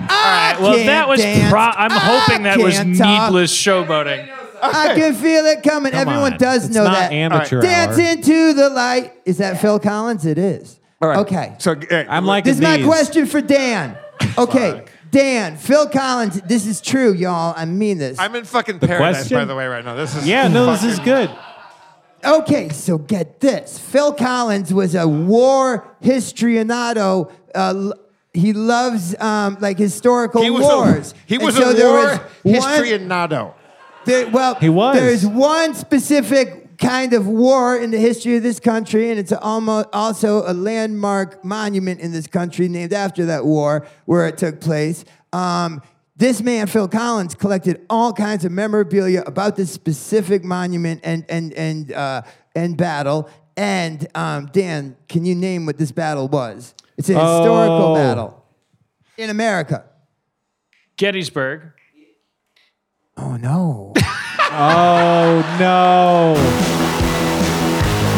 [0.00, 0.56] All right.
[0.60, 1.20] Well, can't that was.
[1.20, 3.30] Pro- I'm hoping that was can't talk.
[3.32, 4.28] needless showboating.
[4.62, 5.92] I can feel it coming.
[5.92, 6.38] Come Everyone on.
[6.38, 7.12] does It's know not that.
[7.12, 8.04] amateur Dance hour.
[8.06, 9.12] into the light.
[9.24, 10.26] Is that Phil Collins?
[10.26, 10.78] It is.
[11.02, 11.18] All right.
[11.18, 11.54] Okay.
[11.58, 13.96] So uh, I'm like This is my question for Dan.
[14.36, 16.40] Okay, Dan, Phil Collins.
[16.42, 17.54] This is true, y'all.
[17.56, 18.18] I mean this.
[18.18, 19.38] I'm in fucking paradise, question?
[19.38, 19.94] by the way, right now.
[19.94, 21.30] This is Yeah, no, this is fucking- good.
[22.22, 23.78] Okay, so get this.
[23.78, 27.30] Phil Collins was a war histrionado.
[27.54, 27.94] Uh, l-
[28.32, 31.12] he loves um, like historical He was wars.
[31.12, 32.04] a, he was so a there war
[32.44, 33.54] was one- histrionado.
[34.04, 34.96] There, well, He was.
[34.96, 39.88] There's one specific kind of war in the history of this country, and it's almost
[39.92, 45.04] also a landmark monument in this country named after that war where it took place.
[45.32, 45.82] Um,
[46.16, 51.52] this man, Phil Collins, collected all kinds of memorabilia about this specific monument and and
[51.54, 52.22] and uh,
[52.54, 53.28] and battle.
[53.56, 56.74] And um, Dan, can you name what this battle was?
[56.96, 57.94] It's a historical Oh.
[57.94, 58.44] battle
[59.18, 59.84] in America.
[60.96, 61.72] Gettysburg.
[63.22, 63.92] Oh no.
[64.52, 66.34] Oh no.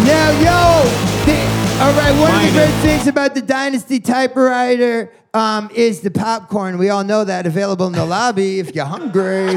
[0.06, 0.84] Now, yo,
[1.26, 2.20] the- all right.
[2.20, 6.78] One of the great things about the Dynasty typewriter um, is the popcorn.
[6.78, 9.48] We all know that available in the lobby if you're hungry.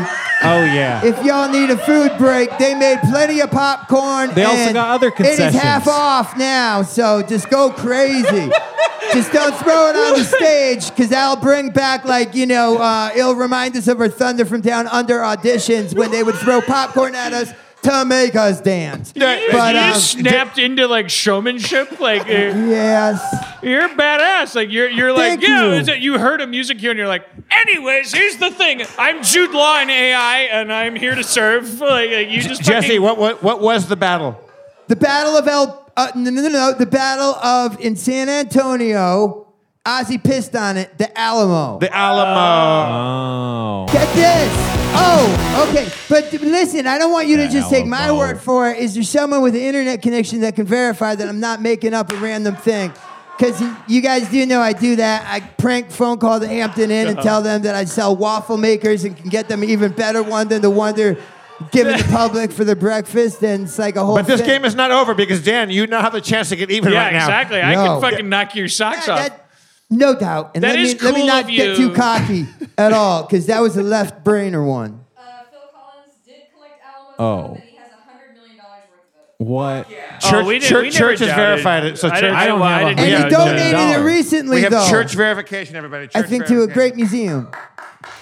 [0.44, 1.06] Oh yeah.
[1.06, 4.34] If y'all need a food break, they made plenty of popcorn.
[4.34, 5.40] They also and got other concessions.
[5.54, 8.52] It is half off now, so just go crazy.
[9.14, 13.12] just don't throw it on the stage, because that'll bring back, like, you know, uh,
[13.16, 17.16] it'll remind us of our Thunder from Down Under auditions when they would throw popcorn
[17.16, 17.54] at us
[17.84, 19.14] to make us dance.
[19.16, 22.00] Yeah, But, you um, just snapped into like showmanship.
[22.00, 23.46] Like uh, yes.
[23.62, 24.56] you're badass.
[24.56, 25.66] Like you're you're like Thank yeah.
[25.66, 25.72] you.
[25.74, 27.28] Is it, you heard a music cue and you're like.
[27.52, 28.82] Anyways, here's the thing.
[28.98, 31.80] I'm Jude Law in AI, and I'm here to serve.
[31.86, 34.40] Like, like, you just Jesse, fucking- what, what what was the battle?
[34.88, 35.85] The Battle of El.
[35.98, 36.74] Uh, no, no, no, no.
[36.74, 39.42] The Battle of in San Antonio.
[39.86, 40.98] Ozzy pissed on it.
[40.98, 41.78] The Alamo.
[41.80, 43.86] The Alamo.
[43.88, 43.94] Oh.
[43.94, 44.52] Get this.
[44.98, 45.88] Oh, okay.
[46.10, 48.18] But th- listen, I don't want you to The just take my Alamo.
[48.18, 48.80] word for it.
[48.80, 52.12] Is there someone with an internet connection that can verify that I'm not making up
[52.12, 52.92] a random thing?
[53.38, 55.26] Because you guys do know I do that.
[55.30, 59.04] I prank phone call the Hampton Inn and tell them that I sell waffle makers
[59.04, 61.18] and can get them an even better one than the one they're
[61.72, 63.42] giving the public for their breakfast.
[63.44, 64.50] And it's like a whole But this thing.
[64.50, 67.04] game is not over because Dan, you now have the chance to get even yeah,
[67.04, 67.20] right now.
[67.26, 67.62] exactly.
[67.62, 68.00] I No.
[68.00, 69.20] can fucking knock your socks Yeah, off.
[69.28, 69.42] that-
[69.90, 70.52] no doubt.
[70.56, 71.90] And That let, is me, let me cool not of get you.
[71.90, 75.02] too cocky at all, because that was a left brainer one.
[75.16, 75.22] Uh,
[75.52, 77.54] Phil Collins did collect Alamo, Oh.
[77.54, 78.68] but he has $100 million worth
[79.14, 79.46] of it.
[79.46, 79.90] What?
[80.22, 81.42] Church, Oh, we did- church, we never church has doubted.
[81.46, 81.98] verified it.
[82.00, 83.46] So I church, didn't- I don't well, have didn't a And Yeah, he doubt yeah,
[83.46, 84.00] donated dollar.
[84.00, 84.90] it recently, we have though.
[84.90, 86.10] church verification, everybody.
[86.16, 86.74] I Church think to a verification.
[86.74, 87.48] great museum.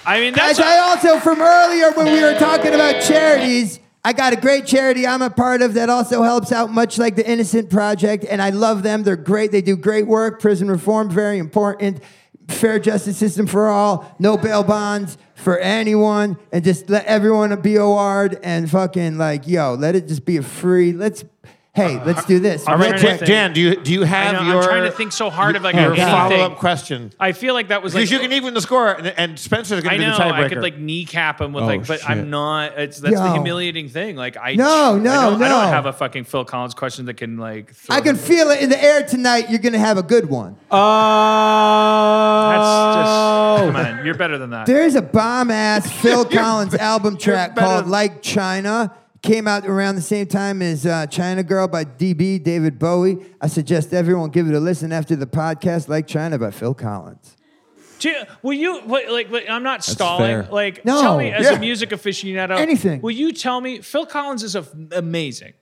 [0.06, 4.12] I mean, Guys, that's I also, from earlier when we were talking about charities, I
[4.12, 7.30] got a great charity I'm a part of that also helps out, much like the
[7.30, 9.04] Innocent Project, and I love them.
[9.04, 9.54] They're great.
[9.54, 10.42] They do great work.
[10.42, 12.04] Prison reform, very important.
[12.50, 14.14] Fair justice system for all.
[14.20, 19.76] No bail bonds for anyone, and just let everyone be OR'd and fucking like, yo,
[19.76, 20.92] let it just be a free.
[20.92, 21.24] Let's,
[21.74, 22.68] hey, uh, let's do this.
[22.68, 23.18] All right, real.
[23.18, 24.62] Jan, Jan, do you do you I have know, your?
[24.62, 26.06] I'm trying to think so hard of like your anything.
[26.08, 27.12] follow up question.
[27.20, 29.82] I feel like that was like Because you can even the score, and, and Spencer's
[29.84, 30.34] going to be know the tiebreaker.
[30.46, 32.10] I could like kneecap him with Oh, like, but shit.
[32.10, 32.78] I'm not.
[32.78, 34.16] It's that's the humiliating thing.
[34.16, 37.16] Like I No, I no, don't, I don't have a fucking Phil Collins question that
[37.18, 37.74] can like.
[37.74, 39.50] Throw I can feel it in the air tonight.
[39.50, 40.56] You're gonna have a good one.
[40.70, 43.72] Uh, that's just Oh.
[43.72, 44.06] come on.
[44.06, 44.66] You're better than that.
[44.66, 48.94] There's a bomb ass Phil Collins album track called than- Like China.
[49.24, 53.26] Came out around the same time as uh, China Girl by DB, David Bowie.
[53.40, 57.38] I suggest everyone give it a listen after the podcast, Like China by Phil Collins.
[58.00, 59.50] Do will you like, like?
[59.50, 60.26] I'm not stalling.
[60.26, 60.48] fair.
[60.52, 61.54] Like, No, tell me as yeah.
[61.54, 62.58] a music aficionado.
[62.58, 63.02] Anything.
[63.02, 65.54] Will you tell me Phil Collins is a, amazing?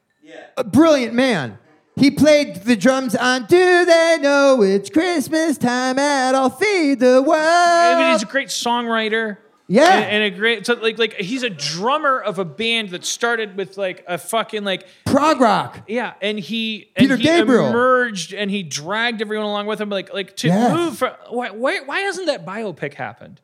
[0.58, 1.60] A brilliant man.
[1.96, 7.22] He played the drums on Do They Know It's Christmas Time at All Feed the
[7.22, 7.38] World.
[7.44, 9.38] I mean, he's a great songwriter.
[9.68, 9.86] Yeah.
[9.94, 13.56] and, and a great so like like he's a drummer of a band that started
[13.56, 15.84] with like a fucking like Prog rock.
[15.88, 17.68] yeah, and he Peter and he Gabriel.
[17.70, 19.90] emerged and he dragged everyone along with him.
[19.90, 20.74] Like like to Yes.
[20.76, 23.40] move from why, why why hasn't that biopic happened?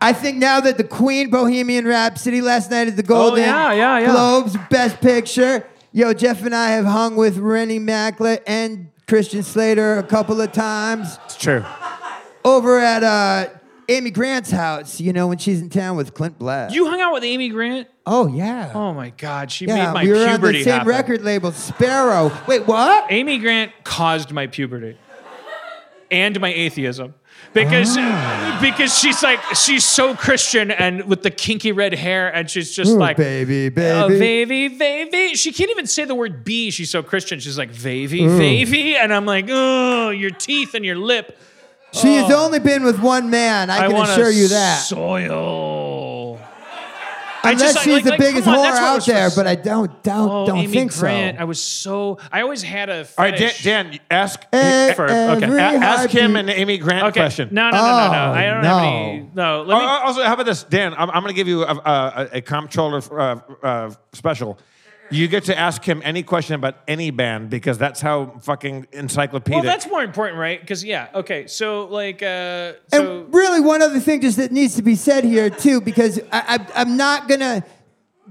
[0.00, 3.72] I think now that the Queen Bohemian Rhapsody last night at the Golden Oh, yeah,
[3.72, 4.10] yeah, yeah.
[4.12, 5.66] Globes Best Picture.
[5.92, 10.50] Yo, Jeff and I have hung with Rami Malek and Christian Slater a couple of
[10.52, 11.64] times it's true.
[12.44, 13.48] over at uh,
[13.88, 15.00] Amy Grant's house.
[15.00, 16.72] You know when she's in town with Clint Black.
[16.72, 17.88] You hung out with Amy Grant.
[18.06, 18.72] oh yeah.
[18.74, 20.18] Oh my God, she yeah, made my puberty.
[20.20, 20.88] we were on the same happen.
[20.88, 22.30] record label, Sparrow.
[22.46, 23.06] Wait, what?
[23.10, 24.96] Amy Grant caused my puberty
[26.10, 27.14] and my atheism.
[27.52, 28.58] Because Ah.
[28.60, 32.92] because she's like she's so Christian and with the kinky red hair and she's just
[32.92, 34.68] Ooh, like baby, Oh, baby.
[34.68, 35.34] vavy.
[35.34, 36.70] She can't even say the word B.
[36.70, 37.38] She's so Christian.
[37.40, 38.96] She's like, vavy, vavy.
[38.96, 41.38] And I'm like, oh, your teeth and your lip.
[41.94, 43.70] She has only been with one man.
[43.70, 44.76] I, I can want assure you that.
[44.80, 46.38] soil.
[47.46, 48.94] I Unless just- she's like- the like, biggest come on, whore that's what I out
[48.94, 51.36] was there, supposed- but I don't don't Oh, don't Amy think Grant.
[51.36, 51.42] so.
[51.42, 52.18] I was so.
[52.32, 53.00] I always had a.
[53.00, 53.62] All right, Dan, fetish.
[53.64, 55.56] Dan ask Eh, for, every okay.
[55.58, 57.20] a- ask him heartbeat- an Amy Grant Okay.
[57.20, 57.50] question.
[57.52, 57.92] No, no, no, no, no.
[57.92, 59.28] Oh, I don't have any.
[59.34, 59.62] No.
[59.66, 59.84] Let Oh, me.
[59.86, 60.94] also, how about this, Dan?
[60.96, 64.58] I'm, I'm going to give you a, a, a comptroller uh, uh, special.
[65.10, 69.62] You get to ask him any question about any band because that's how fucking encyclopedic.
[69.62, 70.60] well, that's more important, right?
[70.60, 71.08] Because yeah.
[71.14, 71.46] Okay.
[71.46, 72.22] So like.
[72.22, 73.22] uh So.
[73.22, 76.58] and really, one other thing just that needs to be said here too, because I,
[76.58, 77.64] I, I'm not gonna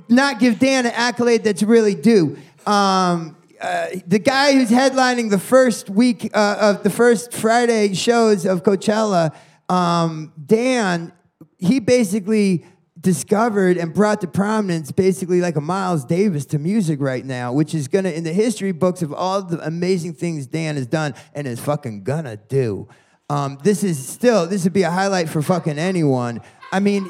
[0.09, 2.37] not give Dan an accolade that's really due.
[2.65, 8.45] Um, uh, the guy who's headlining the first week uh, of the first Friday shows
[8.45, 9.33] of Coachella,
[9.69, 11.13] um, Dan,
[11.57, 12.65] he basically
[13.03, 17.75] discovered and brought to prominence basically like a Miles Davis to music right now, which
[17.75, 21.45] is gonna in the history books of all the amazing things Dan has done and
[21.45, 22.87] is fucking gonna do.
[23.29, 26.41] Um, this is still this would be a highlight for fucking anyone.
[26.71, 27.07] I mean,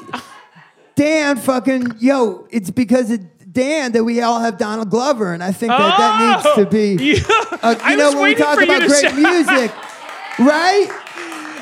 [0.96, 3.20] Dan fucking yo, it's because of
[3.52, 7.22] Dan that we all have Donald Glover, and I think that that needs to be.
[7.26, 7.40] Oh!
[7.64, 9.72] Uh, I you know was when we waiting talk about great say- music,
[10.38, 11.03] right?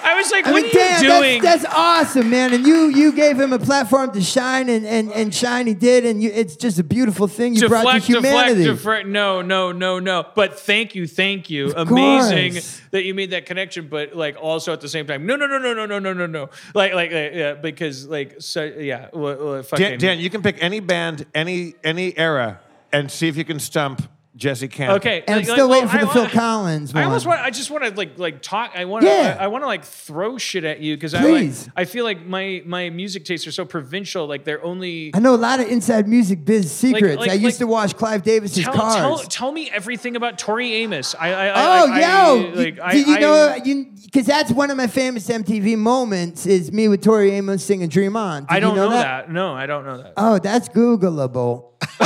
[0.03, 1.43] I was like, I what mean, are you doing?
[1.43, 2.53] that's, that's awesome, man.
[2.53, 6.05] And you you gave him a platform to shine, and and, and shine he did,
[6.05, 8.65] and you, it's just a beautiful thing you brought to deflect, deflect, humanity.
[8.65, 9.09] deflect.
[9.09, 10.27] No, no, no, no.
[10.35, 11.73] But thank you, thank you.
[11.75, 12.81] Amazing course.
[12.91, 13.89] that you made that connection.
[13.89, 16.27] But like also at the same time, no, no, no, no, no, no, no, no,
[16.27, 16.51] no.
[16.75, 19.63] Like, like, uh, yeah, because like, so yeah, well, well.
[19.77, 22.61] Dan, Dan, you can pick any band, any any era,
[22.93, 24.03] and see if you can stump
[24.35, 24.97] Jesse Camp.
[24.97, 27.03] Okay, and I'm like- still like, waiting for well, the I- Phil Collins one.
[27.03, 27.41] I almost want.
[27.43, 28.73] I just want to like like talk.
[28.75, 29.11] I want to.
[29.11, 29.37] Yeah.
[29.39, 31.53] I, want to like throw shit at you because I like.
[31.77, 34.27] I feel like my my music tastes are so provincial.
[34.27, 35.11] Like they're only.
[35.15, 37.19] I know a lot of inside music biz secrets.
[37.19, 38.95] like- I used like- to watch Clive Davis's Tell, cars.
[38.95, 41.15] tell, tell me everything about Tori Amos.
[41.15, 41.53] I, I, I
[41.83, 42.07] Oh, I, yo!
[42.07, 43.55] I, like, I, Did you know?
[43.65, 47.89] You because that's one of my famous MTV moments is me with Tori Amos singing
[47.89, 49.31] "Dream On." Did I don't know, know that?
[49.31, 50.15] No, I don't know that.
[50.17, 51.69] Oh, that's Googleable.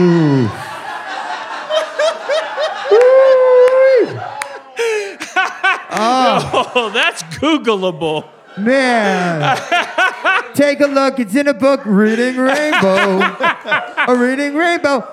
[5.92, 8.26] Oh, that's Googleable.
[8.56, 9.56] Man,
[10.54, 11.18] take a look.
[11.18, 13.20] It's in a book, Reading Rainbow.
[13.20, 15.06] a Reading Rainbow.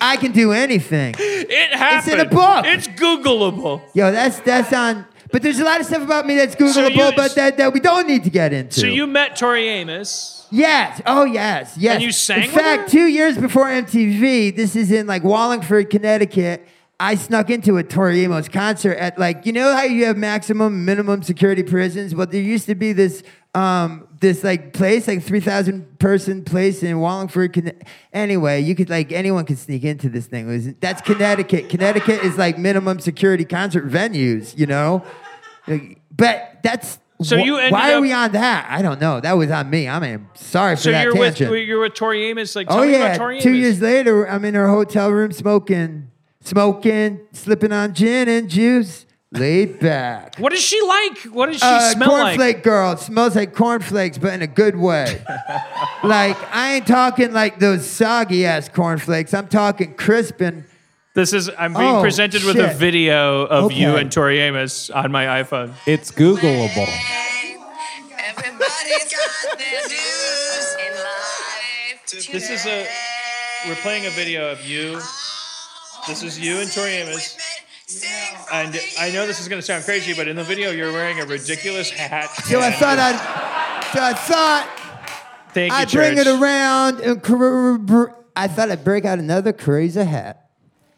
[0.00, 1.14] I can do anything.
[1.18, 1.98] It happened.
[1.98, 2.66] It's in a book.
[2.66, 3.82] It's Googleable.
[3.94, 5.06] Yo, that's that's on.
[5.34, 7.80] But there's a lot of stuff about me that's Googleable, you- but that, that we
[7.80, 8.78] don't need to get into.
[8.82, 10.46] So you met Tori Amos.
[10.52, 11.02] Yes.
[11.06, 11.76] Oh, yes.
[11.76, 11.94] Yes.
[11.94, 12.88] And you sang In fact, her?
[12.88, 16.64] two years before MTV, this is in like Wallingford, Connecticut.
[17.00, 20.84] I snuck into a Tori Amos concert at like you know how you have maximum
[20.84, 22.14] minimum security prisons.
[22.14, 23.24] Well, there used to be this
[23.56, 27.52] um this like place like three thousand person place in Wallingford.
[27.52, 27.82] Conne-
[28.12, 30.48] anyway, you could like anyone could sneak into this thing.
[30.48, 31.68] It was, that's Connecticut.
[31.68, 34.56] Connecticut is like minimum security concert venues.
[34.56, 35.04] You know,
[36.10, 36.98] but that's.
[37.22, 38.66] So wh- you ended why are we on that?
[38.68, 39.20] I don't know.
[39.20, 39.88] That was on me.
[39.88, 41.66] I mean, sorry for So that you're with tangent.
[41.66, 42.54] you're with Tori Amos.
[42.56, 43.60] Like, tell Oh me about yeah, Tori two Amos.
[43.60, 46.10] years later, I'm in her hotel room smoking,
[46.40, 50.36] smoking, slipping on gin and juice, laid back.
[50.38, 51.18] What is she like?
[51.32, 52.38] What does she Uh, smell like?
[52.38, 52.92] cornflake girl.
[52.92, 55.22] It smells like cornflakes, but in a good way.
[56.02, 59.32] like I ain't talking like those soggy ass cornflakes.
[59.32, 60.64] I'm talking crispin.
[61.14, 62.76] This is I'm being Oh, presented with a shit.
[62.76, 64.00] video of you Okay.
[64.00, 65.72] and Tori Amos on my iPhone.
[65.86, 66.88] It's Googleable.
[68.18, 72.32] Everybody's got their dues in life.
[72.32, 72.86] This is a
[73.68, 74.98] we're playing a video of you.
[76.08, 77.36] This is you and Tori Amos.
[78.52, 81.20] And I know this is going to sound crazy, but in the video you're wearing
[81.20, 82.28] a ridiculous hat.
[82.46, 84.68] So I thought I'd, so I thought
[85.52, 86.40] Thank you, I'd bring it Church.
[86.40, 87.00] around.
[87.00, 90.40] And cr- I thought I'd break out another crazy hat.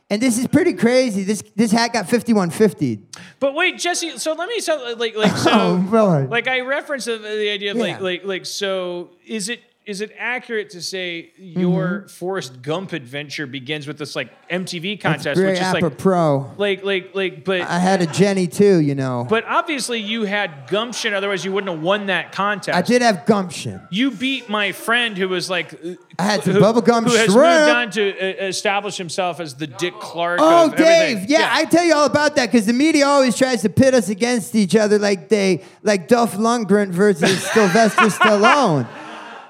[0.09, 1.25] And this is pretty crazy.
[1.25, 3.01] This this hat got 5150.
[3.41, 4.19] But wait, Jesse.
[4.19, 5.51] So let me so like like so
[5.93, 10.01] Oh, like I referenced the, the idea of like like like so is it is
[10.01, 12.07] it accurate to say your Mm-hmm.
[12.09, 17.15] Forrest Gump adventure begins with this like MTV contest, which is like pro, like like
[17.15, 19.27] like but I had a Jenny too, you know.
[19.29, 22.77] but obviously you had gumption, otherwise you wouldn't have won that contest.
[22.77, 23.81] I did have gumption.
[23.91, 25.75] You beat my friend who was like
[26.19, 27.37] I had some who, bubblegum who has shrimp.
[27.37, 30.41] moved on to uh, establish himself as the Dick Clark.
[30.43, 31.19] Oh, of everything.
[31.19, 33.95] Dave, yeah, I tell you all about that because the media always tries to pit
[33.95, 38.89] us against each other like they like Dolph Lundgren versus Sylvester Stallone.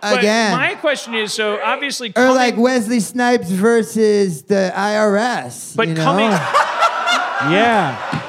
[0.00, 0.52] But Again.
[0.56, 5.74] my question is, so obviously, or like Wesley Snipes versus the IRS.
[5.76, 6.04] But you know?
[6.04, 6.30] coming-
[7.52, 8.22] Yeah.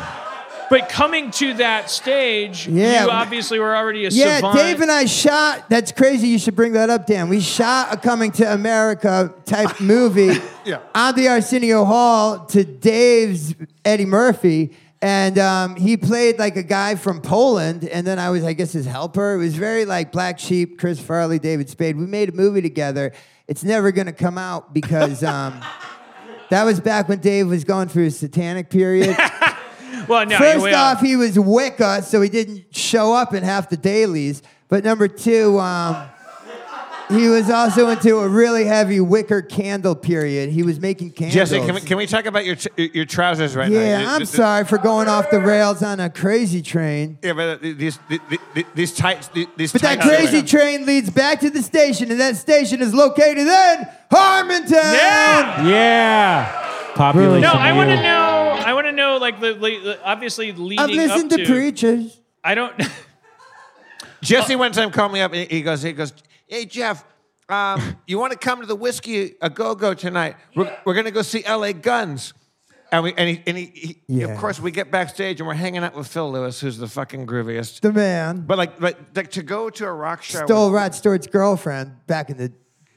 [0.70, 3.04] But coming to that stage, Yeah.
[3.04, 4.56] you obviously were already a Yeah, savant.
[4.56, 5.68] Dave and I shot.
[5.68, 6.28] That's crazy.
[6.28, 7.28] You should bring that up, Dan.
[7.28, 10.32] We shot a Coming to America type movie
[10.64, 10.78] Yeah.
[10.94, 13.54] on the Arsenio Hall to Dave's
[13.84, 14.70] Eddie Murphy.
[15.04, 18.72] And um, he played like a guy from Poland, and then I was, I guess,
[18.72, 19.34] his helper.
[19.34, 21.98] It was very like Black Sheep, Chris Farley, David Spade.
[21.98, 23.12] We made a movie together.
[23.46, 25.60] It's never gonna come out because um,
[26.48, 29.14] that was back when Dave was going through his satanic period.
[30.08, 33.68] well, no, First we, off, he was Wicca, so he didn't show up in half
[33.68, 34.42] the dailies.
[34.68, 36.08] But number two, um,
[37.08, 40.50] he was also into a really heavy wicker candle period.
[40.50, 41.34] He was making candles.
[41.34, 43.78] Jesse, can we, can we talk about your tr- your trousers right now?
[43.78, 47.18] yeah, I'm th- th- sorry for going off the rails on a crazy train.
[47.22, 48.20] Yeah, but uh, these these,
[48.54, 52.10] these, these tights these, these But that tights- crazy train leads back to the station,
[52.10, 54.72] and that station is located in Harmontown.
[54.72, 55.66] Yeah.
[55.66, 56.92] Yeah.
[56.94, 57.42] Population.
[57.42, 58.58] No, I want to know.
[58.64, 62.20] I want to know, like the, the obviously leading I've listened up to preachers.
[62.42, 62.74] I don't.
[64.22, 66.12] Jesse one time called me up and he goes, he goes,
[66.46, 67.04] hey Jeff,
[67.48, 70.36] um, you want to come to the whiskey a go go tonight?
[70.54, 71.72] We're, we're gonna go see L.A.
[71.72, 72.32] Guns.
[72.92, 74.26] And we and he, and he, he Yeah.
[74.28, 77.26] of course we get backstage and we're hanging out with Phil Lewis, who's the fucking
[77.26, 77.80] grooviest.
[77.80, 80.44] The man But like, but like to go to a rock show.
[80.46, 82.52] stole with- Rod Stewart's girlfriend back in the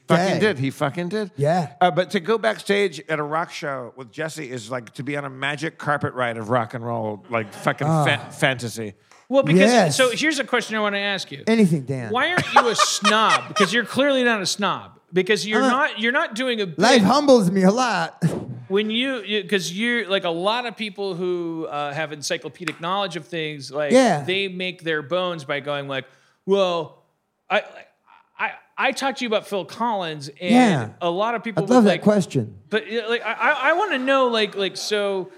[0.06, 0.40] Fucking day.
[0.40, 0.58] did.
[0.58, 1.32] He fucking did.
[1.36, 1.74] Yeah.
[1.82, 5.16] Uh, but to go backstage at a rock show with Jesse is like to be
[5.18, 8.94] on a magic carpet ride of rock and roll, like fucking fa- fantasy.
[9.28, 9.96] Well, because Yes.
[9.96, 11.44] so here's a question I want to ask you.
[11.46, 12.10] Anything, Dan.
[12.10, 13.48] Why aren't you a snob?
[13.48, 14.98] Because you're clearly not a snob.
[15.12, 18.22] Because you're Uh, not you're not doing a bit Life humbles me a lot.
[18.68, 23.16] when you because you, are like a lot of people who uh, have encyclopedic knowledge
[23.16, 24.22] of things like Yeah.
[24.24, 26.04] they make their bones by going like
[26.44, 27.02] well
[27.48, 27.62] i
[28.38, 30.90] i i talked to you about phil collins and Yeah.
[31.00, 32.58] a lot of people I love like that question.
[32.68, 35.30] but like i i, I want to know like like so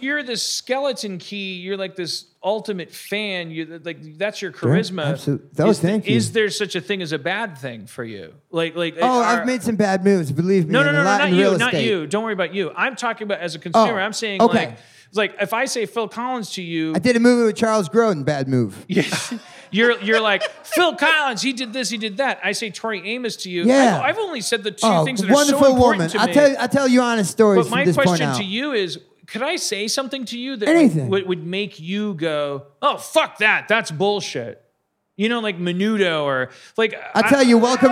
[0.00, 5.48] you're the skeleton key you're like this ultimate fan you like that's your charisma absolute-
[5.58, 6.16] Oh, is, thank you.
[6.16, 9.40] is there such a thing as a bad thing for you like like Oh, are-
[9.40, 10.72] I've made some bad moves, believe me.
[10.72, 12.06] no, no, no, no, not you, real not you.
[12.06, 12.70] Don't worry about you.
[12.76, 13.98] I'm talking about as a consumer.
[14.00, 14.66] Oh, I'm saying okay.
[14.66, 14.78] like,
[15.14, 18.24] like if I say Phil Collins to you, I did a movie with Charles Grodin,
[18.24, 18.84] bad move.
[18.88, 19.32] Yes.
[19.70, 21.40] you're you're like Phil Collins.
[21.40, 21.88] He did this.
[21.88, 22.40] He did that.
[22.44, 23.64] I say Tori Amos to you.
[23.64, 23.96] Yeah.
[24.00, 26.08] I've, I've only said the two Oh, things that are so important woman.
[26.10, 26.32] to I'll me.
[26.34, 28.98] tell, I'll tell you honest stories but my question to you is.
[29.34, 31.08] Could I say something to you that Anything.
[31.08, 33.66] would, would make you go, "Oh fuck that!
[33.66, 34.62] That's bullshit"?
[35.16, 36.94] You know, like Menudo or like.
[37.16, 37.90] I'll tell you, welcome.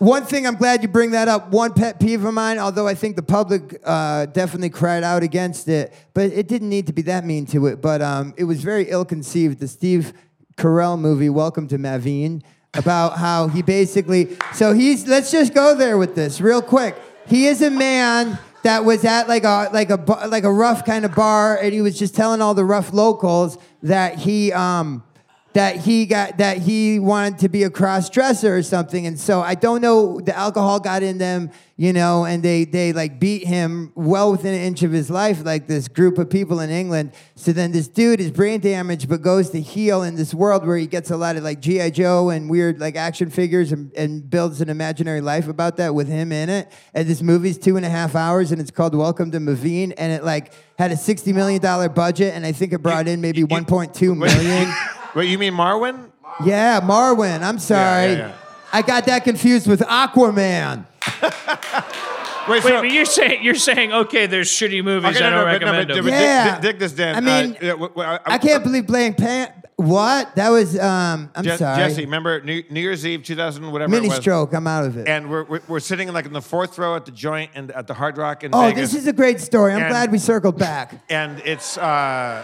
[0.00, 1.52] One thing I'm glad you bring that up.
[1.52, 5.68] One pet peeve of mine, although I think the public uh, definitely cried out against
[5.68, 7.80] it, but it didn't need to be that mean to it.
[7.80, 9.60] But um, it was very ill conceived.
[9.60, 10.12] The Steve
[10.56, 12.42] Carell movie, Welcome to Mavine,
[12.74, 14.36] about how he basically.
[14.54, 15.06] So he's.
[15.06, 16.96] Let's just go there with this real quick.
[17.28, 19.96] He is a man that was at like a like a
[20.28, 23.58] like a rough kind of bar, and he was just telling all the rough locals
[23.82, 25.02] that he um
[25.52, 29.06] that he got that he wanted to be a cross dresser or something.
[29.06, 32.92] And so i don't know the alcohol got in them you know and they they
[32.92, 36.60] like beat him well within an inch of his life like this group of people
[36.60, 37.12] in england.
[37.34, 40.76] So then this dude is brain damaged but goes to heal in this world where
[40.76, 44.28] he gets a lot of like gi joe and weird like action figures and, and
[44.30, 46.70] builds an imaginary life about that with him in it.
[46.94, 50.12] And this movie's two and a half hours and it's called welcome to mavine and
[50.12, 53.42] it like had a 60 million dollar budget and i think it brought in maybe
[53.42, 54.72] 1.2 million
[55.14, 56.10] Wait, you mean Marwen?
[56.44, 57.42] yeah, Marwen.
[57.42, 58.12] I'm sorry.
[58.12, 58.34] yeah, yeah.
[58.72, 60.86] I got that confused with Aquaman.
[62.48, 65.16] Wait, Wait, but you're saying you're saying okay, there's shitty movies.
[65.16, 66.04] Okay, I no, don't no, but- no, recommend but- them.
[66.04, 66.52] but dig- Yeah.
[66.54, 67.14] dig, dig this, Dan.
[67.16, 69.52] I mean, Uh, yeah, w- w- I can't believe Black Pan.
[69.76, 70.34] What?
[70.36, 70.78] That was.
[70.78, 71.76] Um, I'm Je- sorry.
[71.78, 74.18] Jesse, remember New, New Year's Eve, 2000, whatever Mini it was.
[74.18, 74.52] stroke.
[74.52, 75.06] I'm out of it.
[75.08, 77.70] And we're, we're, we're sitting in like in the fourth row at the joint and
[77.72, 78.92] at the Hard Rock in oh, Vegas.
[78.92, 79.72] this is a great story.
[79.72, 80.94] I'm And- glad we circled back.
[81.08, 82.42] and it's uh,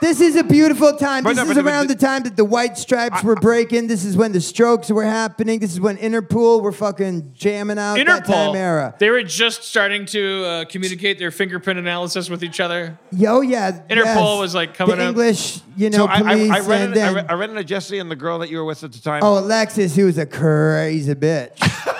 [0.00, 1.24] This is a beautiful time.
[1.24, 3.88] But This no, is but- but- around the time that the White Stripes were breaking.
[3.88, 5.58] This is when the Strokes were happening.
[5.58, 7.96] This is when Interpol were fucking jamming out.
[7.96, 8.94] That time era.
[8.98, 12.98] They were just starting to uh, communicate their fingerprint analysis with each other.
[13.12, 13.72] Yo, yeah.
[13.88, 14.38] Interpol yes.
[14.38, 15.08] was, like, coming the up.
[15.10, 17.50] English, you so know, I, I, I, read and it, I, then read, I read
[17.50, 19.22] into Jesse and the girl that you were with at the time.
[19.22, 21.50] oh, Alexis, who was a crazy bitch.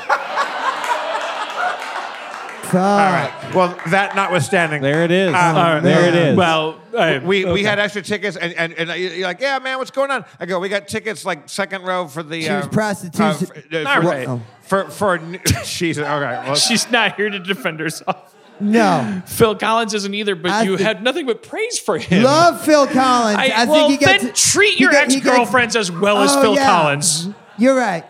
[2.71, 2.75] Fuck.
[2.75, 3.55] All right.
[3.55, 4.83] Well, that notwithstanding.
[4.83, 5.35] There it is.
[5.35, 6.37] Um, there it is.
[6.37, 9.91] Well, I- we, we had extra tickets, and, and, and you're like, yeah, man, what's
[9.91, 10.25] going on?
[10.39, 12.43] I go, we got tickets like second row for the.
[12.43, 14.29] She was um, prostitution- uh, for, uh, Not for, right.
[14.29, 14.43] Oh.
[14.63, 15.21] For, for,
[15.65, 16.09] she's, okay.
[16.11, 18.35] Well, She's not here to defend herself.
[18.61, 19.23] No.
[19.27, 22.25] Phil Collins isn't either, but I you thi- had nothing but praise for him.
[22.25, 23.39] Love Phil Collins.
[23.39, 24.25] I, I, think well, he gets.
[24.25, 26.67] then treat he your get- he gets- ex-girlfriends as well as Oh, Phil yeah.
[26.67, 27.29] Collins.
[27.57, 28.05] You're right.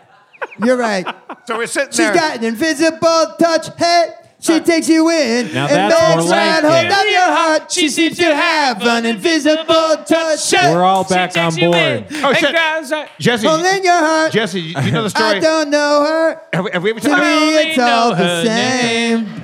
[0.63, 1.05] You're right.
[1.45, 2.13] so we're sitting She's there.
[2.13, 3.67] got an invisible touch.
[3.77, 4.07] Hey,
[4.41, 6.91] She takes you in Now and that's more makes like right hold it.
[7.05, 7.71] of your heart.
[7.71, 10.53] She seems to have an invisible touch.
[10.53, 12.05] We're all back on board.
[12.23, 12.53] Oh, Hey, shit.
[12.55, 14.31] guys, I, Jesse, Holding your heart.
[14.31, 15.25] Jesse, you you know the story?
[15.25, 15.41] I story.
[15.41, 16.41] don't know her.
[16.53, 19.43] Have we, have we ever To talked me, only it's all know the her same.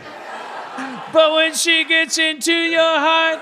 [1.12, 3.40] but when she gets into your heart,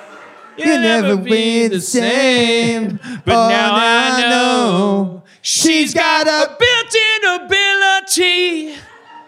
[0.57, 2.99] you'll You'll never be the same.
[3.25, 8.75] But Oh, now I know she's got a built-in ability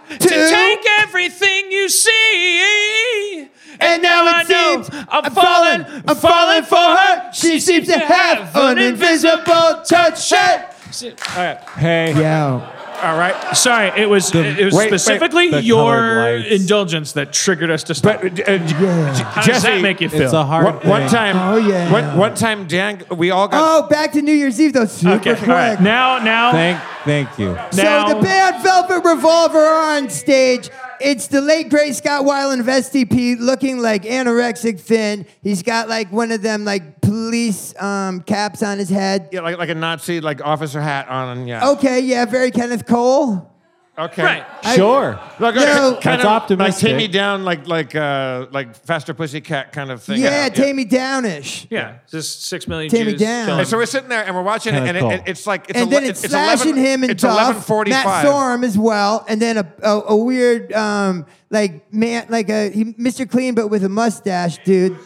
[0.10, 3.50] to to take everything you see.
[3.80, 7.34] And now I it know seems I'm falling, I'm falling for her.
[7.34, 10.30] She seems to have an invisible touch.
[10.30, 10.75] Hey.
[11.04, 11.58] All right.
[11.78, 12.72] Hey, Yeah.
[13.04, 13.36] All right.
[13.58, 15.00] Sorry, it was it was wait, wait.
[15.00, 18.22] specifically The your indulgence that triggered us to stop.
[18.22, 20.22] But uh, J- How does Jesse, that make you feel?
[20.22, 21.36] it's a hard one, one time.
[21.38, 21.92] Oh, yeah.
[21.92, 23.62] One, one time, Dan, we all got.
[23.84, 24.86] Oh, back to New Year's Eve though.
[24.86, 25.50] Super okay, quick.
[25.50, 25.80] all right.
[25.82, 27.52] Now, now, Thank, thank you.
[27.54, 27.70] now.
[27.72, 30.70] So the band Velvet Revolver are on stage.
[31.02, 35.26] It's the late great Scott Weiland of STP looking like anorexic thin.
[35.42, 39.30] He's got like one of them like police um, caps on his head.
[39.32, 41.48] Yeah, like like a Nazi like officer hat on.
[41.48, 41.70] Yeah.
[41.72, 43.55] Okay, yeah, very Kenneth Cole.
[43.98, 44.24] Okay.
[44.24, 44.46] Right.
[44.76, 45.18] Sure.
[45.40, 45.98] Like, No.
[46.02, 46.74] kind That's of optimistic.
[46.74, 50.22] Like take me down, like like uh like faster pussycat kind of thing.
[50.22, 51.68] Yeah, Tammy Downish.
[51.70, 53.58] yeah, just six million Take me Jews down.
[53.60, 55.12] And so we're sitting there and we're watching it, Kinda and cool.
[55.12, 57.70] it, it's like it's and ele- then it's, it's slashing 11, him and it's Duff,
[57.88, 58.26] Matt five.
[58.26, 62.84] Storm as well, and then a, a, a weird um, like man like a he,
[62.96, 63.30] Mr.
[63.30, 64.98] Clean but with a mustache dude,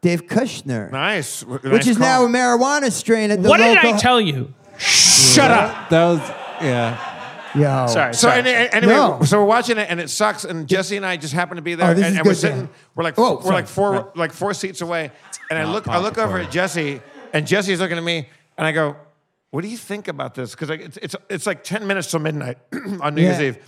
[0.00, 1.44] Dave Kushner, Nice.
[1.44, 3.94] which is now a marijuana strain at the what did local.
[3.94, 4.54] I tell you?
[4.78, 5.90] Shut up.
[5.90, 6.20] That was,
[6.62, 7.09] yeah.
[7.54, 7.86] Yo.
[7.88, 8.14] Sorry.
[8.14, 8.38] So sorry.
[8.40, 9.20] any- anyway, No.
[9.24, 10.44] so we're watching it and it sucks.
[10.44, 12.26] And Jesse and I just happen to be oh, there, Oh, this and, is and
[12.26, 12.58] we're good, sitting.
[12.60, 12.68] Dan.
[12.94, 13.54] We're like Oh, we're sorry.
[13.54, 15.10] like four like four seats away,
[15.50, 17.00] and I look I look over at Jesse,
[17.32, 18.96] and Jesse's looking at me, and I go,
[19.50, 22.58] "What do you think about this?" Because it's, it's it's like ten minutes till midnight
[23.00, 23.46] on New Year's Yeah.
[23.48, 23.58] Eve,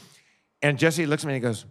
[0.62, 1.64] and Jesse looks at me and he goes.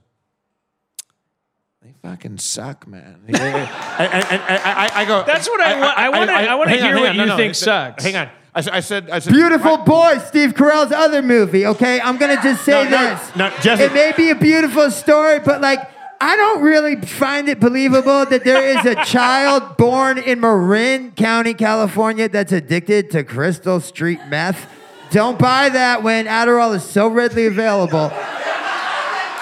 [1.84, 3.22] They fucking suck, man.
[3.28, 5.24] and, and- and- and I, I go.
[5.26, 7.22] That's what I want- I wanna- I wanna hang on, hear hang what on, you
[7.22, 8.04] no, no, think it's- sucks.
[8.04, 8.30] Hang on.
[8.54, 9.10] I, I said.
[9.10, 9.32] I said.
[9.34, 12.02] Beautiful Boy, Steve Carell's other movie, okay?
[12.02, 13.36] I'm gonna just say No, no, this.
[13.36, 15.80] no, Jesse- It may be a beautiful story, but like,
[16.20, 21.54] I don't really find it believable that there is a child born in Marin County,
[21.54, 24.68] California that's addicted to Crystal Street meth.
[25.12, 28.12] Don't buy that when Adderall is so readily available.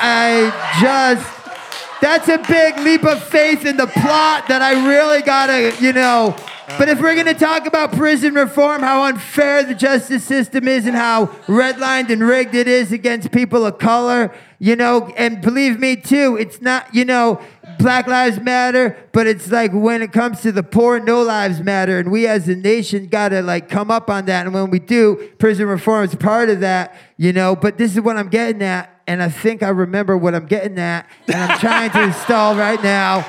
[0.01, 5.75] I just, that's a big leap of faith in the plot that I really gotta,
[5.81, 6.35] you know.
[6.77, 10.95] But if we're gonna talk about prison reform, how unfair the justice system is, and
[10.95, 15.95] how redlined and rigged it is against people of color, you know, and believe me
[15.95, 17.41] too, it's not, you know,
[17.79, 21.97] Black Lives Matter, but it's like when it comes to the poor, no lives matter,
[21.97, 24.45] and we as a nation gotta like come up on that.
[24.45, 27.55] And when we do, prison reform is part of that, you know.
[27.55, 30.77] But this is what I'm getting at and I think I remember what I'm getting
[30.77, 33.21] at, and I'm trying to install right now.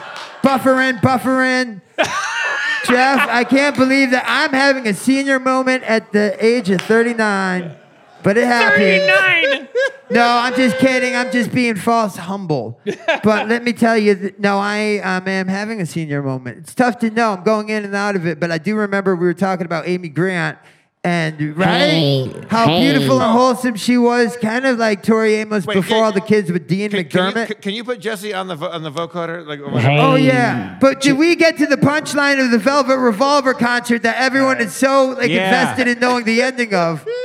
[0.42, 1.80] Buffering, buffering.
[2.90, 7.76] Jeff, I can't believe that I'm having a senior moment at the age of 39,
[8.22, 9.02] but it happened.
[9.02, 9.68] 39.
[10.10, 11.14] No, I'm just kidding.
[11.14, 12.80] I'm just being false humble.
[13.22, 16.58] But let me tell you, that, no, I um, am having a senior moment.
[16.58, 17.34] It's tough to know.
[17.34, 19.86] I'm going in and out of it, but I do remember we were talking about
[19.86, 20.58] Amy Grant.
[21.02, 22.80] And right, Hey, how hey.
[22.92, 26.20] beautiful and wholesome she was, kind of like Tori Amos Wait, before can- all the
[26.20, 27.46] kids with Dean Can, can, you, McDermott.
[27.46, 29.46] can- can you put Jesse on the on the vocoder?
[29.46, 29.98] Like, Hey.
[29.98, 34.16] Oh yeah, but did we get to the punchline of the Velvet Revolver concert that
[34.18, 35.46] everyone is so like Yeah.
[35.48, 37.06] invested in knowing the ending of?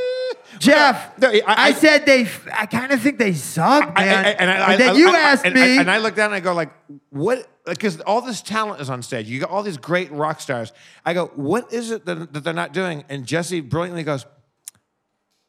[0.59, 2.27] Jeff, No, I- I, I- said they.
[2.53, 4.25] I kind of think they suck, I- I- man.
[4.25, 5.61] I- and I- I- then I- you I- asked and, me.
[5.77, 6.71] I, and I look down and I go like,
[7.09, 7.47] what?
[7.65, 9.27] Because all this talent is on stage.
[9.27, 10.71] You got all these great rock stars.
[11.05, 13.03] I go, what is it that, that they're not doing?
[13.09, 14.25] And Jesse brilliantly goes,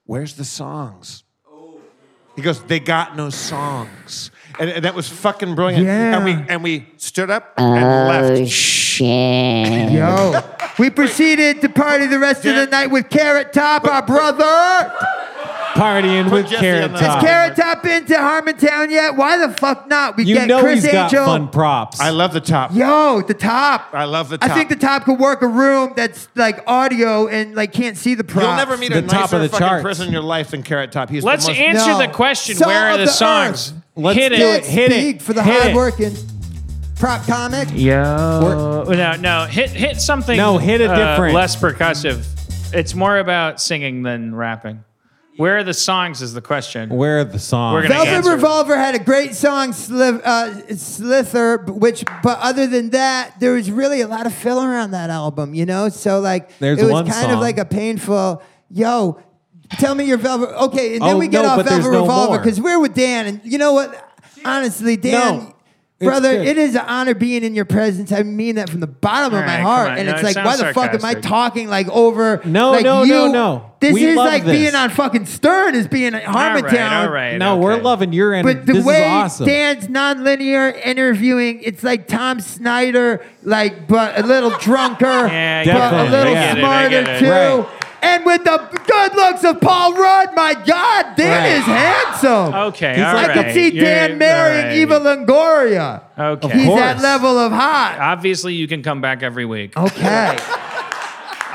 [0.04, 1.24] where's the songs?
[2.34, 4.30] He goes, they got no songs.
[4.58, 5.84] And, and that was fucking brilliant.
[5.84, 6.16] Yeah.
[6.16, 7.72] And we and we stood up and
[8.08, 8.42] left.
[8.42, 9.06] Oh, shit.
[9.92, 10.32] Yo,
[10.78, 14.92] we proceeded to party the rest of the night with Carrot Top, our brother.
[15.74, 17.22] Partying with Jesse Carrot on the- Top.
[17.22, 19.14] Is Carrot Top into Harmontown yet?
[19.14, 20.16] Why the fuck not?
[20.16, 21.26] We you get know Chris he's got Angel.
[21.26, 22.00] fun props.
[22.00, 22.72] I love the top.
[22.74, 23.90] Yo, the top.
[23.92, 24.50] I love the top.
[24.50, 28.14] I think the top could work a room that's like audio and like can't see
[28.14, 28.46] the props.
[28.46, 29.82] You'll never meet The a top nicer of the fucking charts.
[29.82, 31.10] person in your life than Carrot Top.
[31.10, 31.98] He's Let's the most, answer No.
[31.98, 32.56] the question.
[32.56, 33.74] Salt Where are of the, the songs?
[33.96, 34.40] Let's Hit do it.
[34.40, 34.64] it.
[34.64, 35.22] Hit Speak it.
[35.22, 35.76] for the Hit hard it.
[35.76, 36.16] working
[36.96, 37.68] prop comic.
[37.72, 38.84] Yo.
[38.88, 39.46] No, no.
[39.46, 40.36] Hit hit something.
[40.36, 41.34] No, hit it uh, different.
[41.34, 42.24] less percussive.
[42.74, 44.82] It's more about singing than rapping.
[45.36, 46.22] Where are the songs?
[46.22, 46.88] Is the question.
[46.88, 47.74] Where are the songs?
[47.74, 48.30] We're gonna Velvet answer.
[48.32, 53.70] Revolver had a great song, Sliv- uh, Slither, which, but other than that, there was
[53.70, 55.90] really a lot of filler on that album, you know?
[55.90, 59.20] So, like, There's it was one kind of like a painful, yo,
[59.72, 60.58] tell me your Velvet.
[60.68, 62.38] Okay, and then Oh, we get no, off but there's Velvet no Revolver more.
[62.38, 64.10] because we're with Dan, and you know what?
[64.42, 65.55] Honestly, Dan, No.
[65.98, 66.46] Brother, good.
[66.46, 68.12] it is an honor being in your presence.
[68.12, 69.86] I mean that from the bottom All of my right, heart.
[69.86, 69.98] come on.
[69.98, 71.22] And No, it's it like, why sounds the fuck am I sarcastic.
[71.22, 72.42] talking like over?
[72.44, 73.12] No, like no, you?
[73.14, 73.72] no, no.
[73.80, 74.58] This We is love like this.
[74.58, 76.92] being on fucking Stern is being at All right, Harmontown.
[77.06, 77.36] all right.
[77.38, 77.82] no, we're okay.
[77.82, 78.54] loving your energy.
[78.58, 79.46] But the this way is awesome.
[79.46, 85.74] Dan's nonlinear interviewing, it's like Tom Snyder, like but a little drunker, Yeah, but a
[85.78, 86.10] definitely.
[86.10, 87.18] little I get it, I smarter get it.
[87.20, 87.30] too.
[87.30, 87.82] Right.
[88.02, 91.58] And with the good looks of Paul Rudd, my God, Dan Right.
[91.58, 92.54] is handsome.
[92.54, 93.44] Okay, He's all like- I right.
[93.46, 94.76] could see You're- Dan marrying all right.
[94.76, 96.00] Eva Longoria.
[96.18, 96.58] Okay.
[96.58, 96.80] He's course.
[96.80, 97.96] that level of hot.
[98.00, 99.76] Obviously, you can come back every week.
[99.76, 100.36] Okay.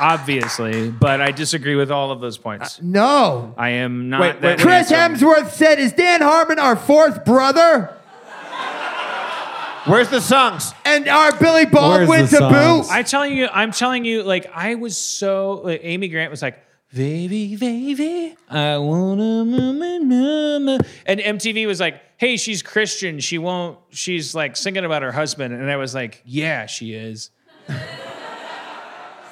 [0.00, 2.78] Obviously, but I disagree with all of those points.
[2.78, 3.54] Uh, no.
[3.56, 5.28] I am not Wait, that wait, Chris handsome.
[5.28, 7.94] Hemsworth said, Is Dan Harmon our fourth brother?
[9.86, 10.72] Where's the songs?
[10.84, 12.54] And our Billy Baldwin Where's the to boot?
[12.54, 12.88] songs?
[12.90, 16.62] I telling you, I'm telling you, like I was so like Amy Grant was like,
[16.94, 20.78] baby, baby, I wanna mama, mama.
[21.04, 23.18] And MTV was like, hey, she's Christian.
[23.18, 25.52] She won't, she's like singing about her husband.
[25.52, 27.30] And I was like, yeah, she is.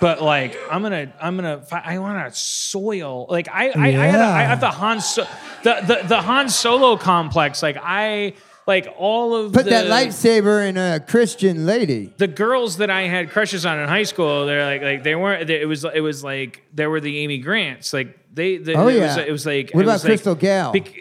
[0.00, 3.26] But like, I'm gonna, I'm gonna, fi- I want to soil.
[3.28, 5.26] Like, I, I, I, had a, I have the Han, so,
[5.62, 7.62] the, the, the Han Solo complex.
[7.62, 8.32] Like, I,
[8.74, 12.12] like all of Put the, that lightsaber in a Christian lady.
[12.18, 15.46] the girls that I had crushes on in high school, they're like like they weren't.
[15.48, 17.92] They, it was it was like there were the Amy Grants.
[17.92, 18.56] Like they.
[18.58, 19.06] The, Oh, it yeah.
[19.08, 19.70] Was, it was like.
[19.72, 20.72] What it about was like- Crystal Gayle?
[20.72, 20.94] bec-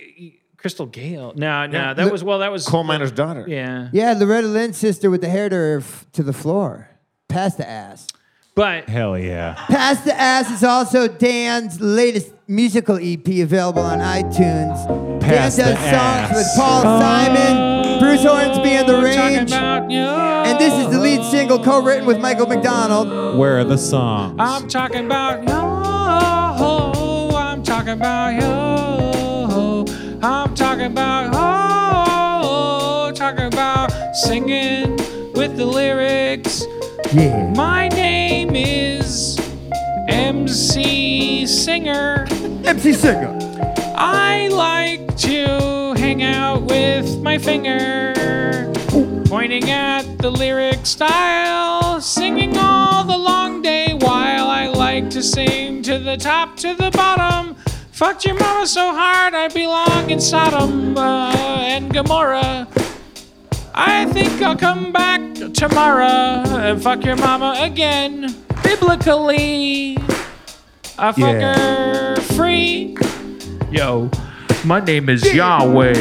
[0.58, 1.34] Crystal Gayle.
[1.38, 1.94] No, no, Yeah.
[1.94, 2.40] that was well.
[2.40, 3.46] That was Coal miner's daughter.
[3.48, 6.90] Yeah, Yeah, Loretta Lynn's sister with the hair to, her f- to the floor.
[7.30, 8.08] Past the ass.
[8.56, 9.54] but Hell yeah.
[9.70, 15.19] Past the Ass is also Dan's latest musical EP available on iTunes.
[15.30, 19.52] Past Dan the does songs with Paul Simon, Bruce Hornsby and The We're Range.
[19.52, 23.38] And this is the lead single co-written with Michael McDonald.
[23.38, 24.38] Where are the songs?
[24.40, 25.50] I'm talking about you.
[25.52, 29.90] Oh, I'm talking about you.
[30.22, 34.98] I'm talking about oh, talking about singing
[35.34, 36.66] with the lyrics.
[37.14, 37.54] Yeah.
[37.56, 39.40] My name is
[40.08, 42.26] MC Singer.
[42.66, 43.49] MC Singer.
[44.02, 48.14] I like to hang out with my finger,
[49.26, 55.82] pointing at the lyric style, singing all the long day while I like to sing
[55.84, 57.56] to the top to the bottom.
[57.92, 62.68] Fucked your mama so hard I belong in Sodom uh, and Gomorrah.
[63.76, 65.20] I think I'll come back
[65.54, 68.34] tomorrow and fuck your mama again.
[68.64, 69.98] Biblically,
[70.98, 71.56] I fuck Yeah.
[71.58, 72.96] her free.
[73.72, 74.10] Yo,
[74.66, 75.94] my name is Yahweh.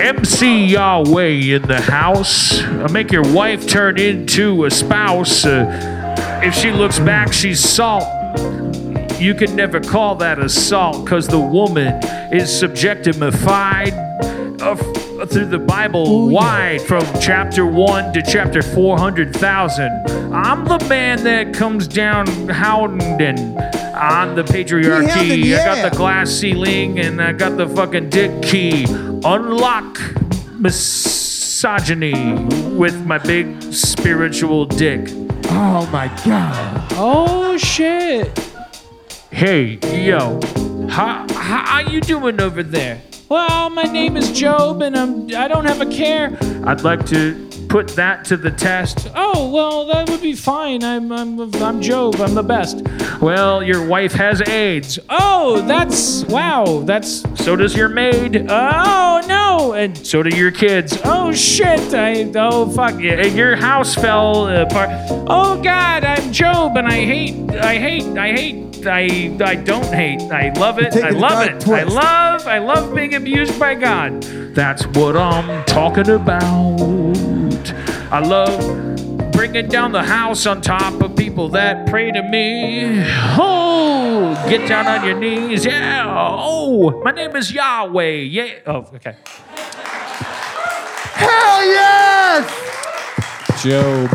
[0.00, 2.62] MC Yahweh in the house.
[2.90, 5.44] Make your wife turn into a spouse.
[5.44, 8.04] Uh, if she looks back, she's salt.
[9.20, 12.02] You can never call that assault because the woman
[12.32, 13.92] is subjectified
[14.62, 14.76] uh,
[15.26, 20.32] through the Bible wide from chapter 1 to chapter 400,000.
[20.32, 23.56] I'm the man that comes down hounding
[23.94, 25.44] on the patriarchy.
[25.44, 28.84] hounding, I got the glass ceiling and I got the fucking dick key.
[29.24, 29.98] Unlock
[30.58, 32.34] misogyny
[32.74, 35.08] with my big spiritual dick.
[35.46, 36.86] Oh my God.
[36.92, 38.36] Oh shit.
[39.30, 40.40] Hey, yo.
[40.88, 43.00] How, how how you doing over there?
[43.32, 46.36] Well, my name is Job and I'm I don't have a care.
[46.66, 49.10] I'd like to put that to the test.
[49.14, 50.84] Oh, well, that would be fine.
[50.84, 52.16] I'm I'm I'm Job.
[52.16, 52.82] I'm the best.
[53.22, 54.98] Well, your wife has AIDS.
[55.08, 56.82] Oh, that's wow.
[56.84, 58.50] That's so does your maid.
[58.50, 59.72] Oh, no.
[59.72, 60.98] And so do your kids.
[61.02, 61.94] Oh shit.
[61.94, 63.00] I oh fuck.
[63.00, 64.90] Your house fell apart.
[65.26, 70.22] Oh god, I'm Job and I hate I hate I hate I I don't hate.
[70.30, 70.96] I love it.
[70.96, 71.68] I love dark it.
[71.68, 74.22] I love I love being abused by God.
[74.54, 77.72] That's what I'm talking about.
[78.12, 83.02] I love bringing down the house on top of people that pray to me.
[83.38, 85.64] Oh, get down on your knees.
[85.64, 86.04] Yeah.
[86.08, 88.10] Oh, my name is Yahweh.
[88.10, 88.58] Yeah.
[88.66, 89.16] Oh, okay.
[91.14, 93.62] Hell yes!
[93.62, 94.10] Job.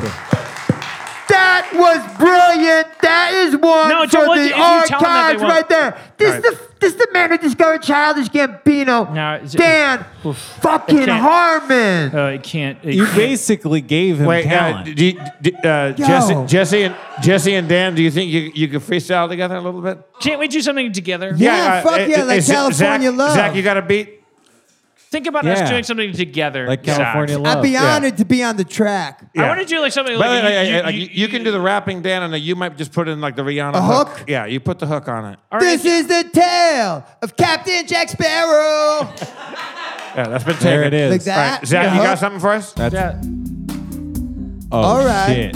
[1.30, 2.88] That was brilliant.
[3.02, 5.98] That is one No, for the if you tell them that they archives right there.
[6.18, 9.12] This All is the this is the man who discovered Childish Gambino.
[9.12, 10.38] No, it's- Dan Oof.
[10.62, 12.16] fucking Harmon.
[12.16, 12.78] Uh, it can't.
[12.84, 13.16] It You can't.
[13.18, 14.95] basically gave him Wait, uh, talent.
[14.95, 18.68] do you, do, uh, Jesse, Jesse, and Jesse and Dan, do you think you you
[18.68, 19.99] could freestyle together a little bit?
[20.20, 21.34] Can't we do something together?
[21.36, 23.34] Yeah, fuck uh, yeah, like is it- California Zach, Love.
[23.34, 24.16] Zach, you got a beat?
[25.09, 25.53] Think about Yeah.
[25.53, 26.67] us doing something together.
[26.67, 26.97] like Zach.
[26.97, 27.57] California Love.
[27.57, 27.95] I'd be yeah.
[27.95, 29.23] honored to be on the track.
[29.38, 31.51] I want to do like something But, like you, you- you- you, you can do
[31.51, 34.25] the rapping, Dan, and you might just put in like the Rihanna A hook?
[34.27, 35.39] Yeah, you put the hook on it.
[35.51, 35.93] All This right.
[35.93, 39.09] is the tale of Captain Jack Sparrow.
[40.15, 40.67] Yeah, that's been taken.
[40.67, 41.11] There it is.
[41.11, 41.38] Like that.
[41.51, 42.73] All right, Zach, you got something for us?
[42.73, 43.21] That's Yeah.
[44.71, 45.53] oh All right.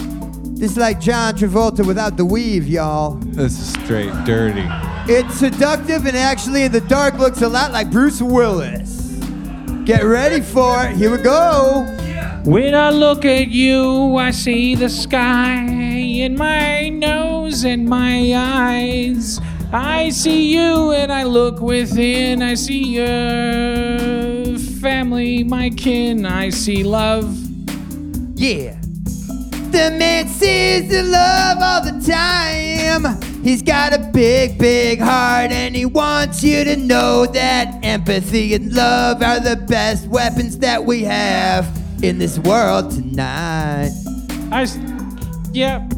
[0.56, 3.16] This is like John Travolta without the weave, y'all.
[3.16, 4.64] This is straight dirty.
[5.12, 9.01] It's seductive and actually in the dark looks a lot like Bruce Willis.
[9.84, 10.96] Get ready for it.
[10.96, 11.84] Here we go.
[12.44, 19.40] When I look at you, I see the sky in my nose and my eyes.
[19.72, 22.42] I see you and I look within.
[22.42, 26.26] I see your family, my kin.
[26.26, 27.36] I see love.
[28.34, 28.81] Yeah.
[29.72, 33.20] The man sees the love all the time.
[33.42, 38.72] He's got a big, big heart, and he wants you to know that empathy and
[38.72, 41.66] love are the best weapons that we have
[42.02, 43.90] in this world tonight.
[44.52, 44.78] I, s-
[45.52, 45.88] yeah.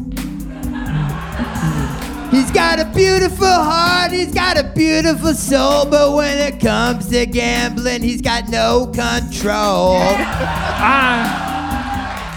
[2.31, 7.25] He's got a beautiful heart, he's got a beautiful soul, but when it comes to
[7.25, 9.97] gambling, he's got no control.
[9.97, 11.44] I,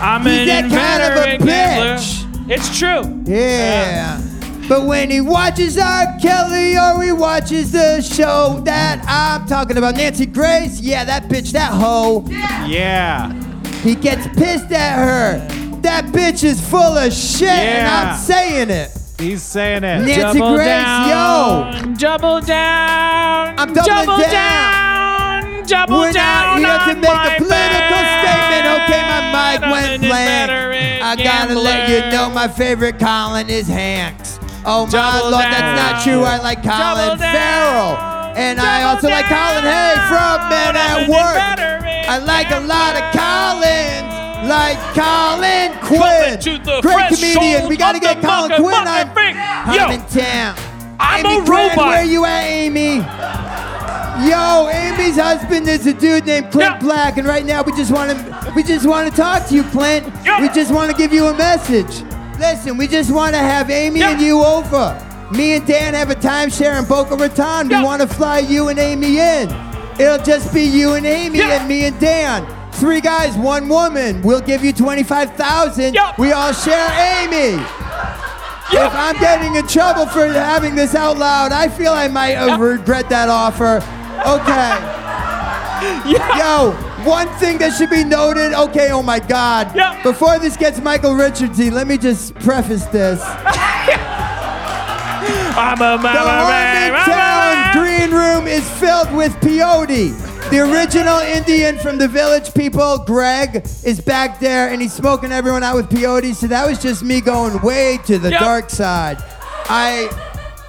[0.00, 1.96] I'm He's an that kind of a inveterate gambler.
[1.96, 2.50] bitch.
[2.50, 3.22] It's true.
[3.26, 4.20] Yeah.
[4.68, 6.04] But when he watches R.
[6.20, 11.52] Kelly or he watches the show that I'm talking about, Nancy Grace, yeah, that bitch,
[11.52, 12.66] that hoe, Yeah.
[12.66, 13.32] yeah.
[13.82, 15.38] he gets pissed at her.
[15.80, 18.10] That bitch is full of shit, and Yeah.
[18.12, 18.90] I'm saying it.
[19.18, 20.04] He's saying it.
[20.04, 21.94] Nancy double Grace, down, yo.
[21.94, 23.54] Double down.
[23.58, 24.22] I'm doubling double down.
[24.22, 25.66] Double down.
[25.66, 26.62] Double We're down.
[26.62, 28.27] not here to make a political statement.
[29.56, 30.50] Okay, my mic I'm went blank.
[31.02, 34.38] I gotta let you know my favorite Colin is Hanks.
[34.64, 36.22] Oh my Double lord, that's not true.
[36.22, 37.34] I like Colin Double down.
[37.34, 38.34] Farrell.
[38.36, 41.40] And I Double also like Colin Hay from Men at Work.
[42.08, 43.08] I like a lot of.
[43.12, 44.08] Collins.
[44.48, 46.38] Like Colin Quinn.
[46.80, 47.68] Great comedian.
[47.68, 48.86] We gotta get Colin Quinn on.
[48.86, 50.56] I'm in town.
[51.00, 51.88] I'm Amy a Grant, robot.
[51.88, 52.98] Where you at, Amy?
[54.26, 56.78] Yo, Amy's husband is a dude named Clint Yeah.
[56.80, 59.62] Black, and right now we just want to we just want to talk to you,
[59.64, 60.06] Clint.
[60.24, 60.40] Yeah.
[60.40, 62.02] We just want to give you a message.
[62.38, 64.12] Listen, we just want to have Amy Yeah.
[64.12, 65.04] and you over.
[65.30, 67.68] Me and Dan have a timeshare in Boca Raton.
[67.68, 69.50] We want to fly you and Amy in.
[70.00, 72.46] It'll just be you and Amy and me and Dan.
[72.72, 74.22] Three guys, one woman.
[74.22, 75.96] We'll give you twenty-five thousand.
[76.18, 76.88] We all share
[77.22, 77.62] Amy.
[78.70, 83.08] If I'm getting in trouble for having this out loud, I feel I might regret
[83.10, 83.80] that offer.
[84.26, 84.78] Okay.
[86.38, 86.72] Yo,
[87.04, 88.52] one thing that should be noted.
[88.52, 89.74] Okay, oh my God.
[89.76, 90.02] Yeah.
[90.02, 93.20] Before this gets Michael Richardsy, let me just preface this.
[95.60, 96.92] I'm a The man.
[96.94, 100.14] Harmontown Green Room is filled with peyote.
[100.50, 105.62] The original Indian from the village people, Greg, is back there and he's smoking everyone
[105.62, 106.34] out with peyote.
[106.34, 108.40] So that was just me going way to the Yep.
[108.40, 109.18] dark side.
[109.68, 110.08] I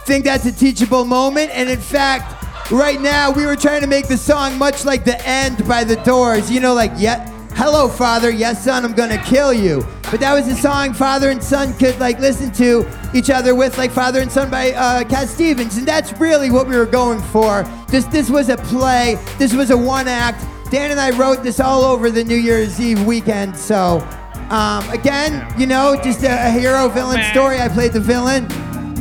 [0.05, 1.51] think that's a teachable moment.
[1.53, 2.39] And in fact,
[2.72, 5.96] right now we were trying to make the song much like the end by the
[5.98, 6.52] doors.
[6.52, 8.30] You know, like, yeah, hello, father.
[8.30, 9.86] Yes, son, I'm gonna kill you.
[10.12, 13.78] But that was a song father and son could like listen to each other with,
[13.78, 15.78] like Father and Son by uh, Cat Stevens.
[15.78, 17.64] And that's really what we were going for.
[17.88, 19.18] This, this was a play.
[19.38, 20.46] This was a one act.
[20.72, 23.58] Dan and I wrote this all over the New Year's Eve weekend.
[23.58, 24.08] So,
[24.50, 27.60] um, again, you know, just a, a hero villain story.
[27.60, 28.48] I played the villain.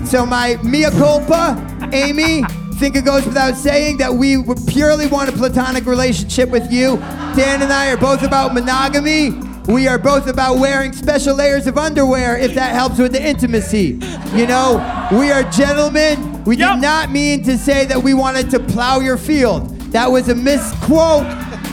[0.07, 2.43] So my mea culpa, Amy.
[2.79, 6.97] Think it goes without saying that we would purely want a platonic relationship with you.
[7.35, 9.31] Dan and I are both about monogamy.
[9.67, 13.99] We are both about wearing special layers of underwear if that helps with the intimacy.
[14.33, 16.45] You know, we are gentlemen.
[16.45, 16.75] We Yep.
[16.77, 19.69] did not mean to say that we wanted to plow your field.
[19.93, 21.25] That was a misquote.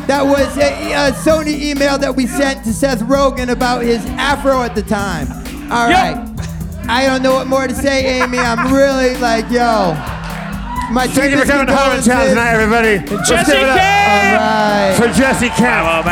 [0.08, 4.64] That was a, a Sony email that we sent to Seth Rogen about his afro
[4.64, 5.28] at the time.
[5.72, 6.16] All Yep.
[6.16, 6.32] right.
[6.90, 8.40] I don't know what more to say, Amy.
[8.40, 9.96] I'm really like, yo.
[10.92, 13.00] My Thank you for coming to Harmontown tonight, everybody.
[13.00, 14.94] Let's Jesse give it up All right.
[14.96, 16.06] for Jesse Camp.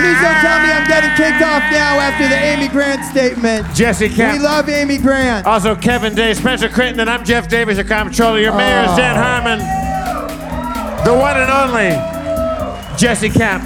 [0.00, 3.72] Please don't tell me I'm getting kicked off now after the Amy Grant statement.
[3.72, 4.38] Jesse Camp.
[4.38, 5.46] We love Amy Grant.
[5.46, 8.40] Also, Kevin Day, Spencer Crittenden, and I'm Jeff Davis, your comptroller.
[8.40, 9.22] Your mayor is Dan oh.
[9.22, 9.58] Harmon.
[11.04, 13.62] The one and only Jesse Camp.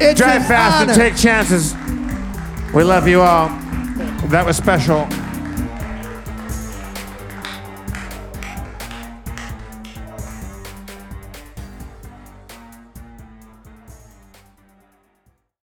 [0.00, 0.92] It's Drive an fast honor.
[0.92, 1.74] and take chances.
[2.72, 3.48] We love you all.
[4.28, 5.06] That was special.